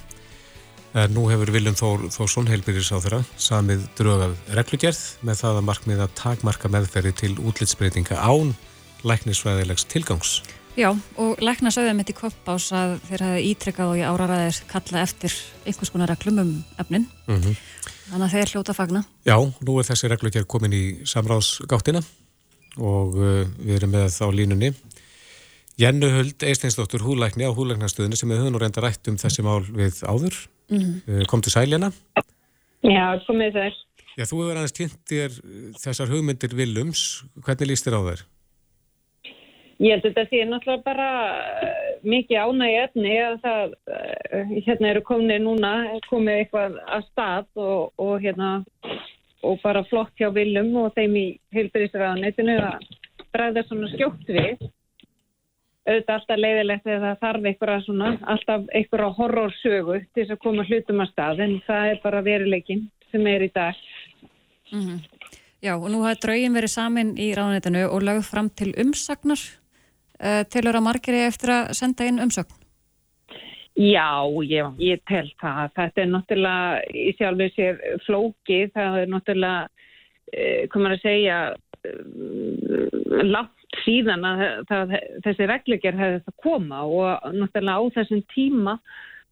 en 0.95 1.11
nú 1.13 1.25
hefur 1.29 1.51
Viljum 1.51 1.75
Þór 1.75 2.07
Þórsson 2.09 2.47
heilbyrjus 2.47 2.91
á 2.95 3.03
þeirra 3.03 3.23
samið 3.37 3.87
drögað 3.97 4.35
reglugjörð 4.57 5.01
með 5.21 5.41
það 5.41 5.57
að 5.57 5.67
markmið 5.69 6.03
að 6.05 6.15
takmarka 6.15 6.71
meðferði 6.71 7.11
til 7.21 7.33
útlitsbreytinga 7.35 8.15
án 8.15 8.55
læknisvæðilegs 9.03 9.85
tilgangs 9.91 10.41
Já, 10.75 10.89
og 10.91 11.39
lækna 11.39 11.71
sögðum 11.71 12.01
þetta 12.01 12.11
í 12.11 12.17
koppás 12.17 12.65
að 12.75 12.97
þeir 13.07 13.21
hafi 13.23 13.43
ítrekkað 13.53 13.91
og 13.93 13.99
í 13.99 14.03
áraræðir 14.03 14.57
kalla 14.67 15.03
eftir 15.05 15.35
einhvers 15.63 15.91
konar 15.93 16.11
reglum 16.11 16.41
um 16.41 16.49
efnin. 16.83 17.05
Mm 17.29 17.37
-hmm. 17.41 17.55
Þannig 18.09 18.25
að 18.27 18.33
þeir 18.35 18.51
hljóta 18.53 18.73
að 18.73 18.79
fagna. 18.79 19.01
Já, 19.25 19.35
nú 19.35 19.77
er 19.79 19.87
þessi 19.87 20.09
reglugjör 20.11 20.45
komin 20.49 20.75
í 20.75 20.83
samráðsgáttina 21.09 22.01
og 22.75 23.15
uh, 23.17 23.41
við 23.61 23.79
erum 23.79 23.95
með 23.95 24.11
þá 24.13 24.25
línunni. 24.35 24.73
Jennu 25.81 26.11
Huld 26.13 26.45
Eisteinsdóttur 26.47 27.03
húlækni 27.03 27.47
á 27.47 27.51
húlæknastöðinu 27.55 28.19
sem 28.19 28.29
við 28.31 28.43
höfum 28.43 28.55
nú 28.55 28.61
reynda 28.61 28.83
rætt 28.83 29.09
um 29.11 29.17
þessi 29.19 29.43
mál 29.43 29.63
við 29.65 30.03
áður. 30.05 30.37
Mm 30.69 30.79
-hmm. 30.79 31.21
uh, 31.21 31.25
kom 31.31 31.41
til 31.41 31.51
sæljana. 31.51 31.91
Já, 32.85 33.05
komið 33.27 33.57
þess. 33.57 33.81
Já, 34.15 34.23
þú 34.23 34.37
hefur 34.43 34.57
aðeins 34.59 34.77
kynnt 34.77 35.01
þér 35.09 35.31
þessar 35.81 36.11
hugmyndir 36.13 36.55
Vilums. 36.55 37.23
Hvernig 37.43 37.67
líst 37.67 37.87
þér 37.87 37.97
á 37.99 38.01
þær? 38.07 38.21
Ég 39.83 39.91
held 39.91 40.05
að 40.05 40.13
þetta 40.13 40.23
sé 40.31 40.43
náttúrulega 40.47 40.83
bara 40.85 41.07
uh, 41.35 41.95
mikið 42.07 42.37
ánægi 42.47 42.75
efni 42.79 43.15
að 43.19 43.33
það, 43.43 43.73
uh, 43.91 44.53
hérna 44.67 44.91
eru 44.93 45.01
komnið 45.03 45.41
núna, 45.43 45.71
komið 46.05 46.37
eitthvað 46.39 46.77
að 46.85 47.01
stað 47.09 47.49
og, 47.59 47.89
og 47.99 48.13
hérna, 48.23 48.51
og 49.43 49.59
bara 49.65 49.83
flott 49.89 50.13
hjá 50.15 50.29
viljum 50.31 50.71
og 50.79 50.93
þeim 50.95 51.17
í 51.19 51.25
heilbyrðisraðanetinu 51.57 52.55
að 52.69 52.87
bræða 53.35 53.65
svona 53.67 53.91
skjótt 53.91 54.31
við. 54.31 54.63
Auðvitað 55.85 56.15
alltaf 56.15 56.39
leiðilegt 56.39 56.87
þegar 56.87 57.03
það 57.03 57.19
þarf 57.25 57.49
eitthvað 57.51 57.83
svona, 57.85 58.13
alltaf 58.31 58.71
eitthvað 58.79 59.11
horrorsögu 59.19 59.99
til 60.05 60.21
þess 60.21 60.37
að 60.37 60.41
koma 60.47 60.65
hlutum 60.69 61.03
að 61.03 61.11
stað 61.11 61.43
en 61.45 61.59
það 61.67 61.89
er 61.91 62.01
bara 62.07 62.23
veruleikin 62.25 62.87
sem 63.11 63.27
er 63.27 63.43
í 63.43 63.51
dag. 63.53 63.83
Mm 64.71 64.81
-hmm. 64.81 65.03
Já 65.61 65.75
og 65.75 65.91
nú 65.91 66.01
hafa 66.05 66.21
draugin 66.21 66.55
verið 66.55 66.71
samin 66.71 67.15
í 67.17 67.33
ráðanetinu 67.35 67.85
og 67.89 68.01
lögð 68.01 68.25
fram 68.31 68.49
til 68.49 68.73
umsagnar 68.77 69.39
uh, 70.19 70.43
tilur 70.51 70.79
að 70.79 70.87
margir 70.87 71.19
eftir 71.25 71.53
að 71.55 71.73
senda 71.79 72.07
inn 72.07 72.21
umsögn? 72.23 72.61
Já, 73.75 74.23
ég, 74.47 74.77
ég 74.79 75.01
tel 75.09 75.27
það. 75.41 75.73
Þetta 75.75 76.01
er 76.01 76.11
náttúrulega 76.13 76.83
í 76.95 77.09
sjálfur 77.17 77.49
sér 77.57 77.81
flókið. 78.05 78.69
Það 78.71 78.99
er 79.01 79.09
náttúrulega, 79.11 79.89
komur 80.71 80.95
að 80.95 81.03
segja, 81.03 81.39
uh, 81.89 83.25
langt 83.25 83.51
síðan 83.83 84.23
að 84.27 84.45
það, 84.69 84.95
þessi 85.25 85.49
reglugjör 85.49 85.99
hefði 85.99 86.21
það 86.23 86.37
koma 86.43 86.85
og 86.85 87.27
náttúrulega 87.35 87.75
á 87.75 87.83
þessum 87.97 88.23
tíma 88.31 88.77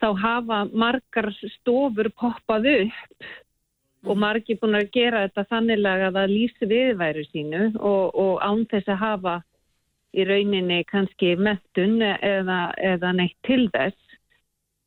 þá 0.04 0.10
hafa 0.20 0.60
margar 0.74 1.30
stofur 1.60 2.10
poppað 2.20 2.70
upp 2.74 3.32
og 4.04 4.20
margir 4.20 4.60
búin 4.60 4.76
að 4.76 4.92
gera 4.96 5.24
þetta 5.28 5.46
þannig 5.52 5.86
að 5.88 6.06
það 6.18 6.34
lýsi 6.34 6.70
viðværu 6.72 7.26
sínu 7.30 7.64
og, 7.80 8.16
og 8.20 8.34
án 8.44 8.66
þess 8.72 8.92
að 8.92 9.04
hafa 9.04 9.36
í 10.14 10.26
rauninni 10.28 10.84
kannski 10.90 11.34
mettun 11.40 12.02
eða, 12.06 12.60
eða 12.78 13.14
neitt 13.18 13.38
til 13.48 13.68
þess 13.74 13.98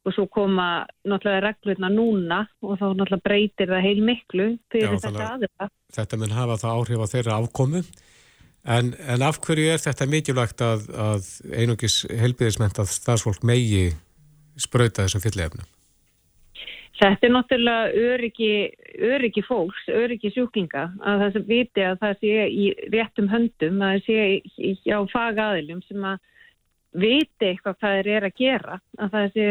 og 0.07 0.15
svo 0.15 0.27
koma 0.31 0.87
náttúrulega 1.09 1.43
reglurna 1.49 1.91
núna 1.91 2.41
og 2.63 2.79
þá 2.79 2.87
náttúrulega 2.93 3.25
breytir 3.27 3.73
það 3.73 3.87
heil 3.89 4.03
miklu 4.07 4.49
fyrir 4.71 4.95
Já, 4.95 5.01
þetta 5.03 5.31
aðra. 5.33 5.71
Þetta 5.97 6.21
mun 6.21 6.37
hafa 6.37 6.59
það 6.63 6.77
áhrif 6.77 7.03
á 7.03 7.07
þeirra 7.15 7.39
afkomu 7.41 7.83
en, 7.83 8.93
en 8.95 9.27
af 9.27 9.41
hverju 9.43 9.73
er 9.73 9.83
þetta 9.83 10.11
mikilvægt 10.11 10.63
að, 10.67 10.91
að 10.95 11.31
einungis 11.51 12.05
helbiðisment 12.11 12.79
að 12.83 12.93
starfsfólk 12.95 13.47
megi 13.47 13.89
spröyta 14.61 15.05
þessum 15.05 15.25
fyllefnum? 15.27 15.67
Þetta 16.97 17.27
er 17.27 17.33
náttúrulega 17.35 18.05
öryggi, 18.13 18.53
öryggi 19.05 19.43
fólks, 19.45 19.89
öryggi 19.93 20.31
sjúklinga 20.33 20.87
að 21.05 21.23
það 21.23 21.35
sem 21.35 21.45
viti 21.51 21.83
að 21.85 21.99
það 22.01 22.15
sé 22.23 22.47
í 22.49 22.71
réttum 22.95 23.29
höndum, 23.29 23.83
að 23.85 23.99
það 24.07 24.47
sé 24.55 24.97
á 24.97 25.01
fagaðilum 25.13 25.83
sem 25.85 26.07
að 26.09 26.23
viti 26.97 27.51
eitthvað 27.51 27.77
hvað 27.77 27.97
þeir 27.97 28.09
eru 28.15 28.29
að 28.31 28.39
gera 28.41 28.79
að 29.05 29.11
það 29.15 29.27
sé 29.35 29.47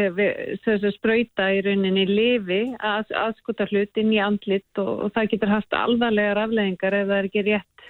þess 0.64 0.86
að 0.88 0.96
spröyta 0.96 1.46
í 1.54 1.60
rauninni 1.66 2.06
lifi 2.08 2.62
að 2.80 3.12
aðskota 3.20 3.68
hlutin 3.70 4.10
í 4.14 4.18
andlit 4.22 4.82
og, 4.82 4.90
og 5.06 5.14
það 5.14 5.30
getur 5.34 5.54
haft 5.54 5.78
alvarlegar 5.78 6.42
afleggingar 6.42 6.98
ef 6.98 7.06
það 7.06 7.20
er 7.20 7.30
ekki 7.30 7.46
rétt 7.46 7.86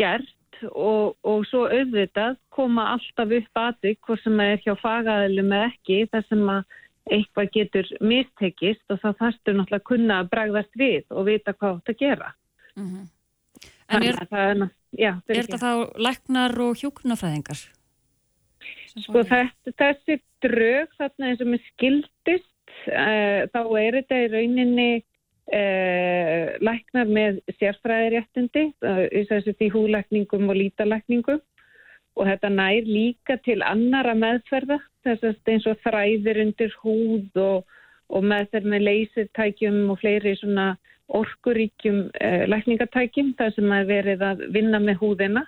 gert. 0.00 0.36
Og, 0.68 1.14
og 1.24 1.46
svo 1.48 1.62
auðvitað 1.72 2.36
koma 2.52 2.90
alltaf 2.92 3.30
upp 3.32 3.60
aðvik 3.62 4.02
hvort 4.04 4.20
sem 4.20 4.36
það 4.36 4.50
er 4.52 4.58
hjá 4.66 4.74
fagaðilum 4.82 5.54
eða 5.56 5.70
ekki 5.70 6.00
þar 6.12 6.26
sem 6.28 6.42
að 6.52 6.74
eitthvað 7.10 7.50
getur 7.54 7.88
mistekist 8.04 8.92
og 8.92 9.00
þá 9.02 9.08
þarfstu 9.22 9.54
náttúrulega 9.54 9.80
að 9.80 9.88
kunna 9.88 10.20
að 10.20 10.30
bregðast 10.34 10.78
við 10.78 11.02
og 11.10 11.26
vita 11.26 11.54
hvað 11.56 11.80
þetta 11.80 11.98
gera. 12.04 12.32
Mm 12.76 12.86
-hmm. 12.86 13.08
En 13.90 14.02
er, 14.06 14.16
er, 14.30 14.68
já, 14.94 15.12
er 15.26 15.42
þetta 15.42 15.58
þá 15.58 15.72
læknar 15.98 16.54
og 16.62 16.78
hjókunafræðingar? 16.78 17.62
Sko 18.90 19.22
þessi, 19.26 19.72
þessi 19.78 20.16
drög 20.44 20.92
þarna 20.98 21.30
eins 21.30 21.42
og 21.42 21.50
með 21.50 21.62
skildist 21.72 22.74
uh, 22.90 23.46
þá 23.50 23.60
er 23.80 23.98
þetta 23.98 24.20
í 24.20 24.30
rauninni 24.34 24.90
uh, 25.00 26.46
læknar 26.62 27.10
með 27.10 27.40
sérfræðiréttindi 27.58 28.66
uh, 28.86 29.04
í 29.10 29.24
þessu 29.30 29.56
því 29.58 29.70
húlækningum 29.74 30.50
og 30.50 30.60
lítalækningum 30.60 31.42
og 32.18 32.26
þetta 32.28 32.50
nær 32.52 32.88
líka 32.88 33.36
til 33.44 33.60
annara 33.64 34.14
meðferða 34.18 34.80
þess 35.06 35.24
að 35.24 35.52
eins 35.54 35.68
og 35.70 35.78
þræðir 35.84 36.40
undir 36.44 36.74
húð 36.82 37.40
og, 37.40 37.76
og 38.10 38.26
meðferð 38.32 38.72
með 38.72 38.86
leysirtækjum 38.88 39.80
og 39.92 40.00
fleiri 40.02 40.34
svona 40.40 40.72
orkuríkjum 41.20 42.02
eh, 42.20 42.44
lækningatækjum 42.50 43.32
þar 43.38 43.54
sem 43.56 43.72
er 43.74 43.88
verið 43.88 44.22
að 44.26 44.44
vinna 44.54 44.80
með 44.82 45.00
húðina. 45.02 45.46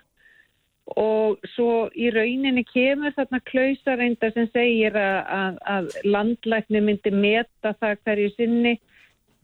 Og 0.98 1.38
svo 1.54 1.86
í 1.94 2.08
rauninni 2.10 2.64
kemur 2.66 3.14
þarna 3.14 3.38
klausareinda 3.46 4.32
sem 4.34 4.48
segir 4.50 4.96
að, 4.98 5.18
að, 5.36 5.60
að 5.74 5.92
landlækni 6.08 6.82
myndi 6.82 7.12
meta 7.14 7.74
það 7.78 8.00
hverju 8.02 8.32
sinni 8.34 8.74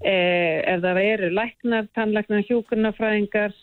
eh, 0.03 0.59
ef 0.66 0.83
það 0.83 1.03
eru 1.05 1.31
læknar, 1.37 1.87
tannlæknar, 1.95 2.47
hjókurnafræðingar 2.51 3.55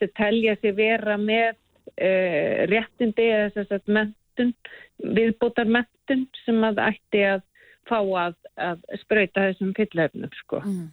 sem 0.00 0.14
telja 0.16 0.56
sig 0.62 0.76
vera 0.78 1.18
með 1.20 1.58
uh, 1.90 2.64
réttindi 2.70 3.28
eða 3.32 3.52
þess 3.56 3.76
að 3.78 3.92
mentun, 3.98 4.54
viðbótar 5.18 5.70
mentun 5.70 6.26
sem 6.44 6.64
að 6.68 6.82
ætti 6.88 7.24
að 7.28 7.44
fá 7.88 7.98
að, 7.98 8.34
að 8.60 8.80
spröyta 9.02 9.46
þessum 9.48 9.74
fyllefnum 9.76 10.32
sko. 10.42 10.60
Mm. 10.60 10.86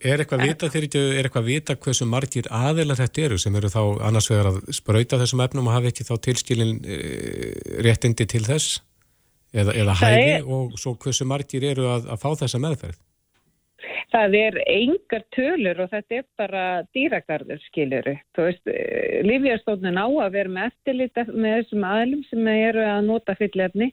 Er 0.00 0.22
eitthvað 0.22 0.46
vita 0.46 0.70
þegar 0.72 1.02
er 1.18 1.26
eitthvað 1.28 1.48
vita 1.50 1.76
hversu 1.76 2.06
margir 2.08 2.46
aðeila 2.56 2.96
þetta 2.96 3.24
eru 3.26 3.38
sem 3.42 3.56
eru 3.58 3.68
þá 3.72 3.82
annars 4.08 4.30
vegar 4.32 4.48
að 4.54 4.60
spröyta 4.78 5.18
þessum 5.20 5.42
efnum 5.44 5.68
og 5.68 5.76
hafa 5.76 5.90
ekki 5.92 6.06
þá 6.08 6.14
tilskilin 6.24 6.78
uh, 6.80 7.82
réttindi 7.84 8.28
til 8.32 8.44
þess 8.46 8.78
eða, 9.52 9.74
eða 9.74 9.98
hæfi 10.00 10.40
og 10.46 10.78
svo 10.80 10.94
hversu 11.00 11.28
margir 11.28 11.68
eru 11.68 11.88
að, 11.92 12.08
að 12.14 12.24
fá 12.24 12.30
þessa 12.44 12.62
meðferð? 12.64 12.98
Það 14.12 14.36
er 14.38 14.58
engar 14.66 15.24
tölur 15.34 15.82
og 15.84 15.90
þetta 15.92 16.18
er 16.18 16.26
bara 16.40 16.64
dýragarður 16.96 17.62
skiluru. 17.68 18.16
Þú 18.34 18.46
veist, 18.48 18.66
eh, 18.72 19.22
Lífjastónin 19.26 20.00
á 20.00 20.06
að 20.08 20.32
vera 20.32 20.54
með 20.54 20.70
eftirlita 20.72 21.24
með 21.30 21.56
þessum 21.58 21.88
aðlum 21.88 22.22
sem 22.28 22.48
eru 22.54 22.84
að 22.84 23.04
nota 23.06 23.34
fyllefni 23.38 23.92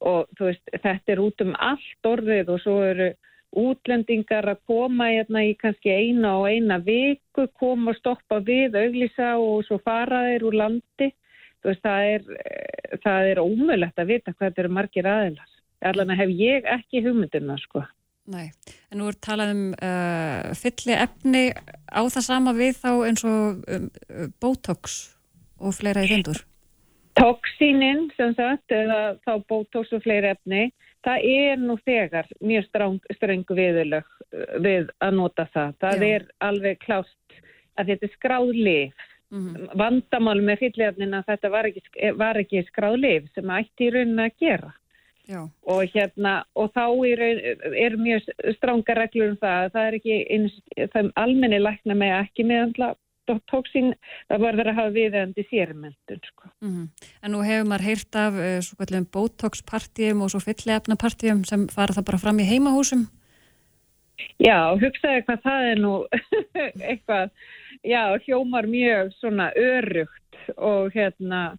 og 0.00 0.28
þú 0.38 0.50
veist, 0.50 0.74
þetta 0.82 1.12
er 1.12 1.22
út 1.24 1.40
um 1.40 1.54
allt 1.58 2.10
orðið 2.10 2.52
og 2.54 2.60
svo 2.62 2.76
eru 2.84 3.12
útlendingar 3.56 4.44
að 4.50 4.62
koma 4.68 5.08
hérna 5.08 5.42
í 5.46 5.54
kannski 5.56 5.90
eina 5.90 6.34
og 6.40 6.48
eina 6.50 6.78
viku, 6.78 7.46
koma 7.58 7.94
og 7.94 7.96
stoppa 7.96 8.40
við, 8.44 8.76
auglísa 8.76 9.36
og 9.40 9.64
svo 9.64 9.78
fara 9.82 10.26
þeir 10.28 10.46
úr 10.50 10.58
landi. 10.62 11.12
Þú 11.62 11.72
veist, 11.72 11.82
það 11.82 12.08
er, 12.14 12.22
eh, 12.44 12.96
það 13.02 13.30
er 13.30 13.42
ómulett 13.42 13.98
að 13.98 14.10
vita 14.12 14.32
hvað 14.32 14.50
þetta 14.50 14.62
eru 14.64 14.74
margir 14.76 15.06
aðeins. 15.06 15.52
Allan 15.82 16.10
hef 16.10 16.28
ég 16.28 16.64
ekki 16.64 17.02
hugmyndina, 17.04 17.56
sko. 17.58 17.84
Nei, 18.26 18.50
en 18.90 18.98
nú 18.98 19.06
er 19.06 19.16
talað 19.22 19.52
um 19.54 19.62
uh, 19.74 20.50
fylli 20.58 20.96
efni 20.98 21.44
á 21.86 22.02
það 22.10 22.24
sama 22.26 22.54
við 22.56 22.80
þá 22.80 22.90
eins 23.06 23.22
og 23.26 23.62
um, 23.70 23.86
Botox 24.42 24.96
og 25.62 25.76
fleira 25.76 26.02
í 26.02 26.10
þendur. 26.10 26.40
Toxinin, 27.16 28.08
sem 28.18 28.34
sagt, 28.36 28.66
eða 28.74 29.14
þá 29.22 29.32
Botox 29.48 29.94
og 29.94 30.02
fleira 30.04 30.34
efni, 30.34 30.68
það 31.06 31.28
er 31.30 31.62
nú 31.62 31.78
þegar 31.86 32.26
mjög 32.42 32.66
strengu 33.14 33.56
viðlög 33.56 34.08
uh, 34.10 34.56
við 34.64 34.90
að 34.98 35.20
nota 35.20 35.46
það. 35.54 35.76
Það 35.84 36.02
Já. 36.02 36.08
er 36.16 36.26
alveg 36.48 36.82
klást 36.82 37.38
að 37.78 37.92
þetta 37.92 38.08
er 38.08 38.16
skráðlif. 38.16 39.06
Mm 39.30 39.46
-hmm. 39.46 39.70
Vandamál 39.78 40.40
með 40.42 40.60
fyllefnina 40.64 41.22
þetta 41.26 41.48
var 41.50 41.66
ekki, 41.70 42.10
var 42.18 42.38
ekki 42.38 42.66
skráðlif 42.68 43.30
sem 43.34 43.50
ætti 43.50 43.86
í 43.86 43.94
rauninni 43.94 44.26
að 44.26 44.36
gera. 44.42 44.74
Og, 45.26 45.82
hérna, 45.90 46.44
og 46.54 46.70
þá 46.76 46.84
er, 47.08 47.22
er 47.74 47.96
mjög 47.98 48.28
stránga 48.58 48.94
reglur 48.94 49.32
um 49.32 49.40
það 49.40 49.72
það 49.74 49.88
er 49.88 49.96
ekki 49.98 50.18
eins, 50.36 50.54
það 50.92 51.10
almenni 51.18 51.58
lækna 51.58 51.98
með 51.98 52.14
ekki 52.20 52.46
meðandla 52.46 52.92
tóksín, 53.50 53.94
það 54.30 54.42
var 54.44 54.58
verið 54.60 54.70
að 54.70 54.78
hafa 54.78 54.94
viðeðandi 54.94 55.44
sérmyndun 55.50 56.20
sko. 56.28 56.48
mm 56.60 56.70
-hmm. 56.70 56.88
En 57.22 57.32
nú 57.32 57.42
hefur 57.42 57.68
maður 57.68 57.86
heyrt 57.88 58.14
af 58.14 58.32
uh, 58.34 58.76
kallum 58.78 59.06
botox-partíum 59.12 60.22
og 60.22 60.30
svo 60.30 60.40
fyllefna-partíum 60.40 61.44
sem 61.44 61.68
fara 61.68 61.94
það 61.94 62.04
bara 62.04 62.18
fram 62.18 62.38
í 62.38 62.50
heimahúsum 62.50 63.08
Já, 64.38 64.76
hugsaði 64.80 65.24
hvað 65.26 65.40
það 65.42 65.70
er 65.70 65.78
nú 65.80 65.92
eitthvað, 66.90 67.30
já, 67.82 68.16
hljómar 68.24 68.66
mjög 68.66 69.12
svona 69.20 69.50
örugt 69.56 70.40
og 70.56 70.94
hérna 70.94 71.58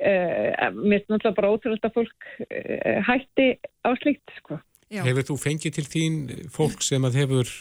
mér 0.00 1.00
finnst 1.02 1.10
náttúrulega 1.12 1.36
bara 1.36 1.50
ótrúlega 1.52 1.88
að 1.88 1.96
fólk 1.98 2.28
uh, 2.46 3.00
hætti 3.08 3.48
á 3.84 3.90
slíkt 4.00 4.36
sko. 4.40 4.60
Hefur 4.92 5.24
þú 5.24 5.36
fengið 5.40 5.76
til 5.78 5.84
þín 5.88 6.16
fólk 6.52 6.82
sem 6.84 7.04
að 7.08 7.18
hefur 7.22 7.52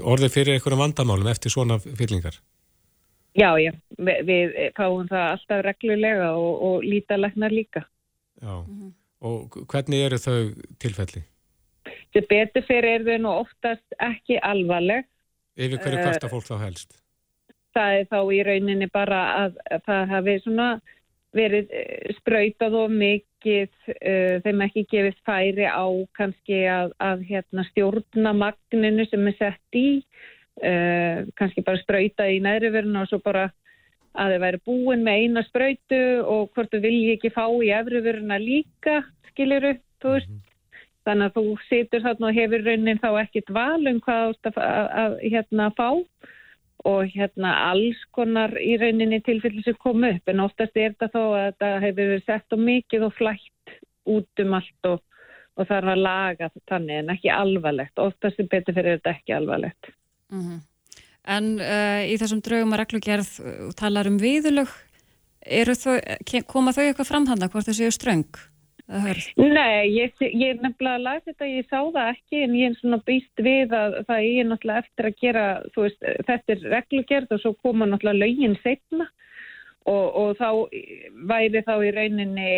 orðið 0.00 0.32
fyrir 0.32 0.56
einhverjum 0.56 0.80
vandamálum 0.80 1.28
eftir 1.28 1.52
svona 1.52 1.76
fyllingar? 1.84 2.38
Já, 3.36 3.50
já, 3.60 3.72
við, 4.00 4.20
við 4.24 4.54
fáum 4.78 5.08
það 5.10 5.26
alltaf 5.34 5.64
reglulega 5.66 6.30
og, 6.40 6.62
og 6.68 6.86
lítalegnar 6.86 7.52
líka. 7.52 7.84
Já, 8.40 8.64
mm 8.64 8.76
-hmm. 8.78 8.92
og 9.20 9.58
hvernig 9.68 10.06
eru 10.06 10.16
þau 10.16 10.54
tilfelli? 10.80 11.22
Þetta 12.14 12.28
betur 12.30 12.64
fyrir 12.64 12.94
er 12.94 13.04
þau 13.04 13.18
nú 13.18 13.32
oftast 13.44 13.98
ekki 14.00 14.40
alvarleg. 14.42 15.04
Yfir 15.56 15.78
hverju 15.78 15.98
kvarta 16.02 16.28
fólk 16.28 16.48
þá 16.48 16.56
helst? 16.64 16.96
Það 17.76 18.00
er 18.00 18.06
þá 18.10 18.20
í 18.32 18.42
rauninni 18.48 18.88
bara 18.92 19.22
að, 19.44 19.58
að 19.70 19.88
það 19.88 20.14
hafi 20.14 20.36
svona 20.44 20.68
verið 21.36 21.74
eh, 21.74 22.14
sprautað 22.20 22.78
og 22.80 22.94
mikið 22.94 23.68
uh, 23.92 24.38
þeim 24.44 24.64
ekki 24.66 24.86
gefist 24.92 25.20
færi 25.26 25.68
á 25.68 25.86
kannski 26.16 26.62
að, 26.70 26.94
að 27.02 27.26
hérna, 27.28 27.66
stjórna 27.70 28.32
magninu 28.36 29.06
sem 29.10 29.28
er 29.30 29.36
sett 29.38 29.78
í 29.78 29.86
uh, 30.00 31.26
kannski 31.38 31.64
bara 31.66 31.82
sprautað 31.82 32.36
í 32.36 32.42
næriverðinu 32.46 33.04
og 33.04 33.10
svo 33.10 33.20
bara 33.24 33.50
að 34.16 34.32
þeir 34.32 34.44
væri 34.46 34.62
búin 34.64 35.04
með 35.04 35.22
eina 35.22 35.44
sprautu 35.44 36.02
og 36.24 36.50
hvort 36.56 36.72
þú 36.72 36.82
vilji 36.86 37.16
ekki 37.16 37.32
fá 37.34 37.44
í 37.50 37.72
efriverðina 37.76 38.38
líka, 38.40 39.02
skiliru 39.32 39.74
þú 40.02 40.14
veist, 40.14 40.30
mm 40.30 40.38
-hmm. 40.38 40.86
þannig 41.04 41.26
að 41.26 41.36
þú 41.36 41.44
situr 41.68 42.04
þarna 42.06 42.30
og 42.30 42.38
hefur 42.40 42.64
raunin 42.64 43.02
þá 43.04 43.10
ekkit 43.22 43.52
val 43.52 43.82
um 43.90 44.00
hvað 44.00 44.22
þú 44.24 44.32
ætti 44.32 44.60
að, 44.60 44.88
að 45.02 45.18
hérna 45.32 45.70
fá 45.76 45.90
og 46.84 47.10
hérna 47.14 47.52
alls 47.70 47.98
konar 48.14 48.52
í 48.60 48.76
rauninni 48.80 49.20
tilfelli 49.24 49.62
sem 49.64 49.76
kom 49.80 50.04
upp 50.04 50.28
en 50.28 50.44
oftast 50.44 50.76
er 50.76 50.92
þetta 50.92 51.08
þó 51.14 51.22
að 51.24 51.44
þetta 51.46 51.72
hefur 51.86 52.10
verið 52.12 52.24
sett 52.26 52.52
á 52.52 52.56
mikið 52.60 53.06
og 53.08 53.14
flætt 53.16 53.76
út 54.06 54.44
um 54.44 54.56
allt 54.58 54.90
og, 54.90 55.02
og 55.56 55.68
þarf 55.70 55.92
að 55.94 56.02
laga 56.04 56.50
þannig 56.68 57.02
en 57.02 57.12
ekki 57.16 57.32
alvarlegt 57.32 58.02
oftast 58.02 58.42
er 58.42 58.50
betur 58.52 58.76
fyrir 58.76 58.98
þetta 58.98 59.14
ekki 59.16 59.36
alvarlegt 59.36 59.92
mm 60.32 60.40
-hmm. 60.40 60.64
En 61.26 61.58
uh, 61.58 62.06
í 62.06 62.14
þessum 62.20 62.38
draugum 62.38 62.72
að 62.72 62.84
reglugerð 62.84 63.30
uh, 63.42 63.70
talar 63.74 64.06
um 64.06 64.18
viðlög 64.18 64.70
koma 66.46 66.72
þau 66.72 66.84
eitthvað 66.84 67.08
framhanna 67.08 67.48
hvort 67.50 67.66
þau 67.66 67.74
séu 67.74 67.90
ströng? 67.90 68.30
Nei, 68.86 69.88
ég, 69.90 70.12
ég 70.22 70.60
nefnilega 70.62 71.02
lagði 71.02 71.32
þetta, 71.32 71.46
ég 71.50 71.66
sá 71.66 71.78
það 71.80 72.10
ekki 72.12 72.42
en 72.44 72.52
ég 72.54 72.70
er 72.70 72.76
svona 72.78 72.98
býst 73.08 73.42
við 73.42 73.74
að 73.74 73.96
það 74.06 74.26
er 74.28 74.46
náttúrulega 74.46 74.82
eftir 74.84 75.08
að 75.08 75.16
gera, 75.24 75.46
þú 75.74 75.86
veist, 75.86 76.04
þetta 76.28 76.54
er 76.54 76.66
reglugjörð 76.74 77.34
og 77.34 77.42
svo 77.42 77.52
koma 77.64 77.88
náttúrulega 77.90 78.20
laugin 78.22 78.54
setna 78.62 79.08
og, 79.90 80.06
og 80.22 80.30
þá 80.38 80.50
væri 81.32 81.64
þá 81.66 81.74
í 81.82 81.90
rauninni, 81.98 82.54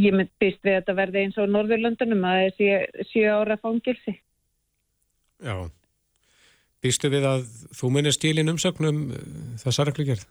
ég 0.00 0.16
mynd 0.16 0.32
býst 0.40 0.64
við 0.64 0.78
að 0.78 0.80
þetta 0.80 0.96
verði 1.02 1.26
eins 1.26 1.38
og 1.40 1.52
Norðurlöndunum 1.52 2.26
að 2.30 2.40
þessi 2.46 3.06
sjö 3.12 3.36
ára 3.36 3.60
fangilsi. 3.60 4.16
Já, 5.44 5.56
býstu 6.80 7.12
við 7.12 7.28
að 7.28 7.48
þú 7.76 7.94
munir 7.98 8.16
stílin 8.16 8.52
umsögnum 8.56 9.10
þessa 9.60 9.90
reglugjörð? 9.90 10.24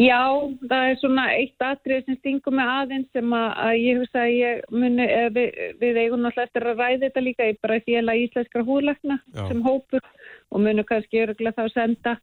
Já, 0.00 0.24
það 0.64 0.86
er 0.88 0.98
svona 1.02 1.24
eitt 1.36 1.62
atrið 1.62 2.06
sem 2.06 2.16
stingum 2.16 2.56
með 2.56 2.70
aðeins 2.72 3.08
sem 3.12 3.34
að, 3.36 3.48
að 3.60 3.74
ég 3.76 3.98
hugsa 4.00 4.22
að 4.22 4.30
ég 4.32 4.62
muni, 4.72 5.08
við, 5.36 5.58
við 5.82 5.98
eigum 6.00 6.22
náttúrulega 6.24 6.48
eftir 6.48 6.66
að 6.70 6.80
ræða 6.80 7.02
þetta 7.02 7.24
líka 7.26 7.48
í 7.50 7.56
bara 7.60 7.80
félag 7.84 8.22
íslenskra 8.22 8.64
húðlagna 8.66 9.18
sem 9.36 9.60
hópur 9.66 10.06
og 10.48 10.64
munu 10.64 10.86
kannski 10.88 11.20
öruglega 11.26 11.60
þá 11.60 11.76
senda, 11.76 12.16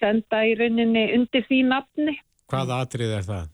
senda 0.00 0.40
í 0.48 0.56
rauninni 0.56 1.04
undir 1.18 1.44
því 1.50 1.60
nafni. 1.68 2.16
Hvaða 2.48 2.80
atrið 2.86 3.14
er 3.18 3.28
það? 3.28 3.52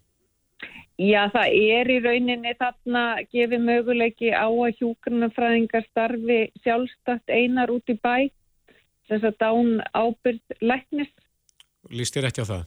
Já, 0.98 1.20
það 1.34 1.58
er 1.74 1.92
í 1.94 1.98
rauninni 2.06 2.56
þarna 2.62 3.04
gefið 3.34 3.66
möguleiki 3.66 4.32
á 4.34 4.46
að 4.46 4.80
hjúkurnafræðingar 4.80 5.86
starfi 5.90 6.40
sjálfstætt 6.62 7.30
einar 7.30 7.74
út 7.74 7.90
í 7.90 7.98
bæ, 7.98 8.30
þess 9.10 9.30
að 9.30 9.38
dán 9.42 9.78
ábyrð 9.94 10.58
læknis. 10.62 11.14
Lýst 11.90 12.14
þér 12.14 12.30
ekki 12.30 12.46
á 12.46 12.50
það? 12.54 12.66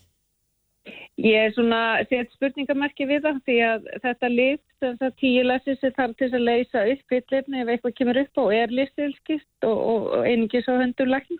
Ég 1.21 1.37
er 1.37 1.51
svona 1.53 1.81
sett 2.09 2.31
spurningamarki 2.33 3.05
við 3.05 3.27
það 3.27 3.39
því 3.45 3.57
að 3.67 3.83
þetta 4.01 4.29
list, 4.31 4.65
þess 4.81 5.05
að 5.05 5.19
tíu 5.21 5.43
lesir 5.45 5.77
sér 5.77 5.93
þarf 5.97 6.17
til 6.17 6.29
að 6.31 6.47
leysa 6.47 6.83
upp 6.93 7.03
fyrirlefni 7.11 7.61
ef 7.61 7.71
eitthvað 7.73 7.95
kemur 7.99 8.19
upp 8.23 8.41
og 8.41 8.55
er 8.57 8.73
listilskist 8.73 9.67
og, 9.67 9.77
og, 9.77 10.09
og 10.17 10.25
einingis 10.25 10.69
á 10.71 10.73
höndur 10.81 11.11
lækna. 11.11 11.37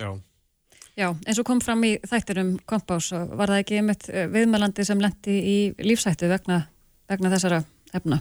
Já. 0.00 0.10
Já, 0.92 1.08
eins 1.24 1.38
og 1.40 1.46
kom 1.48 1.62
fram 1.64 1.84
í 1.88 1.94
þættinum 2.04 2.56
kompás 2.68 3.12
og 3.16 3.30
var 3.38 3.48
það 3.48 3.62
ekki 3.62 3.78
einmitt 3.80 4.10
eh, 4.10 4.26
viðmælandi 4.28 4.84
sem 4.84 5.00
lendi 5.00 5.38
í 5.38 5.56
lífsættu 5.80 6.28
vegna, 6.28 6.66
vegna 7.08 7.30
þessara 7.32 7.62
efna? 7.96 8.20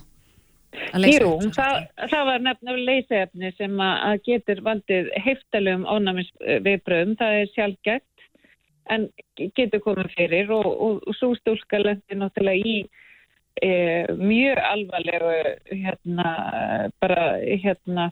Jú, 0.71 1.33
það, 1.51 1.81
það 2.13 2.29
var 2.29 2.43
nefnilega 2.45 2.85
leysaefni 2.87 3.49
sem 3.57 3.81
að 3.83 4.21
getur 4.29 4.61
valdið 4.63 5.09
heftalum 5.25 5.83
ónæmisviðbröðum, 5.83 7.17
það 7.19 7.39
er 7.41 7.51
sjálfgætt 7.57 8.05
en 8.89 9.07
getur 9.55 9.84
komið 9.84 10.15
fyrir 10.15 10.51
og, 10.53 10.65
og, 10.65 11.03
og 11.07 11.17
svo 11.17 11.34
stúlka 11.38 11.79
lendi 11.82 12.17
náttúrulega 12.17 12.71
í 12.71 12.77
e, 13.61 13.69
mjög 14.17 14.61
alvarlegu 14.71 15.36
hérna 15.69 16.34
bara 17.03 17.27
hérna 17.43 18.09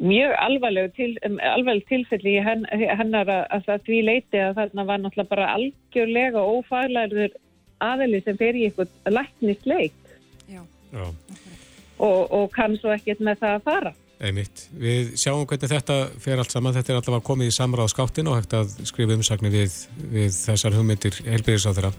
mjög 0.00 0.34
alvarlegu 0.42 0.92
til, 0.96 1.18
alvarleg 1.22 1.86
tilfelli 1.88 2.36
í 2.38 2.42
hennar 2.42 3.30
að, 3.30 3.44
að 3.54 3.66
það 3.68 3.88
því 3.88 4.00
leiti 4.08 4.42
að 4.42 4.56
þarna 4.60 4.86
var 4.90 5.02
náttúrulega 5.02 5.34
bara 5.36 5.50
algjörlega 5.54 6.46
ófaglæður 6.58 7.36
aðeli 7.84 8.22
sem 8.24 8.38
fer 8.40 8.58
í 8.58 8.66
eitthvað 8.68 9.12
læknist 9.14 9.66
leik 9.66 10.00
Já. 10.50 10.62
Já. 10.92 11.04
Og, 12.02 12.32
og 12.34 12.48
kann 12.54 12.74
svo 12.80 12.90
ekkert 12.90 13.22
með 13.22 13.44
það 13.44 13.60
að 13.60 13.68
fara 13.68 13.94
Einmitt. 14.22 14.68
Við 14.78 15.14
sjáum 15.18 15.42
hvernig 15.48 15.70
þetta 15.72 15.96
fer 16.22 16.38
allt 16.38 16.54
saman. 16.54 16.74
Þetta 16.76 16.92
er 16.92 17.00
allavega 17.00 17.26
komið 17.26 17.50
í 17.50 17.54
samráð 17.54 17.90
skáttin 17.92 18.30
og 18.30 18.38
hægt 18.38 18.54
að 18.56 18.74
skrifa 18.86 19.16
umsagni 19.16 19.50
við, 19.52 19.76
við 20.12 20.30
þessar 20.36 20.76
hugmyndir 20.78 21.18
helbyrðis 21.26 21.66
á 21.66 21.72
þeirra. 21.72 21.92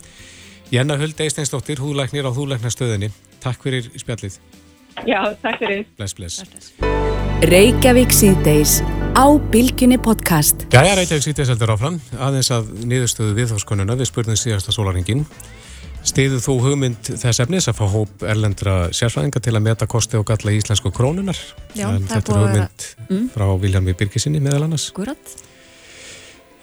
Jenna 0.74 0.98
Huld 0.98 1.20
Eisteinsdóttir, 1.22 1.82
húðlæknir 1.84 2.26
á 2.26 2.32
húðlæknastöðinni. 2.34 3.12
Takk 3.44 3.68
fyrir 3.68 3.92
spjallið. 4.00 4.40
Já, 5.06 5.20
takk 5.44 5.60
fyrir. 5.60 5.84
Bless, 6.00 6.16
bless. 6.16 6.40
Reykjavík 7.46 8.16
síðdeis 8.16 8.80
á 9.14 9.28
Bilginni 9.52 10.00
podcast. 10.02 10.66
Gæja 10.72 10.96
Reykjavík 10.98 11.28
síðdeis 11.28 11.52
heldur 11.52 11.76
áfram. 11.76 12.00
Aðeins 12.16 12.50
að 12.56 12.72
niðurstöðu 12.88 13.36
viðhóskonuna 13.42 14.00
við 14.00 14.10
spurning 14.10 14.40
síðasta 14.40 14.74
sólaringin. 14.74 15.26
Stiðu 16.06 16.38
þú 16.44 16.54
hugmynd 16.62 17.08
þess 17.18 17.40
efnis 17.42 17.66
að 17.70 17.80
fá 17.80 17.86
hóp 17.90 18.24
erlendra 18.30 18.76
sérfræðinga 18.94 19.42
til 19.42 19.56
að 19.58 19.64
meta 19.66 19.88
kosti 19.90 20.20
og 20.20 20.28
galla 20.30 20.54
í 20.54 20.60
íslensku 20.62 20.92
krónunar? 20.94 21.38
Já, 21.74 21.88
en 21.90 22.06
það 22.06 22.12
er 22.12 22.12
þetta 22.12 22.20
er 22.20 22.28
búið 22.28 22.36
að 22.36 22.46
hugmynd 22.46 22.86
vera- 22.86 23.10
Mm. 23.10 23.30
frá 23.34 23.46
Viljarmi 23.62 23.94
Birgisinni 23.98 24.40
meðal 24.40 24.64
annars. 24.66 24.86
Skurat? 24.92 25.18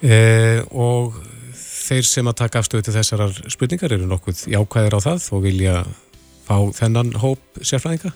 Eh, 0.03 0.63
og 0.71 1.15
þeir 1.55 2.03
sem 2.07 2.27
að 2.27 2.35
taka 2.37 2.61
afstöðu 2.63 2.83
til 2.85 2.95
þessarar 2.95 3.51
spurningar 3.51 3.93
eru 3.93 4.07
nokkuð 4.07 4.47
jákvæðir 4.51 4.95
á 4.95 5.01
það 5.07 5.33
og 5.33 5.43
vilja 5.43 5.85
fá 6.47 6.57
þennan 6.79 7.13
hóp 7.19 7.39
sérfræðinga. 7.61 8.13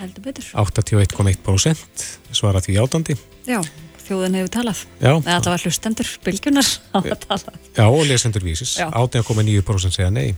Heldur 0.00 0.22
betur. 0.22 0.44
81,1% 0.54 2.04
svara 2.32 2.60
því 2.60 2.76
átandi. 2.82 3.16
Já, 3.46 3.60
þjóðin 4.08 4.34
hefur 4.40 4.48
talað. 4.50 4.84
Já. 5.00 5.12
Eða 5.20 5.36
allavega 5.40 5.62
hlustendur, 5.64 6.08
bylgjunar 6.24 6.78
hafa 6.92 7.16
talað. 7.28 7.54
Já, 7.76 7.84
og 7.88 8.04
lesendur 8.08 8.42
vísis. 8.42 8.76
Já. 8.78 8.90
18,9% 8.90 9.92
segja 9.92 10.10
nei. 10.10 10.34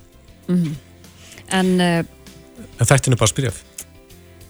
Mm 0.49 0.75
En, 1.53 1.69
uh, 1.79 2.03
En 2.81 2.87
þættinu 2.89 3.15
bara 3.21 3.31
spyrjaf. 3.31 3.59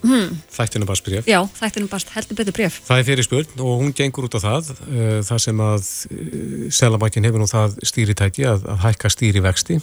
hmm, 0.03 0.36
Þættinu 0.55 0.86
bara 0.88 0.97
spyrjaf. 0.97 1.26
já, 1.28 1.40
þættinum 1.59 1.88
bara 1.90 2.14
heldur 2.14 2.36
betur 2.38 2.55
bref. 2.57 2.78
Það 2.86 2.99
er 3.03 3.05
fyrir 3.11 3.26
spurn 3.26 3.61
og 3.61 3.82
hún 3.82 3.92
gengur 3.92 4.24
út 4.28 4.36
á 4.38 4.40
það, 4.40 4.70
uh, 4.86 5.18
það 5.26 5.42
sem 5.44 5.61
að 5.61 5.82
uh, 5.82 6.70
Selabankin 6.72 7.26
hefur 7.28 7.42
nú 7.42 7.49
það 7.51 7.76
stýritæki 7.90 8.47
að, 8.49 8.64
að 8.70 8.80
hækka 8.86 9.11
stýri 9.12 9.42
vexti 9.44 9.76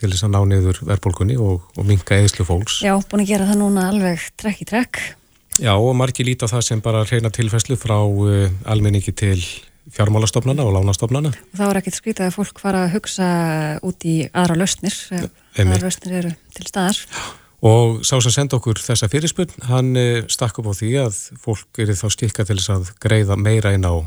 til 0.00 0.10
þess 0.10 0.24
að 0.26 0.32
ná 0.34 0.40
niður 0.54 0.80
verðbólkunni 0.88 1.36
og, 1.38 1.68
og 1.76 1.84
minka 1.86 2.16
eðslu 2.16 2.46
fólks. 2.48 2.80
Já, 2.82 2.94
búin 3.10 3.22
að 3.26 3.30
gera 3.34 3.46
það 3.50 3.60
núna 3.60 3.88
alveg 3.92 4.24
trekk 4.40 4.64
í 4.64 4.66
trekk. 4.70 5.02
Já, 5.60 5.70
og 5.76 5.92
margir 5.94 6.26
líta 6.26 6.48
það 6.50 6.64
sem 6.66 6.80
bara 6.82 7.04
reyna 7.06 7.30
tilfæslu 7.30 7.76
frá 7.78 7.94
almenningi 8.66 9.12
til 9.14 9.38
fjármálastofnana 9.92 10.64
og 10.64 10.74
lánastofnana. 10.78 11.32
Og 11.34 11.60
þá 11.60 11.64
er 11.68 11.80
ekkert 11.80 11.98
skrítið 11.98 12.28
að 12.28 12.36
fólk 12.38 12.60
fara 12.62 12.84
að 12.86 12.94
hugsa 12.96 13.28
út 13.84 14.06
í 14.08 14.16
aðra 14.32 14.58
lausnir. 14.62 14.98
Aðra 15.12 15.80
lausnir 15.82 16.18
eru 16.20 16.34
til 16.56 16.68
staðar. 16.68 17.00
Og 17.64 18.02
sá 18.04 18.18
sem 18.20 18.32
senda 18.34 18.58
okkur 18.58 18.80
þessa 18.80 19.08
fyrirspunn, 19.08 19.52
hann 19.70 19.94
uh, 19.96 20.24
stakk 20.28 20.58
upp 20.60 20.68
á 20.68 20.74
því 20.76 20.90
að 21.00 21.20
fólk 21.40 21.80
eru 21.80 21.96
þá 21.96 22.06
stikka 22.12 22.44
til 22.44 22.58
þess 22.58 22.72
að 22.74 22.90
greiða 23.00 23.38
meira 23.40 23.72
inn 23.72 23.88
á 23.88 24.04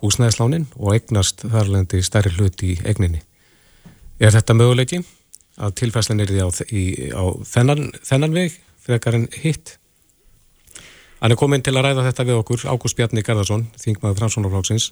húsnæðislánin 0.00 0.68
og 0.76 0.94
eignast 0.96 1.44
þarlendi 1.44 2.00
stærri 2.04 2.32
hlut 2.36 2.64
í 2.64 2.76
eigninni. 2.84 3.20
Er 4.20 4.32
þetta 4.32 4.56
möguleiki 4.56 5.02
að 5.60 5.76
tilfæslan 5.80 6.22
er 6.24 6.32
því 6.32 6.40
á, 6.40 6.48
í, 6.72 6.84
á 7.12 7.24
þennan, 7.48 7.90
þennan 8.04 8.36
veg 8.36 8.56
frekar 8.86 9.18
en 9.18 9.28
hitt? 9.42 9.76
Hann 11.20 11.32
er 11.32 11.38
komin 11.40 11.62
til 11.64 11.72
að 11.76 11.86
ræða 11.88 12.08
þetta 12.10 12.26
við 12.28 12.40
okkur, 12.42 12.64
Ágúst 12.68 12.96
Bjarni 12.98 13.22
Garðarsson, 13.24 13.68
þingmaður 13.80 14.18
Framsónarflóksins 14.20 14.90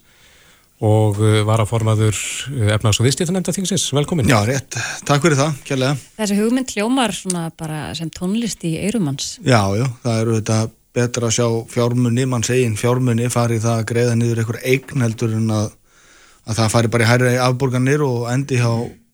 og 0.85 1.21
uh, 1.21 1.43
varaformaður 1.47 2.17
uh, 2.17 2.71
efnags- 2.75 2.99
og 2.99 3.07
viðstíðanemnda 3.07 3.53
þingsins. 3.55 3.85
Velkomin. 3.95 4.31
Já, 4.31 4.41
rétt. 4.49 4.79
Takk 5.07 5.23
fyrir 5.23 5.39
það, 5.39 5.61
kjærlega. 5.69 5.99
Þessi 6.17 6.39
hugmynd 6.41 6.73
hljómar 6.75 7.15
svona 7.15 7.45
bara 7.59 7.85
sem 7.99 8.11
tónlist 8.11 8.65
í 8.67 8.75
eirumanns. 8.81 9.37
Já, 9.45 9.61
já, 9.79 9.87
það 10.03 10.21
eru 10.25 10.37
þetta 10.41 10.59
betra 10.95 11.29
að 11.29 11.37
sjá 11.37 11.47
fjármunni, 11.75 12.27
mann 12.31 12.47
segin 12.47 12.77
fjármunni 12.79 13.31
fari 13.33 13.61
það 13.63 13.81
að 13.81 13.89
greiða 13.93 14.19
niður 14.19 14.43
einhver 14.43 14.61
eign 14.63 15.07
heldur 15.07 15.35
en 15.39 15.49
að, 15.55 15.73
að 16.49 16.61
það 16.61 16.75
fari 16.75 16.93
bara 16.95 17.07
í 17.07 17.11
hærri 17.11 17.35
afborganir 17.43 18.05
og 18.07 18.29
endi 18.33 18.63
hjá 18.63 18.71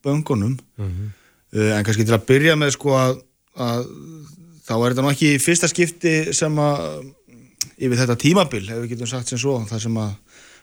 böngunum. 0.07 0.57
Mhm. 0.81 1.11
uh, 1.59 1.71
en 1.77 1.85
kannski 1.85 2.07
til 2.07 2.17
að 2.17 2.29
byrja 2.31 2.57
með 2.57 2.77
sko 2.79 2.97
að, 2.97 3.21
að 3.61 3.85
þá 4.71 4.77
er 4.79 4.93
þetta 4.93 5.05
nú 5.05 5.11
ekki 5.11 5.31
fyrsta 5.43 5.71
skipti 5.71 6.14
sem 6.37 6.61
að 6.62 6.85
yfir 7.81 7.99
þetta 7.99 8.18
tímabil, 8.21 8.62
ef 8.68 8.85
við 8.85 8.93
getum 8.95 9.11
sagt 9.11 9.33
sem 9.33 9.41
svo, 9.41 9.57
það 9.66 9.83
sem 9.87 9.99
að 9.99 10.12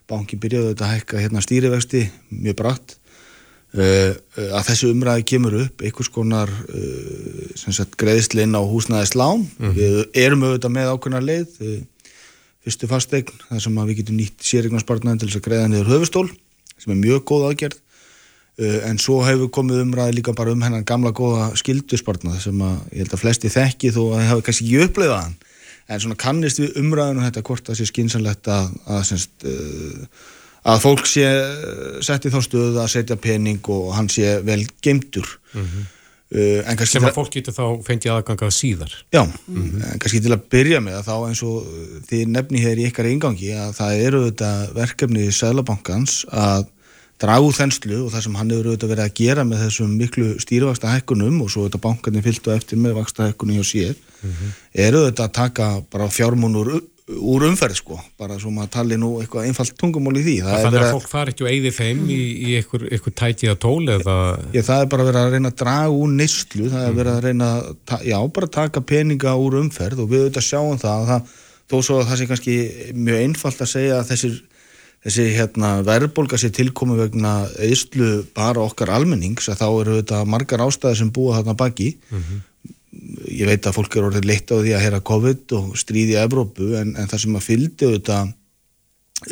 banki 0.07 0.39
byrjaði 0.39 0.77
að 0.77 0.93
hækka 0.93 1.19
hérna 1.19 1.43
stýrivexti 1.43 2.05
mjög 2.31 2.57
bratt 2.61 2.93
uh, 2.95 4.13
uh, 4.15 4.51
að 4.55 4.69
þessu 4.69 4.91
umræði 4.93 5.25
kemur 5.33 5.57
upp 5.65 5.83
einhvers 5.83 6.11
konar 6.13 6.53
uh, 6.53 7.43
sem 7.59 7.75
sagt 7.75 7.97
greiðsli 7.99 8.45
inn 8.45 8.55
á 8.55 8.63
húsnæðislán. 8.63 9.43
Við 9.75 9.99
erum 10.15 10.45
auðvitað 10.47 10.75
með 10.77 10.93
ákveðna 10.93 11.23
leið 11.25 11.57
fyrstu 12.67 12.87
fastegn 12.91 13.43
þar 13.49 13.63
sem 13.63 13.81
að 13.81 13.91
við 13.91 13.99
getum 14.01 14.21
nýtt 14.21 14.47
sérignarspartnaðin 14.47 15.21
til 15.23 15.31
þess 15.31 15.41
að 15.41 15.47
greiða 15.49 15.67
niður 15.73 15.91
höfustól 15.95 16.27
sem 16.77 16.93
er 16.93 17.01
mjög 17.01 17.27
góð 17.27 17.45
aðgerð 17.49 17.83
en 18.57 18.97
svo 18.97 19.19
hefur 19.21 19.51
komið 19.53 19.83
umræði 19.83 20.15
líka 20.17 20.33
bara 20.33 20.53
um 20.55 20.63
hennan 20.65 20.85
gamla 20.87 21.11
góða 21.15 21.51
skilduspartnað 21.59 22.39
sem 22.47 22.61
að 22.65 22.77
ég 22.89 23.03
held 23.03 23.13
að 23.13 23.21
flesti 23.21 23.51
þekki 23.53 23.91
þó 23.93 23.99
að 24.07 24.15
það 24.15 24.31
hafi 24.31 24.45
kannski 24.47 24.65
ekki 24.65 24.87
upplegað 24.87 25.21
hann. 25.21 25.35
En 25.87 26.01
svona 26.03 26.17
kannist 26.19 26.59
við 26.59 26.79
umræðinu 26.81 27.27
þetta 27.27 27.43
hvort 27.47 27.69
það 27.69 27.77
sé 27.79 27.85
skynsanlegt 27.91 28.49
að, 28.51 28.71
að, 28.91 29.03
semst, 29.11 29.45
uh, 29.47 30.23
að 30.73 30.81
fólk 30.83 31.05
sé 31.07 31.27
uh, 31.27 31.99
sett 32.03 32.25
í 32.25 32.31
þá 32.33 32.39
stöðu 32.43 32.81
að 32.81 32.89
setja 32.95 33.19
pening 33.21 33.69
og 33.71 33.93
hann 33.95 34.09
sé 34.11 34.39
vel 34.43 34.63
geimtur 34.83 35.29
uh, 35.53 35.61
en 36.33 36.73
kannski 36.73 36.97
Sem 36.97 37.07
að 37.07 37.15
fólk 37.15 37.31
getur 37.37 37.55
þá 37.55 37.63
fengið 37.87 38.15
aðgangað 38.17 38.55
síðar. 38.57 38.95
Já, 39.15 39.21
en 39.23 40.01
kannski 40.01 40.23
til 40.25 40.33
að 40.33 40.49
byrja 40.51 40.81
með 40.83 40.97
að 40.97 41.07
þá 41.07 41.15
eins 41.29 41.43
og 41.47 41.69
þið 42.09 42.25
nefni 42.33 42.65
hér 42.65 42.81
í 42.81 42.89
ykkar 42.89 43.11
eingangi 43.13 43.53
að 43.55 43.77
það 43.77 44.07
eru 44.09 44.23
þetta 44.25 44.51
verkefni 44.81 45.29
í 45.29 45.37
Sælabankans 45.37 46.23
að 46.33 46.67
dragu 47.21 47.53
þenslu 47.55 48.03
og 48.05 48.11
það 48.13 48.25
sem 48.25 48.35
hann 48.37 48.51
hefur 48.53 48.69
auðvitað 48.71 48.91
verið 48.93 49.07
að 49.07 49.15
gera 49.17 49.45
með 49.47 49.63
þessum 49.65 49.95
miklu 49.97 50.27
stýrivaksta 50.43 50.91
hækkunum 50.93 51.39
og 51.45 51.49
svo 51.53 51.65
þetta 51.65 51.81
bankarnir 51.87 52.25
fyllt 52.25 52.49
og 52.49 52.59
eftir 52.59 52.81
með 52.81 52.99
vaksta 52.99 53.31
hækkunum 53.31 53.57
hjá 53.57 53.71
sér 53.71 53.95
eru 54.73 55.01
auðvitað 55.01 55.25
að 55.25 55.33
taka 55.39 55.71
bara 55.93 56.09
fjármún 56.13 56.57
úr, 56.57 56.75
umferð 57.47 57.79
sko, 57.79 57.97
bara 58.19 58.35
svo 58.41 58.51
maður 58.51 58.71
tali 58.75 58.97
nú 58.99 59.13
eitthvað 59.21 59.47
einfalt 59.47 59.77
tungumál 59.79 60.17
í 60.19 60.23
því. 60.25 60.33
Það 60.43 60.57
Þannig 60.57 60.67
að 60.67 60.75
verið, 60.75 60.95
fólk 60.97 61.11
fari 61.11 61.33
ekki 61.33 61.45
og 61.45 61.51
eigði 61.53 61.71
þeim 61.77 62.01
í, 62.03 62.17
í 62.19 62.55
einhver 62.59 63.15
tækið 63.21 63.51
að 63.53 63.59
tól 63.63 63.93
eða... 63.93 64.15
já, 64.51 64.61
það 64.67 64.81
er 64.81 64.89
bara 64.91 65.05
verið 65.07 65.21
að 65.21 65.35
reyna 65.37 65.51
að 65.53 65.59
draga 65.61 65.93
úr 65.95 66.11
neyslu, 66.17 66.67
það 66.73 66.87
er 66.89 66.97
verið 66.97 67.13
að 67.13 67.27
reyna 67.29 67.49
að 67.61 68.03
já, 68.11 68.17
bara 68.35 68.51
taka 68.57 68.83
peninga 68.91 69.37
úr 69.39 69.57
umferð 69.61 70.03
og 70.03 70.11
við 70.11 70.25
auðvitað 70.25 70.47
sjáum 70.49 70.81
það, 70.83 70.97
að 70.97 71.13
það 71.13 71.31
þó 71.67 71.77
svo 71.79 72.01
að 72.01 72.11
það 72.11 72.19
sé 72.19 72.29
kannski 72.33 72.57
mjög 73.07 73.23
einfalt 73.23 73.63
að 73.63 73.73
segja 73.77 74.01
að 74.01 74.11
þessir 74.11 74.37
þessi 75.05 75.27
hérna, 75.35 75.77
verðbólga 75.85 76.39
sér 76.39 76.53
tilkomi 76.55 76.97
vegna 76.97 77.45
eðslu 77.63 78.25
bara 78.35 78.65
okkar 78.65 78.91
almennings 78.95 79.49
að 79.51 79.61
þá 79.61 79.67
eru 79.69 79.99
þetta 79.99 80.23
margar 80.29 80.63
ástæði 80.65 81.01
sem 81.01 81.11
búa 81.13 81.37
þarna 81.37 81.55
baki 81.59 81.91
mm 81.95 82.23
-hmm. 82.23 82.41
ég 83.37 83.47
veit 83.51 83.67
að 83.67 83.77
fólk 83.77 83.95
eru 83.95 84.09
orðið 84.09 84.25
leitt 84.25 84.51
á 84.51 84.57
því 84.57 84.73
að 84.73 84.83
hera 84.85 85.05
COVID 85.11 85.55
og 85.59 85.77
stríði 85.77 86.17
í 86.17 86.23
Evrópu 86.23 86.73
en, 86.81 86.95
en 86.97 87.07
það 87.07 87.23
sem 87.23 87.37
að 87.37 87.47
fyldi 87.47 87.85
auðvitað 87.85 88.33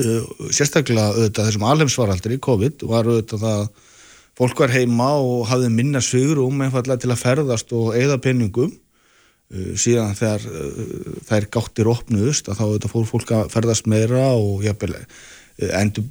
uh, 0.06 0.24
sérstaklega 0.52 1.12
auðvitað 1.12 1.50
þessum 1.50 1.68
alheimsvaraldri 1.72 2.40
COVID 2.40 2.88
var 2.88 3.10
auðvitað 3.10 3.46
það 3.48 3.68
fólk 4.36 4.60
var 4.60 4.74
heima 4.76 5.12
og 5.18 5.46
hafði 5.48 5.70
minna 5.72 6.02
svigurum 6.04 6.62
einfallega 6.62 7.02
til 7.02 7.12
að 7.12 7.24
ferðast 7.24 7.72
og 7.74 7.96
eigða 7.96 8.20
penningum 8.22 8.72
uh, 8.72 9.72
síðan 9.76 10.16
þegar 10.16 10.46
uh, 10.46 11.16
þær 11.26 11.50
gáttir 11.58 11.90
opnuðust 11.90 12.48
að 12.48 12.62
þá 12.62 12.66
auðvitað 12.68 12.94
fór 12.94 13.10
fólk 13.10 13.32
að 13.32 13.50
ferðast 13.50 13.90
meira 13.90 14.30
og 14.38 14.62
jafnvel 14.64 15.02
endur, 15.56 16.04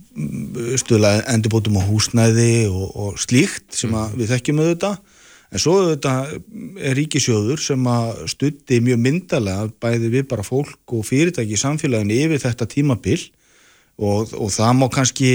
stuðla 0.80 1.18
endurbótum 1.34 1.76
á 1.80 1.82
húsnæði 1.84 2.66
og, 2.70 2.86
og 2.96 3.20
slíkt 3.20 3.76
sem 3.76 3.92
mm. 3.92 4.16
við 4.18 4.32
þekkjum 4.34 4.62
auðvitað. 4.64 4.98
En 5.54 5.62
svo 5.62 5.76
auðvitað 5.78 6.34
er 6.82 6.98
ríkisjóður 6.98 7.62
sem 7.62 7.86
að 7.86 8.24
stutti 8.32 8.80
mjög 8.82 9.00
myndalega 9.04 9.70
bæði 9.82 10.10
við 10.16 10.28
bara 10.32 10.46
fólk 10.46 10.96
og 10.96 11.06
fyrirtæki 11.06 11.54
í 11.54 11.60
samfélaginu 11.60 12.22
yfir 12.24 12.42
þetta 12.42 12.70
tímabill 12.72 13.20
og, 13.94 14.32
og 14.34 14.50
það 14.50 14.72
má 14.80 14.86
kannski 14.92 15.30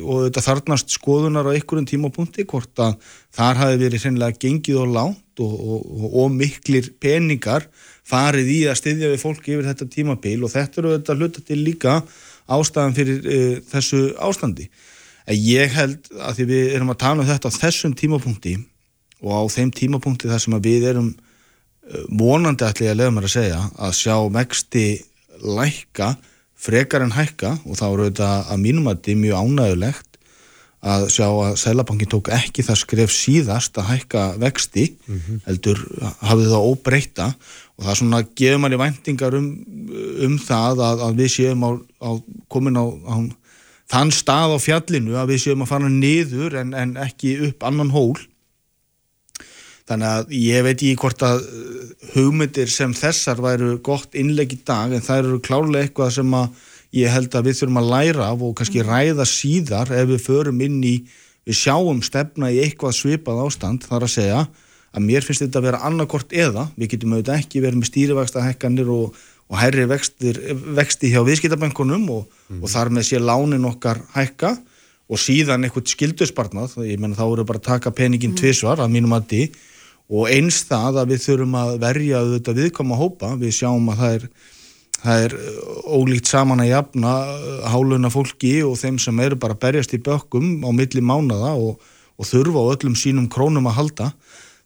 og 0.00 0.14
auðvitað 0.16 0.46
þarnast 0.48 0.94
skoðunar 0.96 1.46
á 1.46 1.54
einhverjum 1.54 1.86
tímapunkti 1.86 2.46
hvort 2.50 2.82
að 2.82 2.96
þar 3.36 3.60
hafi 3.60 3.78
verið 3.84 4.06
hreinlega 4.06 4.40
gengið 4.42 4.80
og 4.82 4.94
lánt 4.96 5.42
og, 5.44 5.54
og, 6.10 6.26
miklir 6.34 6.90
peningar 7.00 7.68
farið 8.10 8.50
í 8.50 8.58
að 8.70 8.80
styðja 8.80 9.12
við 9.12 9.22
fólk 9.22 9.46
yfir 9.46 9.68
þetta 9.68 9.88
tímabill 9.94 10.40
og 10.42 10.52
þetta 10.56 10.82
eru 10.82 10.94
auðvitað 10.94 11.22
hluta 11.22 11.44
til 11.46 11.60
líka 11.62 12.00
ástæðan 12.50 12.96
fyrir 12.96 13.20
uh, 13.24 13.56
þessu 13.70 14.02
ástandi. 14.18 14.68
En 15.30 15.38
ég 15.38 15.72
held 15.76 16.10
að 16.18 16.40
því 16.40 16.48
við 16.50 16.74
erum 16.76 16.92
að 16.94 17.02
tala 17.04 17.22
um 17.22 17.28
þetta 17.28 17.52
á 17.52 17.58
þessum 17.60 17.94
tímapunkti 17.98 18.56
og 19.20 19.32
á 19.36 19.42
þeim 19.52 19.70
tímapunkti 19.76 20.30
þar 20.30 20.42
sem 20.42 20.58
við 20.64 20.88
erum 20.92 21.12
uh, 21.12 22.04
vonandi 22.08 22.66
allir 22.66 22.92
að 22.92 23.00
lefa 23.02 23.16
mér 23.16 23.28
að 23.28 23.36
segja 23.36 23.62
að 23.78 23.96
sjá 24.00 24.16
vexti 24.34 24.86
lækka 25.40 26.14
frekar 26.60 27.04
en 27.06 27.14
hækka 27.16 27.56
og 27.64 27.78
þá 27.78 27.86
eru 27.88 28.08
þetta 28.10 28.30
að 28.52 28.62
mínum 28.64 28.90
að 28.90 28.98
þetta 28.98 29.12
er 29.12 29.20
mjög 29.24 29.44
ánægulegt 29.44 30.09
að 30.80 31.02
sjá 31.12 31.26
að 31.28 31.56
Sælabankin 31.60 32.08
tók 32.08 32.30
ekki 32.32 32.64
það 32.64 32.78
skref 32.80 33.12
síðast 33.12 33.76
að 33.80 33.90
hækka 33.90 34.22
vexti 34.40 34.86
mm 34.94 35.18
-hmm. 35.18 35.40
heldur 35.46 35.82
hafið 36.24 36.48
það 36.54 36.68
óbreyta 36.70 37.26
og 37.76 37.84
það 37.84 37.98
svona 38.00 38.22
gefa 38.36 38.58
manni 38.58 38.78
væntingar 38.80 39.36
um, 39.36 39.50
um 40.24 40.38
það 40.38 40.80
að, 40.86 41.04
að 41.04 41.20
við 41.20 41.30
séum 41.36 41.64
á, 41.68 41.70
á 42.00 42.10
komin 42.48 42.80
á, 42.80 42.86
á 42.88 43.16
þann 43.90 44.10
stað 44.14 44.56
á 44.56 44.58
fjallinu 44.58 45.16
að 45.20 45.34
við 45.34 45.42
séum 45.44 45.62
að 45.62 45.72
fara 45.72 45.88
niður 45.92 46.56
en, 46.62 46.74
en 46.74 46.96
ekki 46.96 47.36
upp 47.50 47.62
annan 47.68 47.92
hól 47.92 48.16
þannig 49.90 50.06
að 50.06 50.34
ég 50.38 50.64
veit 50.64 50.76
ekki 50.78 50.96
hvort 51.02 51.22
að 51.26 51.40
hugmyndir 52.14 52.70
sem 52.70 52.92
þessar 52.94 53.40
væru 53.42 53.78
gott 53.84 54.14
innleg 54.14 54.54
í 54.54 54.60
dag 54.64 54.94
en 54.94 55.04
það 55.04 55.24
eru 55.24 55.40
klárlega 55.44 55.88
eitthvað 55.88 56.14
sem 56.20 56.36
að 56.38 56.68
ég 56.96 57.12
held 57.12 57.34
að 57.34 57.50
við 57.50 57.60
þurfum 57.60 57.80
að 57.80 57.90
læra 57.92 58.30
af 58.32 58.44
og 58.46 58.56
kannski 58.58 58.84
ræða 58.86 59.26
síðar 59.28 59.92
ef 59.94 60.08
við 60.10 60.24
förum 60.24 60.62
inn 60.64 60.80
í, 60.82 60.96
við 61.46 61.58
sjáum 61.60 62.02
stefna 62.04 62.50
í 62.50 62.60
eitthvað 62.64 62.96
svipað 62.98 63.44
ástand. 63.46 63.86
Þar 63.86 64.06
að 64.06 64.14
segja 64.16 64.40
að 64.90 65.06
mér 65.06 65.26
finnst 65.26 65.44
þetta 65.44 65.60
að 65.60 65.68
vera 65.68 65.82
annarkort 65.86 66.34
eða, 66.34 66.66
við 66.74 66.94
getum 66.94 67.14
auðvitað 67.14 67.44
ekki 67.44 67.62
verið 67.62 67.80
með 67.80 67.90
stýrivægsta 67.92 68.42
hekkanir 68.48 68.90
og, 68.90 69.14
og 69.50 69.60
herri 69.60 69.86
vextir, 69.90 70.40
vexti 70.78 71.12
hjá 71.12 71.22
viðskiptabankunum 71.26 72.08
og, 72.16 72.26
mm. 72.50 72.64
og 72.64 72.72
þar 72.72 72.90
með 72.96 73.06
sé 73.10 73.22
lánin 73.22 73.68
okkar 73.70 74.02
hækka 74.16 74.56
og 75.10 75.18
síðan 75.18 75.66
eitthvað 75.66 75.90
skildusbarnað, 75.90 76.76
ég 76.86 76.98
menna 77.02 77.18
þá 77.18 77.26
eru 77.28 77.46
bara 77.46 77.62
að 77.62 77.68
taka 77.70 77.94
peningin 77.94 78.34
mm. 78.34 78.40
tvísvar 78.42 78.82
að 78.82 78.94
mínum 78.94 79.14
að 79.14 79.28
því 79.30 79.44
og 80.10 80.30
eins 80.30 80.64
það 80.66 81.00
að 81.02 81.12
við 81.12 81.24
þurfum 81.24 81.58
að 81.60 81.72
verja 81.84 82.22
auðvitað 82.24 82.60
viðkoma 82.64 82.98
hópa, 82.98 83.34
við 83.38 83.54
sjáum 83.60 83.92
að 83.92 84.02
það 84.02 84.16
er 84.16 84.26
það 85.00 85.24
er 85.26 85.36
uh, 85.38 85.96
ólíkt 85.96 86.30
saman 86.30 86.62
að 86.64 86.72
jafna 86.74 87.14
uh, 87.30 87.64
háluna 87.72 88.12
fólki 88.12 88.58
og 88.66 88.76
þeim 88.80 89.00
sem 89.02 89.24
eru 89.24 89.38
bara 89.40 89.58
berjast 89.58 89.96
í 89.96 90.02
bökkum 90.04 90.60
á 90.66 90.70
milli 90.76 91.02
mánada 91.04 91.54
og, 91.56 91.80
og 92.20 92.28
þurfa 92.28 92.64
á 92.64 92.70
öllum 92.76 92.96
sínum 92.98 93.30
krónum 93.32 93.68
að 93.70 93.78
halda. 93.80 94.12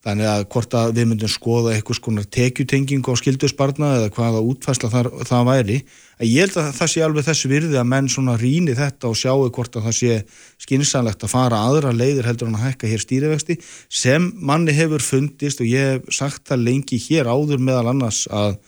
Þannig 0.04 0.28
að 0.28 0.42
hvort 0.52 0.74
að 0.76 0.90
við 0.98 1.06
myndum 1.08 1.30
skoða 1.32 1.70
eitthvað 1.72 1.96
skonar 1.96 2.24
tekjutengingu 2.36 3.08
á 3.08 3.16
skildusbarna 3.16 3.92
eða 3.96 4.10
hvaða 4.12 4.42
útfæsla 4.44 4.90
þar, 4.92 5.08
það 5.24 5.46
væri. 5.48 5.76
Að 6.18 6.28
ég 6.28 6.44
held 6.44 6.58
að 6.60 6.68
það 6.76 6.90
sé 6.92 7.04
alveg 7.06 7.24
þessu 7.30 7.48
virði 7.48 7.78
að 7.80 7.88
menn 7.94 8.10
svona 8.12 8.34
rýni 8.36 8.74
þetta 8.76 9.08
og 9.08 9.16
sjáu 9.16 9.48
hvort 9.48 9.78
að 9.80 9.88
það 9.88 9.96
sé 9.96 10.18
skinsanlegt 10.60 11.24
að 11.24 11.32
fara 11.32 11.62
aðra 11.70 11.94
leiðir 11.96 12.28
heldur 12.28 12.50
en 12.50 12.58
að 12.58 12.66
hækka 12.66 12.90
hér 12.92 13.04
stýrivexti 13.06 13.56
sem 13.88 14.28
manni 14.44 14.76
hefur 14.76 15.00
fundist 15.04 15.64
og 15.64 15.72
ég 15.72 15.94
hef 15.94 16.12
sagt 16.20 16.44
það 16.52 16.66
lengi 16.68 17.00
hér 17.08 17.32
áður 17.32 17.64
meðal 17.64 17.94
annars 17.94 18.26
að 18.28 18.58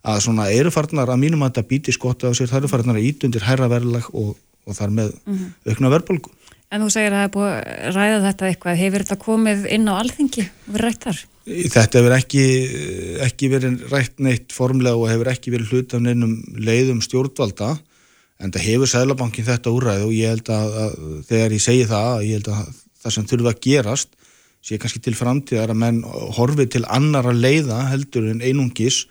að 0.00 0.20
svona 0.24 0.48
erufarnar 0.54 1.10
að 1.12 1.22
mínum 1.24 1.42
að 1.44 1.52
þetta 1.52 1.70
býti 1.70 1.94
skotta 1.94 2.30
á 2.30 2.36
sér, 2.36 2.48
það 2.50 2.62
eru 2.62 2.72
farnar 2.72 3.00
að 3.00 3.08
ítundir 3.10 3.44
hæra 3.44 3.68
verðlag 3.70 4.06
og, 4.16 4.36
og 4.66 4.76
þar 4.76 4.94
með 4.96 5.10
mm 5.12 5.34
-hmm. 5.34 5.50
aukna 5.72 5.92
verðbólgu. 5.96 6.32
En 6.70 6.84
þú 6.84 6.88
segir 6.94 7.10
að 7.10 7.18
það 7.18 7.26
er 7.26 7.34
búið 7.34 7.50
að 7.50 7.96
ræða 7.96 8.18
þetta 8.28 8.48
eitthvað, 8.48 8.80
hefur 8.80 9.04
þetta 9.04 9.24
komið 9.24 9.64
inn 9.74 9.88
á 9.90 9.94
alþingi 9.98 10.44
og 10.46 10.72
verið 10.74 10.86
rætt 10.86 11.06
þar? 11.08 11.22
Þetta 11.50 11.98
hefur 11.98 12.14
ekki, 12.14 12.44
ekki 13.26 13.48
verið 13.50 13.80
rætt 13.90 14.20
neitt 14.22 14.52
formlega 14.54 14.96
og 14.96 15.10
hefur 15.10 15.32
ekki 15.32 15.50
verið 15.50 15.72
hlut 15.72 15.94
af 15.96 16.04
neinum 16.04 16.36
leiðum 16.54 17.00
stjórnvalda 17.02 17.72
en 18.40 18.54
það 18.54 18.66
hefur 18.68 18.90
Sælabankin 18.92 19.48
þetta 19.48 19.72
úræð 19.74 20.04
og 20.06 20.14
ég 20.14 20.30
held 20.30 20.52
að, 20.54 20.78
að 20.84 20.94
þegar 21.28 21.56
ég 21.56 21.64
segi 21.64 21.88
það, 21.90 22.22
ég 22.28 22.38
held 22.38 22.52
að 22.54 22.70
það 23.00 23.16
sem 23.16 23.28
þurfa 23.32 23.52
að 23.54 23.62
gerast 23.66 24.14
sé 24.60 24.78
kannski 24.80 25.00
til 25.02 25.16
framtíðar 25.16 25.72
að 25.72 25.80
menn 25.80 26.00
horfi 26.36 26.66
til 26.70 26.84
annara 26.92 27.32
leiða 27.32 27.82
heldur 27.90 28.28
en 28.30 28.42
einungis 28.44 29.06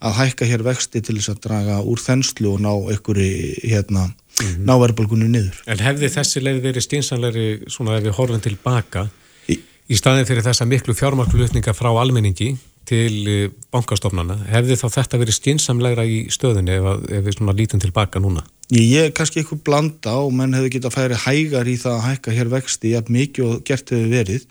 að 0.00 0.16
hækka 0.16 0.48
hér 0.48 0.64
vexti 0.64 1.02
til 1.04 1.18
þess 1.18 1.34
að 1.34 1.42
draga 1.44 1.78
úr 1.84 2.00
þenslu 2.00 2.54
og 2.54 2.62
ná 2.64 2.72
einhverju 2.72 3.68
hérna, 3.68 4.08
mm 4.08 4.46
-hmm. 4.46 4.64
ná 4.64 4.74
verðbólgunni 4.80 5.28
niður. 5.28 5.60
En 5.66 5.78
hefði 5.78 6.08
þessi 6.16 6.40
leið 6.40 6.62
verið 6.62 6.86
stínsanleiri 6.86 7.46
svona 7.68 7.98
ef 7.98 8.04
við 8.04 8.16
horfum 8.16 8.40
tilbaka 8.40 9.08
í, 9.48 9.60
í 9.88 9.96
staðin 9.96 10.26
fyrir 10.26 10.42
þessa 10.42 10.64
miklu 10.64 10.94
fjármarklutninga 10.94 11.76
frá 11.76 11.90
almenningi 11.92 12.56
til 12.90 13.28
eh, 13.28 13.50
bankastofnana, 13.70 14.38
hefði 14.50 14.78
þá 14.80 14.86
þetta 14.96 15.20
verið 15.20 15.36
stínsamleira 15.36 16.04
í 16.08 16.24
stöðinni 16.32 16.78
ef, 16.78 16.88
ef 17.10 17.26
við 17.26 17.36
svona 17.36 17.54
lítum 17.54 17.82
tilbaka 17.82 18.22
núna? 18.22 18.42
Ég 18.70 19.10
er 19.10 19.14
kannski 19.14 19.42
eitthvað 19.42 19.62
blanda 19.66 20.16
og 20.22 20.32
menn 20.34 20.54
hefði 20.54 20.76
getað 20.76 20.96
færi 20.96 21.20
hægar 21.26 21.68
í 21.68 21.76
það 21.76 21.96
að 21.98 22.04
hækka 22.08 22.34
hér 22.38 22.50
vexti 22.54 22.94
jafn 22.94 23.14
mikið 23.14 23.46
og 23.46 23.62
gert 23.66 23.90
hefur 23.90 24.10
verið 24.10 24.46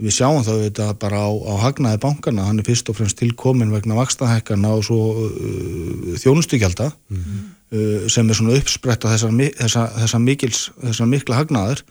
við 0.00 0.14
sjáum 0.16 0.44
þá 0.44 0.52
þetta 0.64 0.86
bara 1.00 1.24
á, 1.28 1.30
á 1.30 1.54
hagnaði 1.66 2.00
bankana, 2.02 2.46
hann 2.48 2.62
er 2.62 2.66
fyrst 2.66 2.88
og 2.90 2.98
fremst 2.98 3.18
tilkomin 3.20 3.72
vegna 3.74 3.98
vakstahækana 3.98 4.76
og 4.78 4.86
svo 4.86 5.00
uh, 5.26 6.14
þjónustygjálta 6.22 6.88
mm 6.92 7.18
-hmm. 7.18 7.42
uh, 7.76 8.08
sem 8.08 8.28
er 8.28 8.38
svona 8.38 8.56
uppspretta 8.58 9.12
þessar, 9.12 9.36
þessar, 9.60 9.92
þessar, 10.00 10.24
mikils, 10.24 10.70
þessar 10.82 11.12
mikla 11.12 11.38
hagnaður 11.42 11.84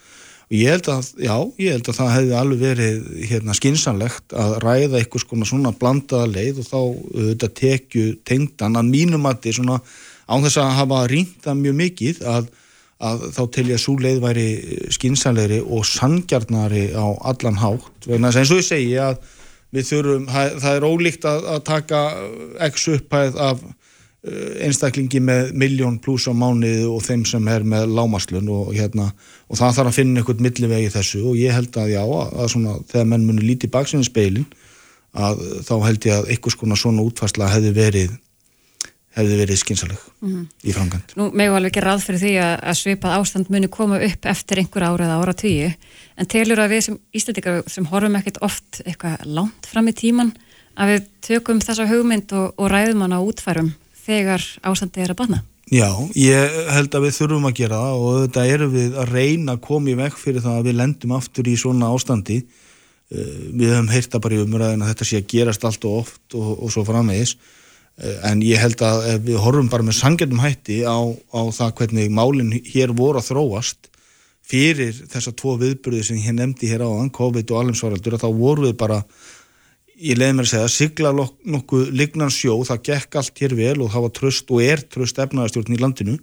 og 0.52 0.58
ég 0.58 0.74
held 0.74 0.88
að, 0.91 1.12
já, 1.24 1.36
ég 1.64 1.72
held 1.78 1.89
að 1.89 1.99
það 1.99 2.16
hefði 2.16 2.34
alveg 2.36 2.60
verið 2.60 3.04
hérna 3.30 3.54
skinsanlegt 3.56 4.34
að 4.34 4.58
ræða 4.66 4.97
eitthvað 4.99 5.24
svona, 5.24 5.45
svona 5.45 5.72
blandaða 5.72 6.32
leið 6.34 6.64
og 6.64 6.68
þá 6.68 6.82
uh, 6.82 7.28
þetta 7.32 7.54
tekju 7.62 8.08
tengdan 8.26 8.76
að 8.76 8.91
mínum 8.91 9.26
að 9.26 9.38
þetta 9.38 9.49
er 9.49 9.60
svona 9.62 9.80
á 10.28 10.36
þess 10.41 10.58
að 10.58 10.76
hafa 10.80 11.06
rínda 11.12 11.56
mjög 11.56 11.76
mikið 11.86 12.26
að 12.28 12.52
að 13.02 13.28
þá 13.36 13.41
til 13.56 13.68
ég 13.70 13.78
að 13.78 13.84
svo 13.84 13.97
leið 14.02 14.24
væri 14.24 14.47
skinsanleiri 14.93 15.60
og 15.66 15.86
sangjarnari 15.89 16.89
á 16.93 17.08
allan 17.32 17.60
hátt. 17.62 18.08
Vegna 18.08 18.32
eins 18.32 18.52
og 18.54 18.62
ég 18.62 18.68
segi 18.68 18.97
að 19.02 19.22
við 19.72 19.88
þurfum, 19.88 20.26
það 20.32 20.74
er 20.76 20.88
ólíkt 20.88 21.28
að, 21.30 21.45
að 21.56 21.62
taka 21.70 22.02
x 22.68 22.88
upphæð 22.91 23.38
af 23.41 23.62
eh, 23.64 24.66
einstaklingi 24.68 25.22
með 25.24 25.54
miljón 25.64 25.99
pluss 26.04 26.28
á 26.28 26.34
mánuði 26.36 26.89
og 26.91 27.06
þeim 27.06 27.24
sem 27.30 27.47
er 27.52 27.66
með 27.74 27.93
lámaslun 27.95 28.52
og, 28.52 28.74
hérna, 28.76 29.10
og 29.47 29.62
það 29.62 29.78
þarf 29.80 29.93
að 29.93 29.99
finna 30.02 30.22
einhvern 30.22 30.43
millivegi 30.45 30.91
þessu 30.97 31.24
og 31.32 31.39
ég 31.39 31.56
held 31.56 31.80
að 31.80 31.93
já, 31.95 32.04
að 32.04 32.52
svona, 32.54 32.76
þegar 32.91 33.14
menn 33.14 33.30
muni 33.30 33.47
lítið 33.47 33.74
baksinu 33.78 34.08
speilin 34.08 34.49
að 35.12 35.41
þá 35.68 35.74
held 35.88 36.06
ég 36.08 36.20
að 36.20 36.30
einhvers 36.36 36.60
konar 36.60 36.80
svona 36.80 37.08
útfærsla 37.08 37.49
hefði 37.52 37.74
verið 37.76 38.20
hefði 39.16 39.39
verið 39.41 39.59
skynsaleg 39.59 39.99
mm 40.22 40.30
-hmm. 40.30 40.45
í 40.64 40.74
framkvæmt. 40.76 41.16
Nú 41.20 41.30
megum 41.36 41.57
alveg 41.57 41.72
ekki 41.72 41.84
ráð 41.84 42.05
fyrir 42.05 42.22
því 42.22 42.34
að, 42.39 42.53
að 42.70 42.80
svipað 42.80 43.18
ástand 43.18 43.51
muni 43.51 43.68
koma 43.68 43.99
upp 43.99 44.26
eftir 44.26 44.62
einhver 44.62 44.88
ára 44.88 45.05
eða 45.05 45.20
ára 45.20 45.34
tíu, 45.34 45.72
en 46.18 46.26
telur 46.26 46.59
að 46.59 46.72
við 46.72 46.82
sem 46.82 46.99
ístændikar 47.14 47.64
sem 47.68 47.86
horfum 47.86 48.16
ekkert 48.16 48.41
oft 48.41 48.82
eitthvað 48.86 49.26
langt 49.26 49.68
fram 49.68 49.88
í 49.88 49.93
tíman 49.93 50.32
að 50.76 50.93
við 50.93 51.07
tökum 51.22 51.59
þessa 51.59 51.88
hugmynd 51.88 52.32
og, 52.32 52.53
og 52.57 52.72
ræðum 52.72 53.01
hana 53.01 53.20
útfærum 53.20 53.74
þegar 54.05 54.41
ástandi 54.64 55.03
er 55.03 55.12
að 55.12 55.20
banna? 55.24 55.43
Já, 55.72 55.88
ég 56.16 56.51
held 56.74 56.95
að 56.95 57.05
við 57.05 57.16
þurfum 57.16 57.45
að 57.47 57.57
gera 57.62 57.78
það 57.80 58.01
og 58.01 58.16
þetta 58.26 58.47
eru 58.47 58.66
við 58.72 58.97
að 58.99 59.14
reyna 59.16 59.53
að 59.55 59.62
koma 59.68 59.91
í 59.91 59.95
vekk 59.95 60.18
fyrir 60.20 60.43
það 60.43 60.57
að 60.57 60.68
við 60.68 60.76
lendum 60.82 61.14
aftur 61.16 61.47
í 61.47 61.53
svona 61.55 61.91
ástandi. 61.95 62.41
Eh, 63.12 63.39
við 63.55 63.72
höfum 63.72 63.91
heyrta 63.91 64.20
bara 64.20 64.36
í 64.36 64.41
umræðin 64.43 64.84
að 64.84 64.91
þetta 64.91 65.07
sé 65.07 65.22
að 65.22 65.30
gerast 65.32 65.64
allt 65.68 65.88
og 65.88 65.97
oft 66.01 66.36
og, 66.36 66.49
og 66.59 66.74
svo 66.74 66.84
framvegis 66.88 67.38
en 68.00 68.42
ég 68.46 68.62
held 68.62 68.82
að 68.86 69.08
við 69.28 69.39
horfum 69.44 69.70
bara 69.70 69.86
með 69.86 70.00
sangjörnum 70.00 70.42
hætti 70.42 70.82
á, 70.88 70.98
á 71.36 71.42
það 71.54 71.74
hvernig 71.80 72.14
málinn 72.14 72.54
hér 72.72 72.94
voru 72.98 73.22
að 73.22 73.32
þróast 73.34 73.92
fyrir 74.52 74.96
þessar 75.12 75.36
tvo 75.38 75.58
viðbyrði 75.62 76.06
sem 76.08 76.20
ég 76.20 76.36
nefndi 76.36 76.72
hér 76.72 76.86
áðan, 76.88 77.12
COVID 77.14 77.52
og 77.54 77.62
alheimsvaraldur 77.62 78.18
þá 78.20 78.30
voru 78.36 78.68
við 78.68 78.78
bara 78.80 79.02
ég 80.02 80.18
leiði 80.18 80.38
mér 80.38 80.48
að 80.48 80.52
segja, 80.52 80.72
sigla 80.74 81.12
nokkuð 81.14 81.92
lignan 81.94 82.34
sjó, 82.34 82.56
það 82.66 82.82
gekk 82.88 83.20
allt 83.22 83.44
hér 83.44 83.54
vel 83.58 83.76
og 83.84 83.92
það 83.94 84.08
var 84.08 84.16
tröst 84.18 84.50
og 84.54 84.64
er 84.66 84.82
tröst 84.89 85.22
efnaðarstjórn 85.22 85.76
í 85.76 85.82
landinu, 85.82 86.18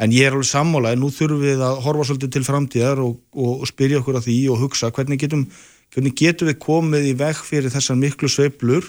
en 0.00 0.14
ég 0.16 0.24
er 0.24 0.36
alveg 0.36 0.48
sammála 0.48 0.94
en 0.94 1.02
nú 1.04 1.10
þurfum 1.12 1.42
við 1.44 1.60
að 1.66 1.82
horfa 1.84 2.06
svolítið 2.08 2.32
til 2.36 2.46
framtíðar 2.46 3.02
og, 3.04 3.18
og, 3.36 3.52
og 3.60 3.68
spyrja 3.68 4.00
okkur 4.00 4.16
að 4.16 4.30
því 4.30 4.38
og 4.54 4.64
hugsa 4.64 4.88
hvernig 4.96 5.20
getum, 5.20 5.44
hvernig 5.92 6.16
getum 6.16 6.48
við 6.48 6.58
komið 6.64 7.10
í 7.10 7.14
veg 7.20 7.44
fyrir 7.44 7.74
þessar 7.74 8.00
miklu 8.00 8.32
sveiblur 8.32 8.88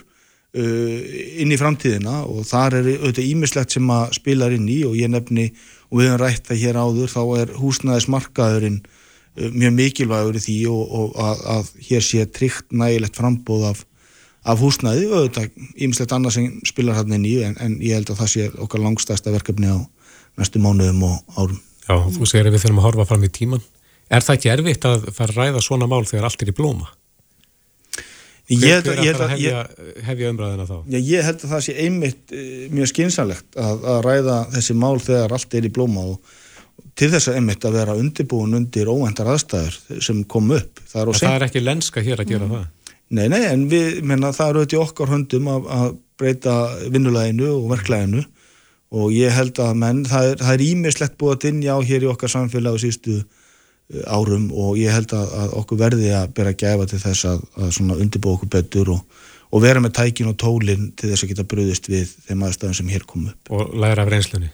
inn 0.51 1.51
í 1.53 1.59
framtíðina 1.59 2.25
og 2.27 2.43
þar 2.43 2.81
er 2.81 2.89
auðvitað 2.97 3.27
ímislegt 3.29 3.75
sem 3.77 3.93
að 3.93 4.17
spilar 4.17 4.55
inn 4.55 4.67
í 4.67 4.81
og 4.83 4.97
ég 4.99 5.11
nefni 5.11 5.45
og 5.91 6.01
við 6.01 6.09
höfum 6.09 6.19
rætt 6.19 6.49
það 6.49 6.59
hér 6.65 6.79
áður 6.81 7.13
þá 7.13 7.21
er 7.39 7.53
húsnæðismarkaðurinn 7.59 8.81
uh, 8.81 9.47
mjög 9.55 9.77
mikilvægur 9.77 10.39
í 10.39 10.43
því 10.43 10.57
og, 10.73 10.83
og 10.99 11.15
að, 11.23 11.45
að 11.55 11.71
hér 11.87 12.05
sé 12.07 12.27
tryggt 12.35 12.75
nægilegt 12.75 13.19
frambóð 13.19 13.65
af, 13.71 13.83
af 14.43 14.63
húsnæði 14.63 15.07
og 15.07 15.17
auðvitað 15.21 15.67
ímislegt 15.87 16.15
annað 16.17 16.37
sem 16.37 16.53
spilar 16.67 16.99
hann 16.99 17.15
inn 17.15 17.27
í 17.27 17.37
en, 17.47 17.55
en 17.63 17.77
ég 17.79 17.99
held 17.99 18.11
að 18.11 18.23
það 18.23 18.33
sé 18.35 18.47
okkar 18.67 18.83
langstæsta 18.83 19.31
verkefni 19.31 19.71
á 19.71 19.79
næstu 20.39 20.63
mánuðum 20.63 21.05
og 21.07 21.37
árum 21.37 21.59
Já, 21.87 21.95
þú 22.11 22.27
segir 22.27 22.47
að 22.47 22.55
við 22.55 22.65
þurfum 22.65 22.81
að 22.83 22.89
horfa 22.89 23.07
fram 23.07 23.23
í 23.23 23.31
tíman 23.39 23.63
Er 24.11 24.23
það 24.23 24.37
ekki 24.37 24.49
erfitt 24.51 24.85
að 24.89 25.05
fara 25.15 25.31
að 25.31 25.37
ræða 25.39 25.63
svona 25.63 25.87
mál 25.87 26.03
þegar 26.03 26.27
allt 26.27 26.43
er 26.43 26.51
í 26.51 26.55
blóma? 26.55 26.91
Hver, 28.51 28.81
hver 28.83 28.99
er 29.05 29.21
að 29.23 29.33
hefja, 29.35 29.63
hefja 30.07 30.29
umræðina 30.33 30.67
þá? 30.67 30.75
Já, 30.91 30.97
ég 31.07 31.25
held 31.27 31.43
að 31.45 31.53
það 31.53 31.63
sé 31.67 31.75
einmitt 31.85 32.33
uh, 32.35 32.43
mjög 32.75 32.91
skynsalegt 32.91 33.57
að, 33.59 33.85
að 33.93 33.99
ræða 34.07 34.37
þessi 34.57 34.75
mál 34.81 34.97
þegar 34.99 35.35
allt 35.37 35.57
er 35.57 35.67
í 35.67 35.71
blóma 35.71 36.05
og 36.11 36.37
til 36.99 37.09
þess 37.13 37.31
að 37.31 37.39
einmitt 37.39 37.65
að 37.67 37.77
vera 37.79 37.97
undirbúin 37.99 38.57
undir 38.59 38.91
óvendar 38.91 39.31
aðstæður 39.31 40.03
sem 40.03 40.21
kom 40.27 40.51
upp. 40.57 40.83
Það 40.91 41.01
er, 41.01 41.21
það 41.21 41.37
er 41.37 41.47
ekki 41.47 41.63
lenska 41.63 42.03
hér 42.03 42.23
að 42.23 42.33
gera 42.33 42.47
mm. 42.47 42.53
það? 42.57 42.95
Nei, 43.11 43.25
nei, 43.31 43.41
en 43.47 43.65
við, 43.71 44.01
menna, 44.07 44.31
það 44.35 44.53
eru 44.53 44.63
auðvitað 44.63 44.85
okkar 44.85 45.11
höndum 45.11 45.51
að, 45.51 45.71
að 45.75 45.89
breyta 46.19 46.55
vinnuleginu 46.91 47.51
og 47.55 47.67
verkleginu 47.71 48.25
og 48.91 49.13
ég 49.15 49.31
held 49.31 49.59
að 49.63 49.77
menn, 49.79 50.01
það 50.07 50.49
er 50.51 50.63
ímislegt 50.65 51.15
búið 51.19 51.37
að 51.37 51.43
dinja 51.45 51.75
á 51.75 51.79
hér 51.87 52.03
í 52.03 52.11
okkar 52.11 52.31
samfélag 52.33 52.75
og 52.75 52.83
sístu 52.83 53.21
Eh, 53.21 53.37
árum 54.07 54.47
og 54.53 54.79
ég 54.79 54.93
held 54.93 55.13
að, 55.15 55.33
að 55.41 55.57
okkur 55.61 55.81
verði 55.81 56.13
að 56.15 56.31
bera 56.37 56.53
gæfa 56.55 56.87
til 56.89 57.01
þess 57.01 57.27
að, 57.27 57.43
að 57.57 57.81
undirbú 57.97 58.35
okkur 58.35 58.51
betur 58.55 58.93
og, 58.95 59.19
og 59.51 59.63
vera 59.63 59.83
með 59.83 59.95
tækin 59.99 60.31
og 60.31 60.37
tólinn 60.39 60.91
til 60.95 61.11
þess 61.11 61.25
að 61.25 61.33
geta 61.33 61.47
bröðist 61.51 61.89
við 61.91 62.11
þeim 62.27 62.45
aðstæðum 62.47 62.77
sem 62.79 62.91
hér 62.91 63.05
kom 63.07 63.29
upp. 63.31 63.51
Og 63.51 63.73
læra 63.81 64.05
af 64.05 64.11
reynslunni? 64.13 64.51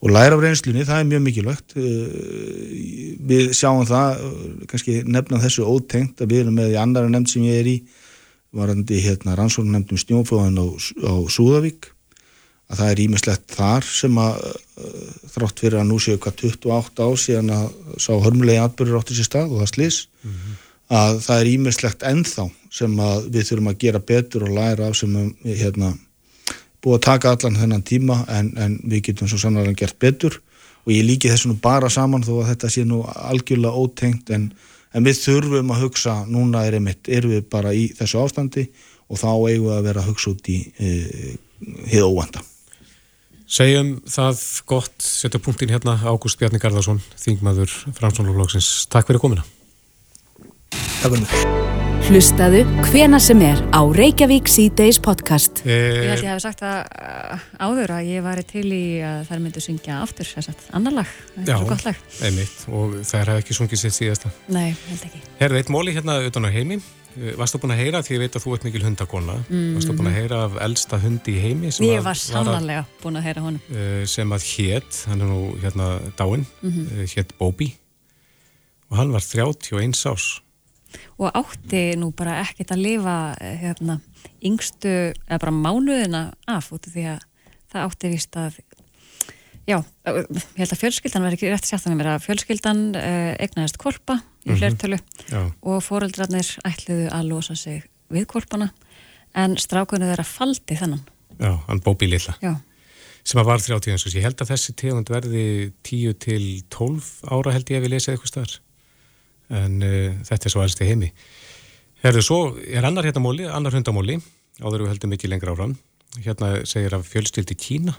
Og 0.00 0.12
læra 0.12 0.36
af 0.36 0.44
reynslunni, 0.44 0.84
það 0.88 1.02
er 1.02 1.08
mjög 1.10 1.24
mikilvægt. 1.26 1.76
Eh, 1.76 3.16
við 3.30 3.54
sjáum 3.56 3.84
það, 3.88 4.20
eh, 4.26 4.66
kannski 4.70 5.00
nefna 5.04 5.40
þessu 5.42 5.66
ótengt 5.68 6.20
að 6.20 6.32
við 6.32 6.44
erum 6.44 6.60
með 6.60 6.76
í 6.76 6.80
annara 6.80 7.12
nefnd 7.12 7.32
sem 7.34 7.48
ég 7.48 7.60
er 7.60 7.68
í, 7.68 7.78
varandi 8.56 9.00
hérna 9.04 9.36
rannsókn 9.38 9.70
nefndum 9.70 10.00
snjófóðan 10.00 10.58
á, 10.58 10.66
á 11.06 11.14
Súðavík 11.30 11.92
að 12.70 12.80
það 12.80 12.90
er 12.92 13.02
ímislegt 13.04 13.54
þar 13.56 13.86
sem 13.90 14.18
að 14.22 14.36
uh, 14.46 15.06
þrátt 15.34 15.62
fyrir 15.64 15.80
að 15.80 15.88
nú 15.90 15.98
séu 16.02 16.20
hvað 16.22 16.44
28 16.46 17.06
á 17.06 17.08
síðan 17.18 17.54
að 17.56 17.66
sá 17.98 18.12
hörmulegi 18.14 18.62
atbyrður 18.62 19.00
átti 19.00 19.18
sér 19.18 19.30
stað 19.30 19.54
og 19.54 19.64
það 19.64 19.72
slís 19.74 19.98
mm 20.06 20.30
-hmm. 20.30 20.60
að 21.00 21.20
það 21.26 21.40
er 21.40 21.52
ímislegt 21.54 22.06
ennþá 22.12 22.46
sem 22.70 23.00
að 23.02 23.26
við 23.34 23.48
þurfum 23.48 23.72
að 23.72 23.80
gera 23.84 24.06
betur 24.12 24.46
og 24.46 24.54
læra 24.54 24.88
af 24.88 24.96
sem 24.96 25.16
við 25.42 25.56
hérna 25.64 25.94
búið 26.80 26.96
að 26.96 27.06
taka 27.06 27.32
allan 27.34 27.58
þennan 27.60 27.82
tíma 27.82 28.24
en, 28.28 28.52
en 28.56 28.78
við 28.84 29.02
getum 29.10 29.28
svo 29.28 29.38
sannlega 29.38 29.76
gert 29.76 29.98
betur 29.98 30.40
og 30.86 30.92
ég 30.94 31.04
líki 31.04 31.30
þessu 31.30 31.50
nú 31.50 31.58
bara 31.60 31.90
saman 31.92 32.24
þó 32.24 32.40
að 32.40 32.52
þetta 32.54 32.70
sé 32.72 32.84
nú 32.88 33.02
algjörlega 33.04 33.82
ótengt 33.82 34.30
en, 34.30 34.50
en 34.94 35.04
við 35.04 35.20
þurfum 35.24 35.74
að 35.74 35.82
hugsa 35.84 36.14
núna 36.28 36.64
er 36.66 36.78
einmitt, 36.78 37.08
erum 37.08 37.34
við 37.34 37.44
bara 37.52 37.74
í 37.76 37.90
þessu 37.98 38.22
ástandi 38.22 38.68
og 39.10 39.20
þá 39.20 39.28
eigum 39.50 39.68
við 39.68 39.76
að 39.76 39.86
vera 39.90 40.04
að 40.04 40.08
hugsa 40.12 40.32
út 40.32 40.48
í 40.48 40.58
e, 40.78 40.88
hið 41.90 42.06
óvanda 42.06 42.44
Segjum 43.50 43.96
það 44.06 44.42
gott, 44.70 44.92
setja 45.02 45.40
punktin 45.42 45.72
hérna 45.74 45.96
Ágúst 46.06 46.38
Bjarni 46.38 46.60
Garðarsson, 46.62 47.00
þingmaður 47.18 47.72
Framsónulóksins. 47.96 48.86
Takk 48.92 49.10
fyrir 49.10 49.18
komina. 49.24 49.42
Takk 50.70 51.16
fyrir. 51.16 51.80
Hlustaðu 52.10 52.60
hvena 52.88 53.18
sem 53.22 53.42
er 53.42 53.58
á 53.74 53.82
Reykjavík 53.82 54.46
C-Days 54.50 55.00
podcast. 55.02 55.64
Eh, 55.66 55.74
ég 55.98 56.12
held 56.12 56.24
ég 56.28 56.30
hef 56.30 56.44
sagt 56.44 56.62
að 56.66 56.78
uh, 56.94 57.42
áður 57.66 57.96
að 57.98 58.12
ég 58.12 58.24
var 58.24 58.40
til 58.46 58.64
í 58.70 58.84
að 59.02 59.26
þær 59.28 59.42
myndu 59.42 59.64
syngja 59.66 59.98
aftur, 60.06 60.30
þess 60.30 60.54
að 60.54 60.64
annar 60.78 60.96
lag, 61.00 61.12
það 61.34 61.52
er 61.56 61.68
gott 61.74 61.84
lag. 61.86 62.00
Já, 62.06 62.24
einmitt, 62.30 62.56
og 62.70 62.96
þær 63.02 63.34
hef 63.34 63.42
ekki 63.42 63.58
sungið 63.58 63.82
sitt 63.82 63.98
síðasta. 63.98 64.30
Nei, 64.46 64.72
held 64.88 65.06
ekki. 65.10 65.22
Herði 65.42 65.62
eitt 65.64 65.74
móli 65.74 65.98
hérna 65.98 66.20
utan 66.26 66.46
á 66.46 66.54
heimi 66.54 66.78
Eh, 67.18 67.32
varstu 67.38 67.58
búin 67.58 67.74
að 67.74 67.80
heyra, 67.82 68.00
því 68.06 68.14
ég 68.14 68.20
veit 68.22 68.36
að 68.38 68.44
þú 68.44 68.52
ert 68.54 68.64
mikil 68.68 68.82
hundakonna 68.84 69.34
mm. 69.42 69.70
Varstu 69.74 69.94
búin 69.98 70.10
að 70.12 70.18
heyra 70.20 70.42
af 70.46 70.58
eldsta 70.62 70.98
hundi 71.02 71.32
í 71.34 71.40
heimi 71.42 71.72
Ég 71.82 72.04
var 72.06 72.18
sannlega 72.18 72.84
búin 73.02 73.18
að 73.18 73.26
heyra 73.26 73.42
honum 73.42 73.74
eh, 73.74 74.04
Sem 74.10 74.30
að 74.36 74.46
hétt, 74.52 75.00
hann 75.10 75.24
er 75.24 75.32
nú 75.32 75.40
hérna 75.58 75.88
dáinn 76.20 76.46
mm 76.60 76.70
-hmm. 76.70 77.08
Hétt 77.14 77.34
Bóbi 77.38 77.72
Og 78.90 78.96
hann 78.96 79.10
var 79.12 79.20
31 79.20 80.06
ás 80.06 80.40
Og 81.18 81.30
átti 81.34 81.96
nú 81.96 82.12
bara 82.14 82.40
ekkert 82.42 82.70
að 82.70 82.82
lifa 82.82 83.36
hérna, 83.38 84.00
yngstu, 84.42 85.12
eða 85.28 85.38
bara 85.38 85.52
mánuðina 85.52 86.32
af 86.46 86.72
út 86.72 86.86
af 86.86 86.92
því 86.94 87.04
að 87.14 87.20
það 87.70 87.84
átti 87.86 88.08
vist 88.08 88.36
að 88.36 88.58
Já, 89.70 89.76
ég 90.08 90.56
held 90.58 90.72
að 90.74 90.80
fjölskyldan 90.80 91.24
verði 91.24 91.36
ekki 91.38 91.50
rétt 91.52 91.68
að 91.68 91.84
með 91.90 91.98
mér 92.00 92.08
að 92.14 92.24
fjölskyldan 92.24 92.80
eh, 92.98 93.34
egnaðist 93.44 93.78
korpa 93.78 94.16
í 94.42 94.56
flertölu 94.56 94.96
mm 94.96 95.28
-hmm. 95.28 95.52
og 95.62 95.84
foreldrarnir 95.84 96.48
ætluðu 96.66 97.06
að 97.14 97.28
losa 97.28 97.54
sig 97.54 97.84
við 98.10 98.26
korpana 98.26 98.70
en 99.38 99.54
strákunni 99.60 100.08
þeirra 100.08 100.26
faldi 100.26 100.78
þennan. 100.80 101.04
Já, 101.38 101.52
hann 101.68 101.82
bóbi 101.84 102.08
lilla. 102.10 102.34
Já. 102.42 102.56
Sem 103.22 103.38
að 103.40 103.46
var 103.46 103.62
30 103.62 103.92
eins 103.92 104.06
og 104.06 104.14
ég 104.16 104.26
held 104.26 104.40
að 104.42 104.50
þessi 104.50 104.74
tegund 104.74 105.12
verði 105.12 105.72
10 105.86 106.18
til 106.18 106.44
12 106.72 107.30
ára 107.30 107.52
held 107.52 107.70
ég 107.70 107.78
að 107.78 107.84
við 107.84 107.94
lesið 107.94 108.14
eitthvað 108.14 108.32
starf. 108.32 108.60
En 109.50 109.82
uh, 109.82 110.16
þetta 110.24 110.46
er 110.46 110.50
svo 110.50 110.60
aðeins 110.62 110.78
til 110.78 110.86
heimi. 110.88 111.12
Herðu, 112.02 112.22
svo 112.22 112.40
er 112.64 112.86
annar 112.86 113.04
hérna 113.04 113.22
móli, 113.22 113.46
annar 113.46 113.74
hundamóli, 113.76 114.18
áður 114.62 114.86
við 114.86 114.94
heldum 114.94 115.12
ekki 115.14 115.28
lengra 115.28 115.52
áfram. 115.52 115.76
Hérna 116.18 116.64
segir 116.66 116.94
af 116.96 117.06
fjölstyldi 117.06 117.54
Kína 117.54 117.94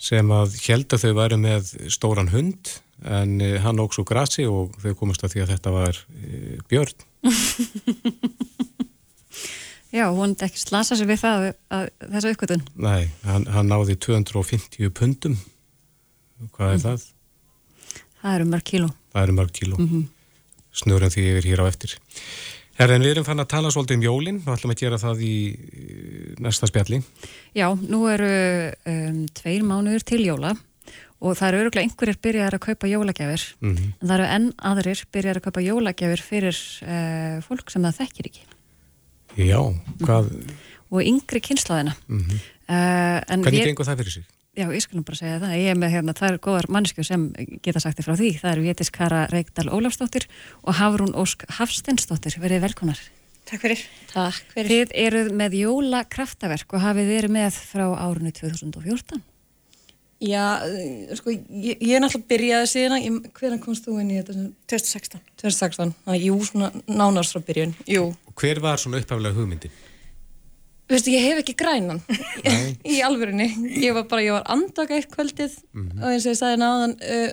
sem 0.00 0.30
að 0.34 0.56
held 0.66 0.92
að 0.92 1.04
þau 1.04 1.14
væri 1.20 1.38
með 1.40 1.70
stóran 1.92 2.32
hund 2.32 2.72
en 3.04 3.40
uh, 3.42 3.56
hann 3.64 3.82
óks 3.82 3.98
úr 4.00 4.08
grassi 4.08 4.46
og 4.48 4.74
þau 4.82 4.94
komast 4.98 5.24
að 5.24 5.34
því 5.34 5.44
að 5.44 5.52
þetta 5.54 5.74
var 5.74 6.00
uh, 6.00 6.56
björn 6.70 6.98
Já, 9.94 10.08
hún 10.10 10.32
ekki 10.42 10.58
slasa 10.58 10.96
sér 10.98 11.06
við 11.06 11.20
það 11.22 11.44
að 11.70 11.84
þessa 12.00 12.32
uppgötun 12.34 12.64
Nei, 12.74 13.10
hann, 13.26 13.44
hann 13.54 13.70
náði 13.70 13.94
250 14.02 14.90
pundum 14.96 15.36
hvað 16.56 16.72
er 16.72 16.78
mm. 16.78 16.84
það? 16.86 17.06
Það 18.24 18.38
eru 18.38 18.48
mörg 18.50 18.66
kíló 18.70 18.88
Það 19.14 19.22
eru 19.22 19.36
mörg 19.38 19.54
kíló 19.54 19.78
mm 19.78 19.88
-hmm. 19.90 20.04
snurðan 20.82 21.14
því 21.14 21.28
yfir 21.30 21.48
hér 21.52 21.62
á 21.62 21.70
eftir 21.70 21.94
Herðin, 22.74 23.04
við 23.06 23.12
erum 23.14 23.26
fann 23.26 23.42
að 23.42 23.50
tala 23.52 23.70
svolítið 23.70 24.00
um 24.00 24.04
jólinn 24.04 24.38
og 24.42 24.54
ætlum 24.56 24.72
að 24.74 24.80
gera 24.80 24.98
það 24.98 25.20
í 25.22 25.34
næsta 26.42 26.66
spjalli. 26.66 26.98
Já, 27.54 27.68
nú 27.78 28.00
eru 28.10 28.30
um, 28.90 29.20
tveir 29.30 29.66
mánuður 29.66 30.06
til 30.08 30.24
jóla 30.24 30.56
og 31.24 31.38
það 31.38 31.48
eru 31.48 31.60
öruglega 31.62 31.86
einhverjir 31.86 32.18
byrjar 32.26 32.56
að 32.56 32.64
kaupa 32.66 32.90
jólagjafir 32.90 33.44
mm 33.60 33.74
-hmm. 33.74 33.92
en 34.00 34.08
það 34.08 34.16
eru 34.16 34.26
enn 34.36 34.48
aðrir 34.58 35.04
byrjar 35.12 35.38
að 35.38 35.44
kaupa 35.46 35.60
jólagjafir 35.62 36.22
fyrir 36.22 36.58
uh, 36.82 37.36
fólk 37.46 37.70
sem 37.70 37.82
það 37.82 37.98
þekkir 38.00 38.26
ekki. 38.30 38.44
Já, 39.36 39.60
hvað... 40.02 40.30
Mm. 40.30 40.62
Og 40.94 41.02
yngri 41.02 41.40
kynslaðina. 41.40 41.94
Mm 42.06 42.18
-hmm. 42.18 42.38
uh, 42.68 43.20
Hvernig 43.26 43.52
við... 43.52 43.66
gengur 43.66 43.86
það 43.86 43.98
fyrir 43.98 44.12
sig? 44.12 44.24
Já, 44.54 44.68
ég 44.70 44.84
skal 44.84 45.00
nú 45.00 45.02
bara 45.02 45.18
segja 45.18 45.40
það. 45.42 45.52
Ég 45.58 45.72
er 45.72 45.78
með 45.82 45.92
hérna 45.96 46.12
tvær 46.14 46.36
góðar 46.38 46.68
mannsku 46.70 47.02
sem 47.02 47.26
geta 47.64 47.80
sagt 47.82 47.98
þér 47.98 48.06
frá 48.06 48.14
því. 48.20 48.30
Það 48.38 48.52
eru 48.52 48.66
Vétis 48.68 48.90
Kara 48.94 49.24
Reykdal 49.32 49.66
Ólafsdóttir 49.74 50.28
og 50.62 50.76
Hafrún 50.78 51.14
Ósk 51.18 51.42
Hafstensdóttir. 51.56 52.36
Verðið 52.38 52.62
velkonar. 52.68 53.00
Takk 53.50 53.64
fyrir. 53.64 53.82
Takk 54.12 54.54
fyrir. 54.54 54.70
Þið 54.70 54.94
eruð 55.02 55.30
með 55.40 55.56
Jóla 55.58 56.04
kraftaverk 56.06 56.76
og 56.76 56.84
hafið 56.84 57.10
verið 57.16 57.34
með 57.34 57.58
frá 57.66 57.84
árunni 57.98 58.30
2014. 58.36 59.24
Já, 60.24 60.44
sko, 61.18 61.34
ég, 61.34 61.82
ég 61.82 61.96
er 61.96 62.04
náttúrulega 62.04 62.30
byrjaði 62.30 62.70
síðan. 62.70 63.18
Hvernig 63.34 63.64
komst 63.64 63.88
þú 63.88 63.98
inn 64.00 64.12
í 64.14 64.20
þetta? 64.20 64.46
2016. 64.70 65.24
2016. 65.42 65.96
Þannig 66.06 66.22
að 66.22 66.28
jú, 66.28 66.38
svona 66.46 66.70
nánast 66.86 67.34
frá 67.34 67.42
byrjun. 67.50 67.74
Jú. 67.90 68.06
Og 68.30 68.38
hver 68.38 68.62
var 68.62 68.80
svona 68.80 69.02
uppaflega 69.02 69.34
hugmyndin? 69.34 69.74
Veistu, 70.90 71.10
ég 71.14 71.24
hef 71.24 71.38
ekki 71.40 71.54
grænan 71.56 72.02
í 72.94 72.98
alvörunni. 73.06 73.46
Ég 73.80 73.94
var 73.96 74.04
bara, 74.10 74.22
ég 74.22 74.34
var 74.36 74.44
andaka 74.52 74.94
eitt 74.98 75.08
kvöldið 75.14 75.54
mm 75.72 75.88
-hmm. 75.88 76.02
og 76.02 76.10
eins 76.12 76.26
og 76.26 76.32
ég 76.34 76.38
sagði 76.40 76.58
náðan 76.60 76.94
uh, 77.00 77.30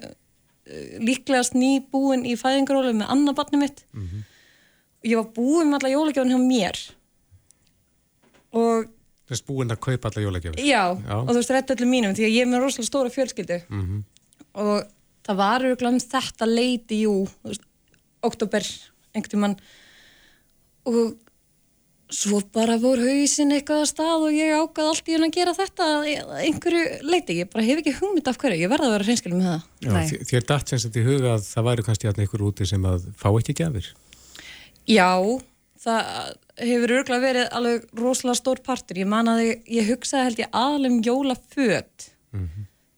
líklegast 1.04 1.54
ný 1.54 1.72
búin 1.92 2.24
í 2.26 2.38
fæðingarólu 2.40 2.94
með 2.96 3.12
annar 3.12 3.36
barni 3.36 3.58
mitt. 3.60 3.84
Mm 3.94 4.08
-hmm. 4.08 4.24
Ég 5.04 5.16
var 5.20 5.30
búin 5.36 5.68
með 5.68 5.78
alla 5.82 5.96
jólagjóðin 5.96 6.32
hjá 6.32 6.42
mér 6.48 6.78
og 8.54 8.86
Þess 9.32 9.46
búinn 9.48 9.72
að 9.72 9.80
kaupa 9.80 10.10
alla 10.10 10.22
jólagjafir. 10.26 10.60
Já, 10.68 10.92
og 10.92 11.30
þú 11.30 11.36
veist, 11.38 11.52
rétt 11.56 11.72
öllum 11.72 11.90
mínum, 11.90 12.14
því 12.16 12.24
að 12.28 12.34
ég 12.36 12.42
er 12.42 12.50
með 12.52 12.60
rosalega 12.66 12.88
stóra 12.90 13.10
fjölskyldu 13.10 13.62
Mhm. 13.70 14.04
og 14.54 14.84
það 15.24 15.36
var 15.36 15.62
auðvitað 15.62 15.88
um 15.88 16.00
þetta 16.00 16.46
leiti, 16.46 16.98
jú, 17.06 17.14
þú 17.44 17.48
veist, 17.48 17.62
oktober, 18.24 18.62
einhvern 19.16 19.32
tímann 19.32 19.56
og 20.86 21.16
svo 22.12 22.42
bara 22.54 22.76
voru 22.82 23.06
hausinn 23.08 23.54
eitthvað 23.56 23.84
að 23.86 23.90
stað 23.92 24.26
og 24.28 24.34
ég 24.36 24.52
ákvað 24.58 24.90
allt 24.92 25.08
í 25.08 25.14
henn 25.16 25.26
að 25.28 25.36
gera 25.38 25.54
þetta 25.56 25.86
einhverju 26.44 26.82
leiti, 27.08 27.38
ég 27.40 27.50
bara 27.54 27.64
hef 27.64 27.80
ekki 27.82 27.94
hugmynd 28.02 28.28
af 28.28 28.40
hverju, 28.42 28.60
ég 28.60 28.72
verða 28.72 28.90
að 28.90 28.96
vera 28.98 29.08
hreinskilum 29.08 29.40
með 29.40 29.48
það. 29.52 29.62
Já, 29.86 29.92
þér- 30.12 30.26
þér 30.32 30.46
datt 30.52 30.74
sem 30.74 30.82
sagt 30.84 31.00
í 31.00 31.06
huga 31.08 31.34
að 31.38 31.46
það 31.48 31.68
væri 31.70 31.86
kannski 31.88 32.12
ykkur 32.26 32.44
úti 32.50 32.68
sem 32.68 32.84
að 32.92 33.08
fá 33.22 33.30
ekki 33.32 33.56
gjafir. 33.62 33.88
Já, 34.92 35.08
það 35.82 36.12
hefur 36.62 36.94
örgulega 37.00 37.24
verið 37.26 37.48
alveg 37.58 37.88
rosalega 38.02 38.40
stór 38.42 38.62
partur. 38.66 39.00
Ég 39.02 39.08
man 39.10 39.32
að 39.32 39.44
ég, 39.48 39.64
ég 39.80 39.88
hugsaði 39.94 40.28
held 40.28 40.42
ég 40.44 40.52
aðalum 40.62 41.00
jólaföt 41.08 42.10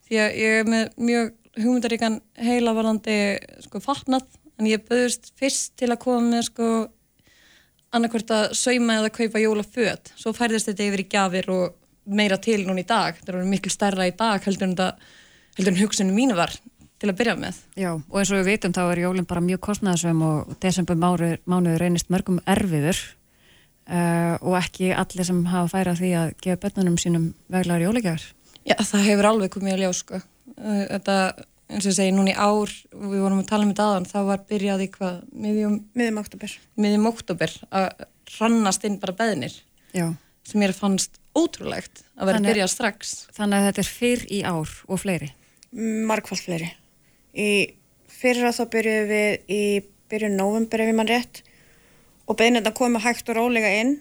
því 0.10 0.20
að 0.26 0.36
ég 0.42 0.58
er 0.60 0.68
með 0.70 0.90
mjög 0.98 1.32
hugmyndaríkan 1.62 2.18
heila 2.42 2.74
varandi 2.74 3.16
sko 3.68 3.80
fatnað 3.80 4.26
en 4.60 4.68
ég 4.70 4.84
bauðist 4.90 5.32
fyrst 5.40 5.76
til 5.78 5.90
að 5.94 6.00
koma 6.02 6.26
með 6.34 6.48
sko 6.50 6.68
annarkvört 7.94 8.34
að 8.34 8.46
sauma 8.58 9.00
eða 9.00 9.14
kaupa 9.14 9.42
jólaföt 9.42 10.14
svo 10.18 10.34
færðist 10.36 10.70
þetta 10.72 10.88
yfir 10.88 11.04
í 11.04 11.10
gjafir 11.12 11.50
og 11.54 11.80
meira 12.04 12.38
til 12.42 12.64
núna 12.68 12.84
í 12.84 12.88
dag. 12.88 13.18
Það 13.24 13.40
er 13.40 13.50
miklu 13.50 13.72
stærra 13.72 14.08
í 14.10 14.16
dag 14.18 14.44
heldur 14.44 14.70
en, 14.70 14.78
en 15.64 15.80
hugsunum 15.80 16.18
mínu 16.18 16.38
var 16.38 16.56
til 17.04 17.12
að 17.12 17.20
byrja 17.20 17.36
með. 17.40 17.60
Já, 17.80 17.92
og 17.96 18.20
eins 18.20 18.32
og 18.32 18.40
við 18.40 18.50
vitum 18.54 18.76
þá 18.76 18.84
er 18.86 19.04
jólinn 19.04 19.28
bara 19.28 19.44
mjög 19.44 19.62
kostnæðasum 19.68 20.24
og 20.28 20.54
desember 20.64 21.00
mánuður, 21.00 21.80
reynist 21.82 22.12
mörgum 22.14 22.40
erfiður 22.48 23.00
uh, 23.92 24.36
og 24.40 24.56
ekki 24.62 24.94
allir 24.96 25.28
sem 25.28 25.42
hafa 25.52 25.72
færa 25.74 25.96
því 26.00 26.14
að 26.20 26.36
gefa 26.44 26.62
börnunum 26.64 27.00
sínum 27.02 27.32
veglegar 27.52 27.84
jólagjafir. 27.88 28.30
Já, 28.64 28.78
það 28.80 29.10
hefur 29.10 29.30
alveg 29.34 29.56
komið 29.58 29.76
að 29.76 29.84
ljá 29.84 29.98
sko. 30.00 30.22
Uh, 30.56 30.86
Þetta, 30.94 31.18
eins 31.72 31.86
og 31.86 31.92
ég 31.92 31.98
segi, 31.98 32.14
núna 32.16 32.34
í 32.34 32.38
ár 32.38 32.72
og 32.72 33.06
við 33.12 33.24
vorum 33.24 33.42
að 33.42 33.50
tala 33.50 33.66
um 33.66 33.72
þetta 33.74 33.88
aðan, 33.90 34.10
það 34.10 34.30
var 34.30 34.44
byrjað 34.50 34.84
í 34.84 34.90
hvað, 34.94 35.16
miðjum, 35.46 35.78
miðjum 35.98 36.20
oktober 36.22 36.58
miðjum 36.84 37.10
oktober 37.10 37.56
að 37.72 37.88
rannast 38.40 38.88
inn 38.88 39.00
bara 39.02 39.18
beðnir 39.18 39.56
Já. 39.96 40.08
sem 40.48 40.62
mér 40.62 40.76
fannst 40.78 41.20
ótrúlegt 41.38 42.04
að 42.18 42.30
vera 42.30 42.42
að 42.42 42.50
byrja 42.52 42.70
strax. 42.70 43.14
Þannig 43.34 43.60
að 43.60 43.68
þetta 43.70 43.84
er 43.84 43.92
fyrr 43.98 44.26
í 44.30 44.44
ár 44.46 44.76
og 44.88 45.02
fleiri. 45.02 45.32
margfald 45.74 46.44
fleiri 46.44 46.70
í 47.34 47.50
fyrra 48.14 48.54
þá 48.54 48.64
byrjuðum 48.74 49.10
við 49.10 49.52
í 49.52 49.64
byrjun 50.12 50.38
november 50.38 50.84
ef 50.84 50.92
ég 50.92 50.98
mann 50.98 51.10
rétt 51.10 51.42
og 52.30 52.38
beðnirna 52.40 52.74
koma 52.78 53.02
hægt 53.04 53.30
og 53.34 53.40
rólega 53.40 53.72
inn 53.82 53.96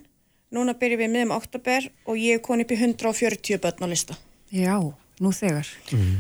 núna 0.53 0.77
byrjuðum 0.77 1.07
við 1.07 1.15
miðum 1.15 1.37
oktober 1.39 1.89
og 2.05 2.21
ég 2.21 2.39
er 2.39 2.45
konið 2.45 2.67
upp 2.67 2.75
í 2.75 2.81
140 2.83 3.63
börn 3.63 3.87
á 3.89 3.89
lista 3.89 4.19
Já, 4.53 4.77
nú 5.23 5.31
þegar. 5.37 5.69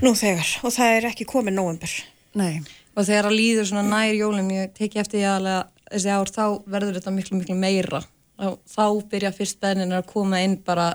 nú 0.02 0.12
þegar 0.18 0.48
og 0.62 0.72
það 0.76 0.96
er 0.96 1.08
ekki 1.10 1.26
komið 1.28 1.56
november 1.58 1.92
Nei. 2.38 2.62
Og 2.96 3.04
þegar 3.04 3.26
að 3.28 3.34
líður 3.36 3.66
svona 3.68 3.82
nær 3.88 4.14
jólum, 4.16 4.46
ég 4.52 4.70
teki 4.76 5.00
eftir 5.02 5.18
því 5.20 5.26
aðlega 5.28 5.60
þessi 5.92 6.12
ár, 6.12 6.30
þá 6.32 6.44
verður 6.74 6.96
þetta 6.98 7.12
miklu, 7.12 7.36
miklu 7.40 7.56
meira. 7.60 8.00
Þá, 8.40 8.46
þá 8.72 8.84
byrja 9.12 9.30
fyrst 9.36 9.58
beðnin 9.60 9.92
að 9.96 10.06
koma 10.08 10.40
inn 10.44 10.54
bara 10.64 10.86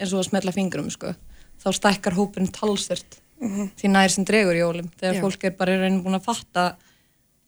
eins 0.00 0.14
og 0.14 0.22
að 0.22 0.28
smetla 0.30 0.54
fingrum, 0.56 0.88
sko. 0.92 1.12
Þá 1.60 1.68
stækkar 1.76 2.16
hópurinn 2.16 2.52
talsvert 2.52 3.18
Mhm. 3.40 3.70
því 3.76 3.88
nær 3.92 4.08
sem 4.12 4.24
dregur 4.24 4.56
jólum. 4.56 4.88
Þegar 5.00 5.14
Já. 5.16 5.20
fólk 5.24 5.44
er 5.44 5.50
bara 5.56 5.72
í 5.72 5.80
rauninu 5.80 6.02
búin 6.04 6.16
að 6.18 6.24
fatta 6.24 6.64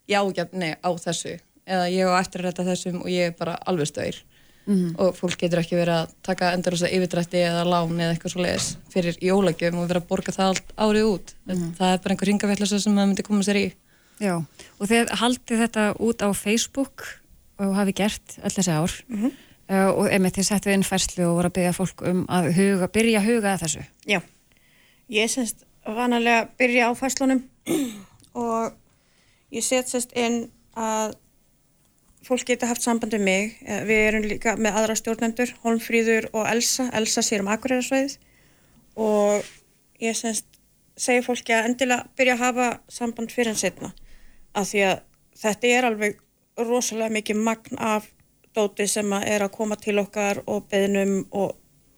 jágefni 0.08 0.74
á 0.82 0.90
þessu. 0.98 1.38
Eða 1.68 1.88
ég 1.92 2.08
á 2.08 2.16
eftir 2.20 2.40
að 2.42 2.46
rætta 2.48 2.64
þessum 2.68 3.00
og 3.02 3.08
ég 3.12 3.26
er 3.30 3.36
bara 3.38 3.58
alveg 3.66 3.88
stöður. 3.90 4.22
Mhm. 4.66 4.94
Og 5.02 5.16
fólk 5.18 5.40
getur 5.40 5.58
ekki 5.58 5.74
verið 5.74 5.96
að 5.96 6.10
taka 6.22 6.52
endur 6.54 6.76
þess 6.76 6.86
að 6.86 6.92
yfirdrætti 6.96 7.40
eða 7.42 7.62
lán 7.66 7.96
eða 7.98 8.12
eitthvað 8.14 8.34
svo 8.34 8.42
leiðis 8.44 8.68
fyrir 8.92 9.16
jólagjöfum 9.18 9.80
og 9.82 9.88
vera 9.88 10.00
að 10.00 10.06
borga 10.06 10.34
það 10.36 10.50
allt 10.52 10.68
árið 10.78 11.08
út. 11.08 11.34
Mhm. 11.46 11.72
Það 11.78 11.92
er 11.92 11.98
bara 11.98 12.14
einhver 12.14 12.30
ringafellasa 12.30 12.78
sem 12.80 12.94
maður 12.94 13.08
myndi 13.10 13.26
koma 13.26 13.42
sér 13.42 13.58
í. 13.58 13.72
Já, 14.22 14.36
og 14.78 14.86
þið 14.86 15.08
haldið 15.18 15.62
þetta 15.64 15.86
út 15.98 16.22
á 16.22 16.28
Facebook 16.30 17.02
og 17.58 17.74
hafi 17.74 17.94
gert 17.96 18.36
öll 18.42 18.54
þessi 18.54 18.70
ár 18.74 18.92
uh, 19.10 19.90
og 19.90 20.06
einmitt 20.10 20.36
þið 20.38 20.46
settu 20.46 20.70
inn 20.70 20.86
færslu 20.86 21.26
og 21.26 21.40
voru 21.40 21.50
að 21.50 21.56
byggja 21.58 21.74
fólk 21.74 22.04
um 22.06 22.22
að 22.30 22.52
huga, 22.54 22.88
byrja 22.92 23.22
að 23.22 23.28
huga 23.30 23.54
að 23.54 23.64
þessu. 23.64 23.84
Já, 24.06 24.20
ég 25.10 25.32
semst 25.32 25.66
vanalega 25.86 26.46
byrja 26.60 26.90
á 26.90 26.90
fæslunum 26.94 27.42
og 28.46 28.72
ég 29.50 29.66
set 29.66 29.90
semst 29.90 30.14
inn 30.14 30.44
að 30.78 31.16
fólk 32.26 32.44
geta 32.46 32.66
haft 32.70 32.82
samband 32.84 33.12
við 33.14 33.24
mig. 33.26 33.56
Eh, 33.66 33.82
Við 33.88 34.02
erum 34.08 34.22
líka 34.28 34.56
með 34.56 34.78
aðra 34.80 34.96
stjórnendur, 34.98 35.52
Holmfríður 35.64 36.28
og 36.32 36.46
Elsa. 36.46 36.88
Elsa 36.92 37.22
sér 37.22 37.40
um 37.44 37.48
Akureyrarsveið 37.52 38.16
og 38.96 39.44
ég 40.02 40.16
semst 40.18 40.44
segi 40.96 41.22
fólki 41.24 41.54
að 41.56 41.70
endilega 41.70 42.06
byrja 42.18 42.34
að 42.36 42.42
hafa 42.44 42.66
samband 42.92 43.32
fyrir 43.32 43.54
en 43.54 43.56
setna 43.60 43.92
af 44.54 44.68
því 44.68 44.82
að 44.90 44.98
þetta 45.42 45.70
er 45.78 45.86
alveg 45.88 46.18
rosalega 46.60 47.14
mikið 47.16 47.38
magn 47.46 47.78
af 47.80 48.10
dóti 48.54 48.84
sem 48.86 49.08
að 49.16 49.24
er 49.32 49.46
að 49.46 49.54
koma 49.56 49.76
til 49.80 49.96
okkar 50.02 50.42
og 50.46 50.66
beðnum 50.68 51.22
og 51.30 51.56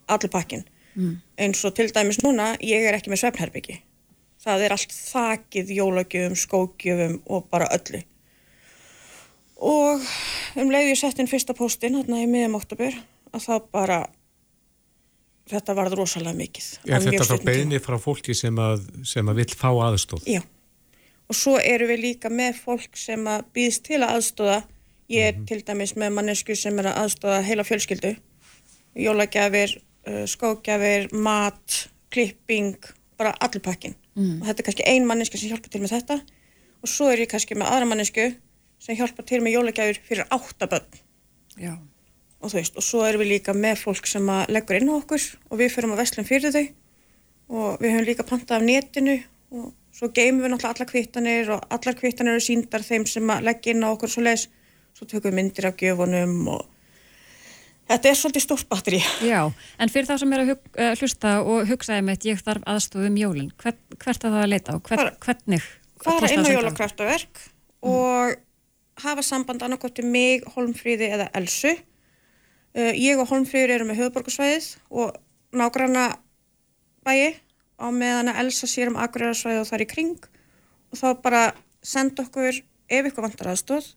allir 0.09 0.31
pakkin 0.31 0.65
Mm. 0.95 1.17
eins 1.39 1.65
og 1.67 1.75
til 1.75 1.89
dæmis 1.91 2.21
núna, 2.23 2.53
ég 2.63 2.85
er 2.87 2.95
ekki 2.95 3.11
með 3.11 3.19
svefnherbyggi. 3.25 3.81
Það 4.45 4.61
er 4.63 4.71
allt 4.77 4.93
þakið 4.95 5.73
jólagjöfum, 5.75 6.37
skógjöfum 6.39 7.17
og 7.27 7.49
bara 7.51 7.67
öllu. 7.75 8.05
Og 9.65 10.03
um 10.61 10.73
leið 10.73 10.91
ég 10.93 10.99
sett 11.01 11.21
inn 11.23 11.31
fyrsta 11.31 11.55
póstinn, 11.57 11.97
hérna 11.97 12.21
í 12.21 12.29
miðjum 12.29 12.59
oktober, 12.59 12.97
að 13.33 13.47
það 13.47 13.71
bara, 13.73 14.01
þetta 15.51 15.77
varð 15.79 15.97
rosalega 16.01 16.37
mikið. 16.37 16.67
Er 16.85 17.05
þetta 17.05 17.39
tíma. 17.39 17.47
beðni 17.49 17.81
frá 17.85 17.97
fólki 18.03 18.37
sem 18.37 18.59
að, 18.61 18.85
sem 19.09 19.31
að 19.31 19.41
vill 19.41 19.57
fá 19.57 19.71
aðstóð? 19.73 20.29
Já. 20.29 20.43
Og 21.33 21.39
svo 21.39 21.57
eru 21.57 21.89
við 21.89 22.03
líka 22.03 22.29
með 22.29 22.61
fólk 22.61 23.01
sem 23.01 23.25
að 23.31 23.49
býðst 23.57 23.87
til 23.89 24.03
að 24.03 24.19
aðstóða. 24.19 24.61
Ég 25.13 25.31
er 25.31 25.41
til 25.49 25.61
dæmis 25.65 25.95
með 26.01 26.15
mannesku 26.19 26.57
sem 26.57 26.77
er 26.81 26.91
að 26.91 27.01
aðstóða 27.05 27.41
heila 27.45 27.65
fjölskyldu. 27.65 28.13
Jólagjafir, 29.01 29.79
uh, 30.09 30.23
skógjafir, 30.29 31.09
mat, 31.17 31.81
klipping, 32.13 32.77
bara 33.17 33.33
allur 33.41 33.65
pakkin. 33.65 33.97
Mm. 34.15 34.43
Og 34.43 34.49
þetta 34.49 34.61
er 34.61 34.69
kannski 34.69 34.89
ein 34.93 35.09
manneska 35.09 35.41
sem 35.41 35.53
hjálpar 35.53 35.73
til 35.73 35.81
með 35.83 35.97
þetta. 35.97 36.21
Og 36.85 36.93
svo 36.93 37.09
er 37.09 37.25
ég 37.25 37.33
kannski 37.33 37.57
með 37.57 37.73
aðra 37.73 37.89
mannesku 37.89 38.29
sem 38.85 38.99
hjálpar 38.99 39.27
til 39.29 39.41
með 39.45 39.57
jólagjafir 39.59 40.01
fyrir 40.05 40.31
átta 40.35 40.69
börn. 40.71 41.03
Já. 41.57 41.75
Og 42.45 42.53
þú 42.53 42.59
veist, 42.59 42.77
og 42.77 42.85
svo 42.85 43.05
erum 43.07 43.23
við 43.25 43.31
líka 43.39 43.55
með 43.57 43.79
fólk 43.87 44.09
sem 44.11 44.27
leggur 44.53 44.77
inn 44.77 44.91
á 44.93 44.99
okkur 44.99 45.23
og 45.49 45.61
við 45.61 45.73
förum 45.73 45.95
að 45.95 46.03
veslum 46.03 46.29
fyrir 46.29 46.53
þau 46.53 46.67
og 47.55 47.81
við 47.81 47.95
höfum 47.95 48.09
líka 48.09 48.27
pantað 48.29 48.61
af 48.61 48.67
netinu 48.69 49.17
og 49.55 49.73
svo 49.95 50.11
geymum 50.13 50.45
við 50.45 50.53
náttúrulega 50.53 50.75
allar 50.75 50.91
kvittanir 50.91 51.51
og 51.55 51.65
allar 51.73 51.97
kvittanir 51.99 52.37
eru 52.37 52.45
síndar 52.45 52.85
þeim 52.85 53.07
sem 53.09 53.33
að 53.33 53.49
leggja 53.49 53.75
inn 53.75 53.85
á 53.87 53.89
okkur 53.93 54.13
svo 54.13 54.25
leis, 54.25 54.49
svo 54.97 55.09
tökum 55.09 55.31
við 55.31 55.39
myndir 55.39 55.69
af 55.71 55.77
gjöfunum 55.81 56.37
og 56.53 56.65
þetta 57.91 58.11
er 58.11 58.19
svolítið 58.19 58.45
stórt 58.47 58.69
batteri. 58.73 59.01
Já, 59.25 59.41
en 59.79 59.93
fyrir 59.93 60.09
þá 60.11 60.17
sem 60.21 60.35
er 60.35 60.45
að 60.45 60.53
hug, 60.53 60.69
uh, 60.75 60.93
hlusta 60.99 61.35
og 61.45 61.69
hugsaði 61.71 62.07
með 62.09 62.29
ég 62.33 62.45
þarf 62.45 62.69
aðstofum 62.75 63.21
jólinn, 63.21 63.53
Hver, 63.61 63.77
hvert 63.97 64.25
að 64.25 64.37
það 64.37 64.45
að 64.45 64.53
leita 64.53 64.77
og 64.77 64.89
hver, 64.89 65.05
hvernig? 65.25 65.69
Fara 66.05 66.33
inn 66.33 66.45
á 66.45 66.51
jólakraftaverk 66.53 67.45
og 67.85 68.35
hafa 69.03 69.25
samband 69.27 69.65
annarkvæmti 69.65 70.05
mig, 70.07 70.45
Holmfríði 70.55 71.11
eða 71.17 71.31
Elsu. 71.39 71.75
Uh, 72.75 72.93
ég 72.99 73.19
og 73.19 73.31
Holmfríður 73.31 73.75
eru 73.77 73.89
með 73.89 74.03
höfuborgarsvæðið 74.03 74.71
og 74.91 75.17
nágranna 75.55 76.07
bæi 77.07 77.35
á 77.79 77.87
meðan 77.91 78.33
að 78.33 78.41
Elsa 78.45 78.71
sér 78.71 78.93
um 78.93 79.01
Akureyrarsvæðið 79.03 79.65
og 79.65 79.69
þar 79.71 79.85
í 79.85 79.91
kring. 79.91 80.31
Og 80.95 81.01
þá 81.01 81.09
bara 81.23 81.45
senda 81.85 82.25
okkur 82.27 82.63
ef 82.89 83.11
ykkur 83.11 83.27
vantar 83.27 83.53
aðstóð 83.53 83.93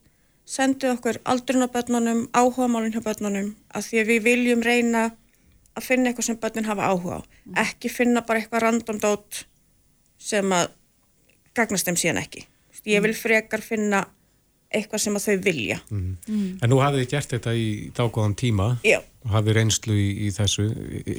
sendið 0.48 0.94
okkur 0.96 1.20
aldrun 1.28 1.66
á 1.66 1.68
börnunum, 1.68 2.26
áhuga 2.32 2.68
málun 2.72 2.92
hjá 2.94 3.02
börnunum 3.04 3.52
að 3.68 3.88
því 3.88 4.00
að 4.00 4.10
við 4.12 4.22
viljum 4.24 4.62
reyna 4.64 5.02
að 5.76 5.84
finna 5.84 6.10
eitthvað 6.10 6.28
sem 6.30 6.38
börnin 6.40 6.68
hafa 6.68 6.88
áhuga 6.88 7.20
á. 7.20 7.22
Ekki 7.64 7.90
finna 7.92 8.24
bara 8.24 8.40
eitthvað 8.40 8.64
random 8.64 9.00
dót 9.02 9.42
sem 10.18 10.54
að 10.54 10.72
gagnast 11.56 11.88
þeim 11.88 12.00
síðan 12.00 12.22
ekki. 12.22 12.46
Ég 12.88 13.04
vil 13.04 13.12
frekar 13.14 13.60
finna 13.60 14.06
eitthvað 14.68 15.02
sem 15.02 15.16
að 15.16 15.26
þau 15.26 15.44
vilja. 15.46 15.78
En 15.90 16.68
nú 16.70 16.80
hafið 16.82 17.04
þið 17.04 17.12
gert 17.14 17.34
þetta 17.36 17.54
í 17.56 17.68
dágóðan 17.96 18.36
tíma. 18.38 18.68
Já. 18.86 19.00
og 19.24 19.32
hafið 19.34 19.58
reynslu 19.58 19.96
í, 19.96 20.08
í 20.26 20.34
þessu. 20.34 20.68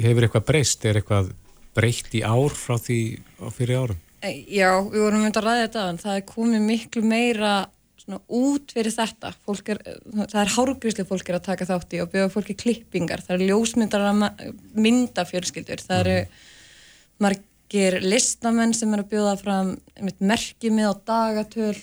Hefur 0.03 0.27
eitthvað 0.27 0.45
breyst? 0.51 0.85
Er 0.85 1.01
eitthvað 1.01 1.33
breytt 1.77 2.13
í 2.17 2.23
ár 2.25 2.55
frá 2.57 2.77
því 2.81 3.01
á 3.41 3.47
fyrir 3.53 3.81
árum? 3.83 4.05
Já, 4.51 4.71
við 4.83 5.03
vorum 5.05 5.21
myndið 5.23 5.41
að 5.41 5.45
ræða 5.47 5.65
þetta 5.65 5.83
en 5.89 5.99
það 6.01 6.17
er 6.17 6.23
komið 6.27 6.63
miklu 6.67 7.03
meira 7.07 7.51
svona, 7.99 8.19
út 8.27 8.73
fyrir 8.75 8.95
þetta. 8.95 9.33
Er, 9.59 9.83
það 10.19 10.39
er 10.43 10.55
hárgrísli 10.55 11.05
fólk 11.07 11.29
er 11.29 11.39
að 11.39 11.45
taka 11.49 11.69
þátt 11.69 11.95
í 11.95 12.01
og 12.03 12.09
bjóða 12.13 12.33
fólki 12.33 12.57
klippingar. 12.59 13.23
Það 13.25 13.37
eru 13.37 13.51
ljósmyndar 13.53 14.07
að 14.09 14.25
mynda 14.75 15.25
fjölskyldur 15.29 15.85
það 15.85 16.01
eru 16.03 16.17
margir 17.23 17.99
listamenn 18.03 18.75
sem 18.75 18.91
er 18.95 19.03
að 19.03 19.13
bjóða 19.13 19.37
fram 19.39 19.71
einmitt, 19.95 20.19
merkimið 20.19 20.91
á 20.91 20.93
dagatöl 21.11 21.77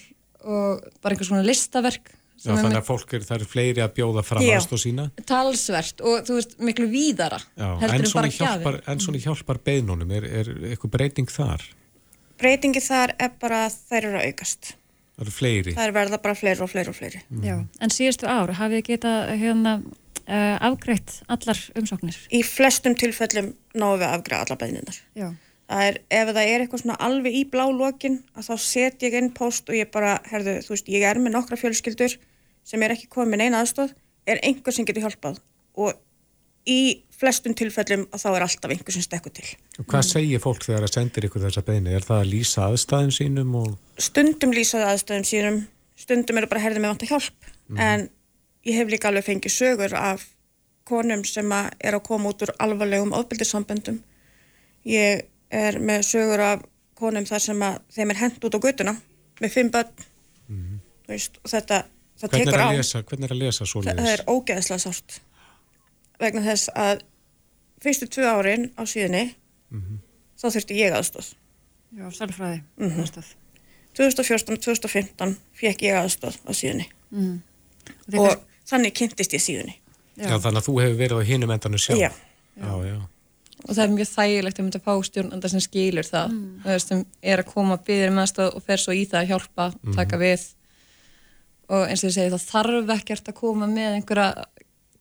og 0.46 0.86
bara 1.02 1.16
einhvers 1.16 1.32
svona 1.32 1.46
listaverk 1.46 2.14
Já, 2.36 2.52
þannig 2.52 2.76
að 2.78 2.84
fólk 2.84 3.14
er, 3.16 3.22
það 3.24 3.42
er 3.42 3.48
fleiri 3.48 3.80
að 3.80 3.94
bjóða 3.96 4.22
fram 4.26 4.44
Já. 4.44 4.58
aðstóð 4.58 4.80
sína. 4.82 5.06
talsvert 5.26 6.02
og 6.04 6.26
þú 6.28 6.36
veist 6.36 6.52
miklu 6.60 6.88
víðara 6.92 7.38
Já, 7.56 7.70
en 7.80 7.94
en 7.96 8.06
svona 8.10 8.28
hjálpar, 8.30 8.80
en 8.92 9.00
svona 9.00 9.22
hjálpar 9.24 9.60
beðnunum, 9.64 10.12
er, 10.18 10.26
er 10.42 10.50
eitthvað 10.68 10.92
breyting 10.98 11.32
þar? 11.32 11.64
Breytingi 12.36 12.82
þar 12.84 13.14
er 13.16 13.30
bara 13.40 13.62
að 13.66 13.78
þær 13.88 14.02
eru 14.02 14.18
að 14.20 14.26
aukast. 14.28 14.74
Það 15.16 15.24
eru 15.24 15.32
fleiri. 15.32 15.72
Það 15.72 15.86
er 15.86 15.94
verða 15.96 16.18
bara 16.26 16.36
fleiri 16.36 16.64
og 16.66 16.68
fleiri 16.68 16.92
og 16.92 16.96
fleiri. 16.98 17.22
Já. 17.40 17.54
En 17.80 17.92
síðustu 17.94 18.28
ár, 18.28 18.52
hafið 18.58 18.82
þið 18.82 18.88
getað 18.90 19.30
hérna, 19.40 19.72
uh, 20.26 20.56
afgreitt 20.68 21.14
allar 21.32 21.62
umsóknir? 21.80 22.18
Í 22.28 22.42
flestum 22.44 22.96
tilfellum 23.00 23.54
náum 23.72 23.96
við 23.96 24.04
að 24.10 24.18
afgræða 24.18 24.44
alla 24.44 24.58
beðninar. 24.60 25.00
Já. 25.16 25.30
Það 25.66 25.84
er, 25.88 25.96
ef 26.14 26.28
það 26.30 26.48
er 26.48 26.62
eitthvað 26.62 26.82
svona 26.84 26.96
alveg 27.02 27.34
í 27.34 27.42
blá 27.50 27.64
lokin, 27.74 28.20
að 28.38 28.48
þá 28.48 28.56
set 28.62 29.02
ég 29.02 29.16
inn 29.18 29.32
post 29.34 29.70
og 29.70 29.74
ég 29.74 29.90
bara, 29.90 30.16
herðu, 30.30 30.60
þú 30.62 30.74
veist, 30.76 30.90
ég 30.94 31.06
er 31.08 31.18
með 31.18 31.34
nokkra 31.34 31.58
fjölskyldur 31.58 32.14
sem 32.66 32.84
er 32.86 32.94
ekki 32.94 33.08
komið 33.10 33.32
með 33.32 33.42
neina 33.42 33.62
aðstóð, 33.64 33.94
er 34.30 34.42
einhver 34.46 34.74
sem 34.74 34.86
getur 34.86 35.06
hjálpað 35.06 35.40
og 35.74 35.98
í 36.70 37.02
flestum 37.16 37.54
tilfellum 37.56 38.04
að 38.14 38.22
þá 38.22 38.28
er 38.30 38.44
alltaf 38.46 38.72
einhver 38.74 38.94
sem 38.94 39.04
stekkur 39.04 39.34
til. 39.34 39.46
Og 39.80 39.86
hvað 39.90 40.06
segir 40.06 40.42
fólk 40.42 40.66
þegar 40.66 40.86
það 40.86 40.94
sendir 40.96 41.28
ykkur 41.28 41.44
þessa 41.46 41.62
beðni? 41.66 41.94
Er 41.96 42.06
það 42.06 42.22
að 42.22 42.32
lýsa 42.32 42.66
aðstæðin 42.66 43.14
sínum 43.18 43.54
og... 43.58 43.76
Stundum 44.02 44.54
lýsaði 44.54 44.88
aðstöðum 44.90 45.28
sínum, 45.30 45.60
stundum 45.98 46.40
eru 46.40 46.50
bara 46.50 46.64
herðið 46.64 46.84
með 46.84 46.92
vant 46.92 47.06
að 47.06 47.12
hjálp, 47.14 47.52
en 47.86 48.08
ég 48.66 48.80
hef 48.80 48.90
líka 48.92 49.10
alveg 49.10 49.26
fengið 49.26 49.54
sögur 49.54 49.94
af 49.98 50.26
konum 50.86 51.24
sem 51.26 51.54
að 51.54 51.70
er 51.82 51.96
að 51.98 52.04
koma 52.06 52.30
út 52.30 52.44
úr 52.46 52.52
alvarlegum 52.62 53.14
ofbildissamböndum. 53.16 54.02
Ég 54.86 55.24
er 55.50 55.78
með 55.78 56.02
sögur 56.02 56.40
af 56.40 56.62
konum 56.96 57.24
þar 57.28 57.38
sem 57.44 57.60
að 57.62 57.78
þeim 57.94 58.10
er 58.10 58.16
hent 58.16 58.44
út 58.44 58.54
á 58.56 58.60
göttuna 58.64 58.96
með 59.40 59.50
fimm 59.52 59.70
börn, 59.70 59.90
þú 60.48 61.08
veist, 61.12 61.38
og 61.44 61.50
þetta, 61.52 61.82
það 62.18 62.28
Hvernig 62.30 62.46
er, 62.46 62.52
tekur 62.52 62.64
á. 62.64 62.68
lesa, 62.76 63.02
hvernig 63.02 63.24
er 63.30 63.34
að 63.36 63.42
lesa 63.42 63.66
svo 63.66 63.82
Það, 63.84 63.96
það 64.00 64.12
er 64.14 64.22
ógeðslega 64.32 64.78
sárt 64.86 65.20
vegna 66.20 66.42
þess 66.46 66.70
að 66.74 67.02
fyrstu 67.84 68.06
tvö 68.08 68.24
árin 68.32 68.70
á 68.80 68.82
síðunni 68.88 69.24
þá 70.36 70.46
þurfti 70.52 70.76
ég 70.80 70.92
aðstóð. 70.96 71.34
Já, 71.96 72.06
sælfræði. 72.12 72.62
Mhm. 72.80 73.00
aðstoð. 73.04 73.28
2014-2015 73.96 75.36
fekk 75.56 75.82
ég 75.86 75.96
aðstóð 76.00 76.36
á 76.44 76.50
síðunni 76.52 76.86
Mhm. 77.10 77.42
og 78.18 78.40
þannig 78.68 78.92
kynntist 78.94 79.32
ég 79.32 79.40
síðunni. 79.40 79.76
Já. 80.16 80.38
þannig 80.40 80.62
að 80.62 80.66
þú 80.66 80.74
hefur 80.80 80.96
verið 80.96 81.18
á 81.20 81.24
hinum 81.28 81.50
endanum 81.50 81.78
sjálf. 81.78 82.00
Já. 82.00 82.10
Já, 82.56 82.72
já. 82.88 83.00
Og 83.66 83.74
það 83.74 83.82
er 83.84 83.94
mjög 83.96 84.10
þægilegt 84.12 84.60
um 84.62 84.70
þetta 84.70 84.82
fá 84.86 84.92
stjórnanda 85.08 85.48
sem 85.50 85.60
skilur 85.60 86.06
það. 86.06 86.30
Mm. 86.32 86.62
veist, 86.64 86.88
sem 86.88 87.04
er 87.22 87.42
að 87.42 87.50
koma 87.52 87.76
byggðir 87.78 88.12
með 88.14 88.22
aðstöð 88.26 88.54
og 88.56 88.62
fer 88.62 88.76
svo 88.82 88.92
í 88.94 89.04
það 89.06 89.20
að 89.22 89.28
hjálpa, 89.32 89.66
Mhm. 89.82 89.94
taka 89.96 90.16
við. 90.16 90.44
Og 91.68 91.88
eins 91.88 92.04
og 92.04 92.10
ég 92.10 92.14
segi 92.14 92.30
það 92.30 92.46
þarf 92.52 92.92
ekkert 93.00 93.28
að 93.28 93.34
koma 93.34 93.66
með 93.66 93.96
einhverja 93.96 94.44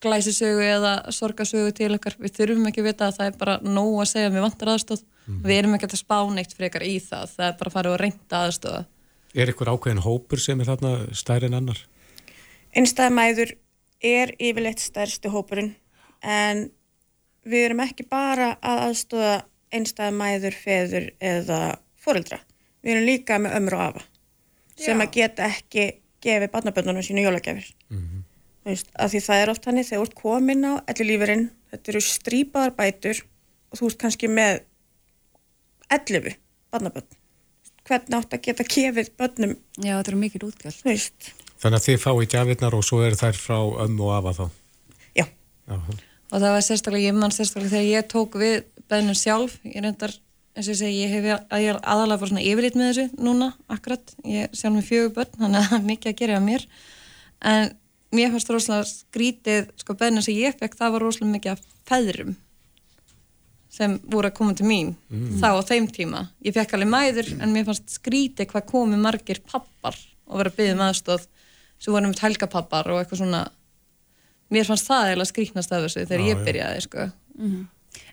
glæsisögu 0.01 0.61
eða 0.61 0.93
sorgasögu 1.13 1.73
til 1.73 1.93
okkar, 1.95 2.15
við 2.19 2.33
þurfum 2.37 2.67
ekki 2.67 2.81
að 2.81 2.89
vita 2.89 3.07
að 3.07 3.17
það 3.17 3.27
er 3.27 3.37
bara 3.37 3.59
nóg 3.63 4.01
að 4.01 4.09
segja. 4.11 4.27
Að 4.29 4.33
við 4.35 4.45
vantar 4.45 4.67
aðstóð 4.73 5.03
við 5.45 5.57
erum 5.57 5.73
ekki 5.75 5.87
að 5.89 6.01
spá 6.01 6.17
neitt 6.33 6.53
frekar 6.53 6.81
í 6.85 6.99
það. 7.01 7.29
Það 7.37 7.47
er 7.47 7.53
bara 7.57 7.69
að 7.69 7.73
fara 7.73 7.93
og 7.93 7.99
reynda 7.99 8.41
aðstóða 8.47 8.85
Er 9.35 9.47
ykkur 9.51 9.67
ákveðin 9.67 9.99
hópur 10.05 10.39
sem 10.39 10.61
er 10.61 10.65
þarna 10.65 10.91
stærri 11.11 11.45
en 11.49 11.53
annar? 11.57 11.79
Einstæðamæður 12.75 13.51
er 14.01 14.31
yfirleitt 14.39 14.79
stærsti 14.79 15.27
hópurinn 15.31 15.73
en 16.23 16.69
við 17.45 17.67
erum 17.69 17.83
ekki 17.85 18.05
bara 18.09 18.55
að 18.59 18.81
aðstóða 18.89 19.35
einstæðamæður, 19.75 20.57
feður 20.63 21.07
eða 21.19 21.59
foreldra. 22.01 22.39
Við 22.85 22.95
erum 22.95 23.07
líka 23.09 23.39
með 23.41 23.57
ömru 23.59 23.79
og 23.79 23.85
afa 23.89 24.05
sem 24.75 24.99
að 24.99 25.13
geta 25.15 25.47
ekki 25.47 25.85
gefið 26.25 26.51
barnaböndunum 26.51 27.05
sínu 27.05 27.23
jólagjafir. 27.23 27.69
Þú 28.65 28.71
veist, 28.71 28.89
af 28.99 29.13
því 29.13 29.21
það 29.23 29.41
er 29.43 29.51
oft 29.53 29.67
hannig 29.69 29.87
þegar 29.87 30.01
þú 30.01 30.07
ert 30.09 30.17
komin 30.19 30.65
á 30.67 30.73
ellilífurinn, 30.91 31.45
þetta 31.71 31.91
eru 31.93 32.01
strípaðar 32.03 32.73
bætur 32.75 33.21
og 33.71 33.79
þú 33.79 33.91
ert 33.91 33.99
kannski 34.01 34.29
með 34.31 34.59
11 35.93 36.35
barnabönd. 36.73 37.17
Hvernig 37.85 38.17
átt 38.17 38.33
að 38.33 38.45
geta 38.47 38.65
gefið 38.65 39.11
bönnum? 39.19 39.55
Já, 39.77 39.93
þetta 39.99 40.11
eru 40.11 40.21
mikil 40.23 40.47
útgjöld. 40.47 40.79
Þú 40.81 40.89
veist, 40.89 41.31
Þannig 41.61 41.79
að 41.79 41.85
þið 41.87 42.01
fáið 42.03 42.27
gjafirnar 42.33 42.75
og 42.77 42.83
svo 42.85 42.99
eru 43.05 43.17
þær 43.19 43.37
frá 43.39 43.57
ömmu 43.85 44.03
og 44.05 44.13
afa 44.17 44.33
þá? 44.35 44.45
Já. 45.15 45.25
Já. 45.69 45.77
Og 46.35 46.43
það 46.43 46.53
var 46.57 46.65
sérstaklega, 46.67 47.07
ég 47.07 47.15
mann 47.15 47.31
sérstaklega 47.31 47.71
þegar 47.77 47.87
ég 47.93 48.07
tók 48.11 48.35
við 48.41 48.55
beðnum 48.91 49.15
sjálf, 49.15 49.55
ég 49.63 49.79
reyndar 49.85 50.13
eins 50.55 50.67
og 50.67 50.73
ég 50.75 50.79
segi, 50.81 50.99
ég 51.05 51.11
hef 51.15 51.25
að 51.51 51.63
ég 51.63 51.79
aðalega 51.81 52.19
bara 52.21 52.31
svona 52.31 52.43
yfirlit 52.45 52.77
með 52.79 52.91
þessu 52.91 53.23
núna, 53.23 53.49
akkurat. 53.71 54.13
Ég 54.27 54.53
sjálf 54.55 54.75
með 54.77 54.87
fjögur 54.89 55.13
börn, 55.17 55.33
þannig 55.41 55.59
að 55.59 55.69
það 55.71 55.77
er 55.79 55.89
mikið 55.89 56.11
að 56.11 56.19
gera 56.21 56.37
á 56.39 56.43
mér, 56.45 56.65
en 57.51 57.69
mér 58.15 58.31
fannst 58.35 58.51
rosalega 58.53 58.87
skrítið, 58.91 59.71
sko 59.81 59.95
beðnum 59.99 60.23
sem 60.27 60.37
ég 60.39 60.55
fekk, 60.59 60.77
það 60.79 60.93
var 60.95 61.05
rosalega 61.07 61.33
mikið 61.35 61.55
af 61.55 61.65
feðrum 61.89 62.35
sem 63.75 63.97
voru 64.07 64.29
að 64.29 64.37
koma 64.37 64.53
til 64.55 64.67
mín 64.69 64.93
Mm. 65.11 65.39
þá 65.41 65.47
á 65.59 65.67
þeim 65.67 65.87
tíma, 65.91 66.21
ég 66.45 66.55
fekk 66.55 66.77
alveg 66.77 66.89
mæður 66.93 67.27
en 67.43 67.51
mér 67.51 67.65
fannst 67.67 67.91
skrítið 67.99 68.47
hvað 68.53 68.65
komi 68.71 68.95
margir 68.95 69.41
pappar 69.43 69.97
og 70.27 70.39
verið 70.39 70.51
að 70.53 70.57
byggja 70.61 70.75
um 70.77 70.83
aðstóð 70.85 71.25
sem 71.79 71.93
voru 71.93 72.07
um 72.07 72.15
helgapappar 72.21 72.87
og 72.93 73.01
eitthvað 73.01 73.19
svona 73.19 73.41
mér 74.53 74.67
fannst 74.67 74.87
það 74.89 75.07
eiginlega 75.09 75.31
skrítnast 75.31 75.71
af 75.73 75.85
þessu 75.85 76.03
þegar 76.05 76.21
Já, 76.25 76.27
ég 76.31 76.43
byrjaði 76.47 76.81
sko. 76.85 77.07
Mhm. 77.39 77.63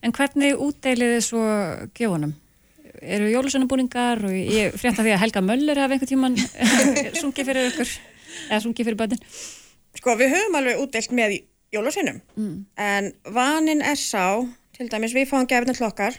En 0.03 0.13
hvernig 0.15 0.55
útdeilið 0.63 1.13
þið 1.17 1.25
svo 1.27 1.43
gjóðunum? 1.99 2.33
Eru 3.03 3.31
jólusönnabúningar 3.33 4.21
og 4.29 4.31
ég 4.37 4.75
frétta 4.79 5.03
því 5.03 5.15
að 5.17 5.23
Helga 5.25 5.41
Möller 5.43 5.79
hafi 5.81 5.97
einhvern 5.97 6.11
tíman 6.13 6.37
sungið 7.21 7.49
fyrir 7.49 7.71
ykkur 7.73 7.91
eða 8.51 8.61
sungið 8.63 8.87
fyrir 8.89 8.99
bönnin? 9.01 9.23
Sko, 9.99 10.15
við 10.21 10.31
höfum 10.37 10.59
alveg 10.61 10.79
útdelt 10.85 11.11
með 11.17 11.35
jólasinum, 11.73 12.21
Mm. 12.37 12.65
en 12.77 13.13
vanin 13.33 13.83
er 13.83 13.97
sá, 13.97 14.45
til 14.77 14.89
dæmis 14.93 15.15
við 15.17 15.29
fáum 15.31 15.47
gefnir 15.49 15.77
til 15.77 15.87
okkar 15.89 16.15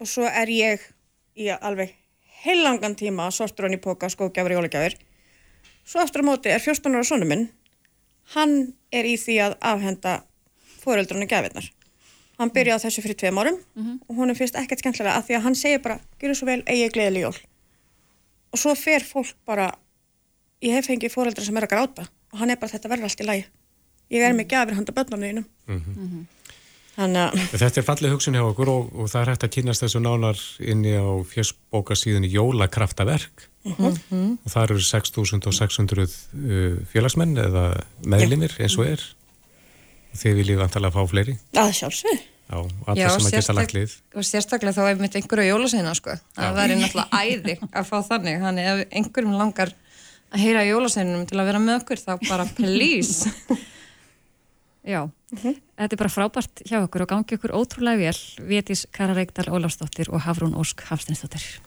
og 0.00 0.06
svo 0.06 0.24
er 0.28 0.46
ég 0.52 0.80
í 1.36 1.48
alveg 1.50 1.94
heilangan 2.44 2.94
tíma 2.96 3.30
sortur 3.32 3.66
hann 3.66 3.74
í 3.76 3.80
póka, 3.80 4.08
skógjafur, 4.08 4.52
jólagjafir. 4.54 4.94
Svo 5.84 6.00
aftur 6.00 6.22
á 6.22 6.28
móti 6.30 6.52
er 6.52 6.60
14 6.62 6.94
ára 6.94 7.04
sonu 7.04 7.26
minn, 7.26 7.48
hann 8.34 8.72
er 8.92 9.08
í 9.08 9.16
því 9.20 9.36
að 9.46 9.56
afhenda 9.72 10.16
fóreldrunni 10.80 11.28
gefirnar. 11.30 11.68
Hann 12.40 12.52
byrjaði 12.54 12.80
á 12.80 12.84
þessu 12.86 13.04
fyrir 13.04 13.18
tveim 13.20 13.38
árum 13.42 13.58
og 14.08 14.16
hún 14.16 14.34
fyrst 14.38 14.56
ekkert 14.56 14.80
skemmtilega 14.80 15.18
að 15.18 15.26
því 15.28 15.36
að 15.36 15.44
hann 15.44 15.58
segir 15.58 15.82
bara, 15.84 16.00
gjör 16.20 16.34
svo 16.38 16.48
vel, 16.48 16.62
eigi 16.66 16.88
gleðileg 16.94 17.26
jól. 17.26 17.36
Og 18.50 18.58
svo 18.58 18.74
fer 18.74 19.04
fólk 19.04 19.36
bara, 19.46 19.68
ég 20.64 20.74
hef 20.74 20.88
fengið 20.88 21.12
fóreldra 21.12 21.44
sem 21.44 21.56
er 21.56 21.68
að 21.68 21.74
gráta 21.74 22.08
og 22.32 22.40
hann 22.40 22.50
er 22.50 22.60
bara, 22.60 22.72
þetta 22.72 22.88
verður 22.88 23.10
allt 23.10 23.20
í 23.20 23.28
lagi. 23.28 23.46
Ég 24.10 24.24
er 24.24 24.34
með 24.34 24.48
gafir 24.50 24.78
handa 24.78 24.94
börnum 24.96 25.26
þínum. 25.26 25.50
Mm 25.68 26.28
að, 27.00 27.36
Þetta 27.52 27.80
er 27.80 27.86
fallið 27.86 28.14
hugsun 28.14 28.36
hjá 28.36 28.44
okkur 28.44 28.70
og, 28.72 28.90
og 28.94 29.10
það 29.10 29.20
er 29.22 29.30
hægt 29.32 29.46
að 29.46 29.54
kynast 29.56 29.84
þessu 29.84 30.02
nánar 30.02 30.40
inni 30.60 30.96
á 30.98 31.08
fjörsbókasíðunni 31.30 32.30
Jólakraftaverk 32.32 33.46
Mhm. 33.60 34.38
og 34.40 34.48
það 34.48 34.62
eru 34.64 34.82
6600 34.88 36.04
uh, 36.08 36.76
félagsmenn 36.88 37.36
eða 37.36 37.64
meðlimir 38.08 38.54
eins 38.58 38.76
og 38.80 38.86
er. 38.88 39.02
Og 40.10 40.20
þið 40.22 40.38
viljið 40.40 40.62
vantalega 40.62 40.94
fá 40.96 41.10
fleiri? 41.10 41.36
Að 41.60 41.74
sjálfsög. 41.76 42.22
Já, 42.50 42.56
allir 42.90 43.12
sem 43.14 43.26
að 43.28 43.34
geta 43.36 43.54
lagt 43.54 43.74
lið. 43.76 43.92
og 44.18 44.24
sérstaklega 44.26 44.74
þá 44.74 44.88
ef 44.90 44.98
mitt 45.04 45.18
einhverju 45.20 45.52
jólasveina 45.52 45.92
sko. 45.94 46.16
það 46.34 46.56
væri 46.56 46.78
náttúrulega 46.80 47.20
æði 47.20 47.54
að 47.70 47.84
fá 47.86 47.98
þannig. 48.08 48.40
Þannig 48.42 48.70
ef 48.72 48.80
einhverjum 48.98 49.36
langar 49.38 49.74
að 50.32 50.42
heyra 50.42 50.64
jólasveinunum 50.66 51.28
til 51.30 51.38
að 51.38 51.50
vera 51.52 51.62
með 51.62 51.78
okkur 51.82 52.02
þá 52.02 52.12
bara 52.26 52.48
please. 52.56 53.30
Já, 54.80 55.04
þetta 55.36 55.92
er 55.92 56.00
bara 56.00 56.10
frábært 56.10 56.62
hjá 56.66 56.80
okkur 56.80 57.04
og 57.04 57.12
gangi 57.12 57.36
okkur 57.36 57.52
ótrúlega 57.54 58.00
vel. 58.08 58.20
Vétis 58.48 58.86
Kara 58.90 59.14
Reykdal 59.14 59.46
Ólafsdóttir 59.52 60.10
og 60.10 60.24
Hafrún 60.24 60.56
Ósk 60.58 60.82
Hafstinsdóttir 60.88 61.60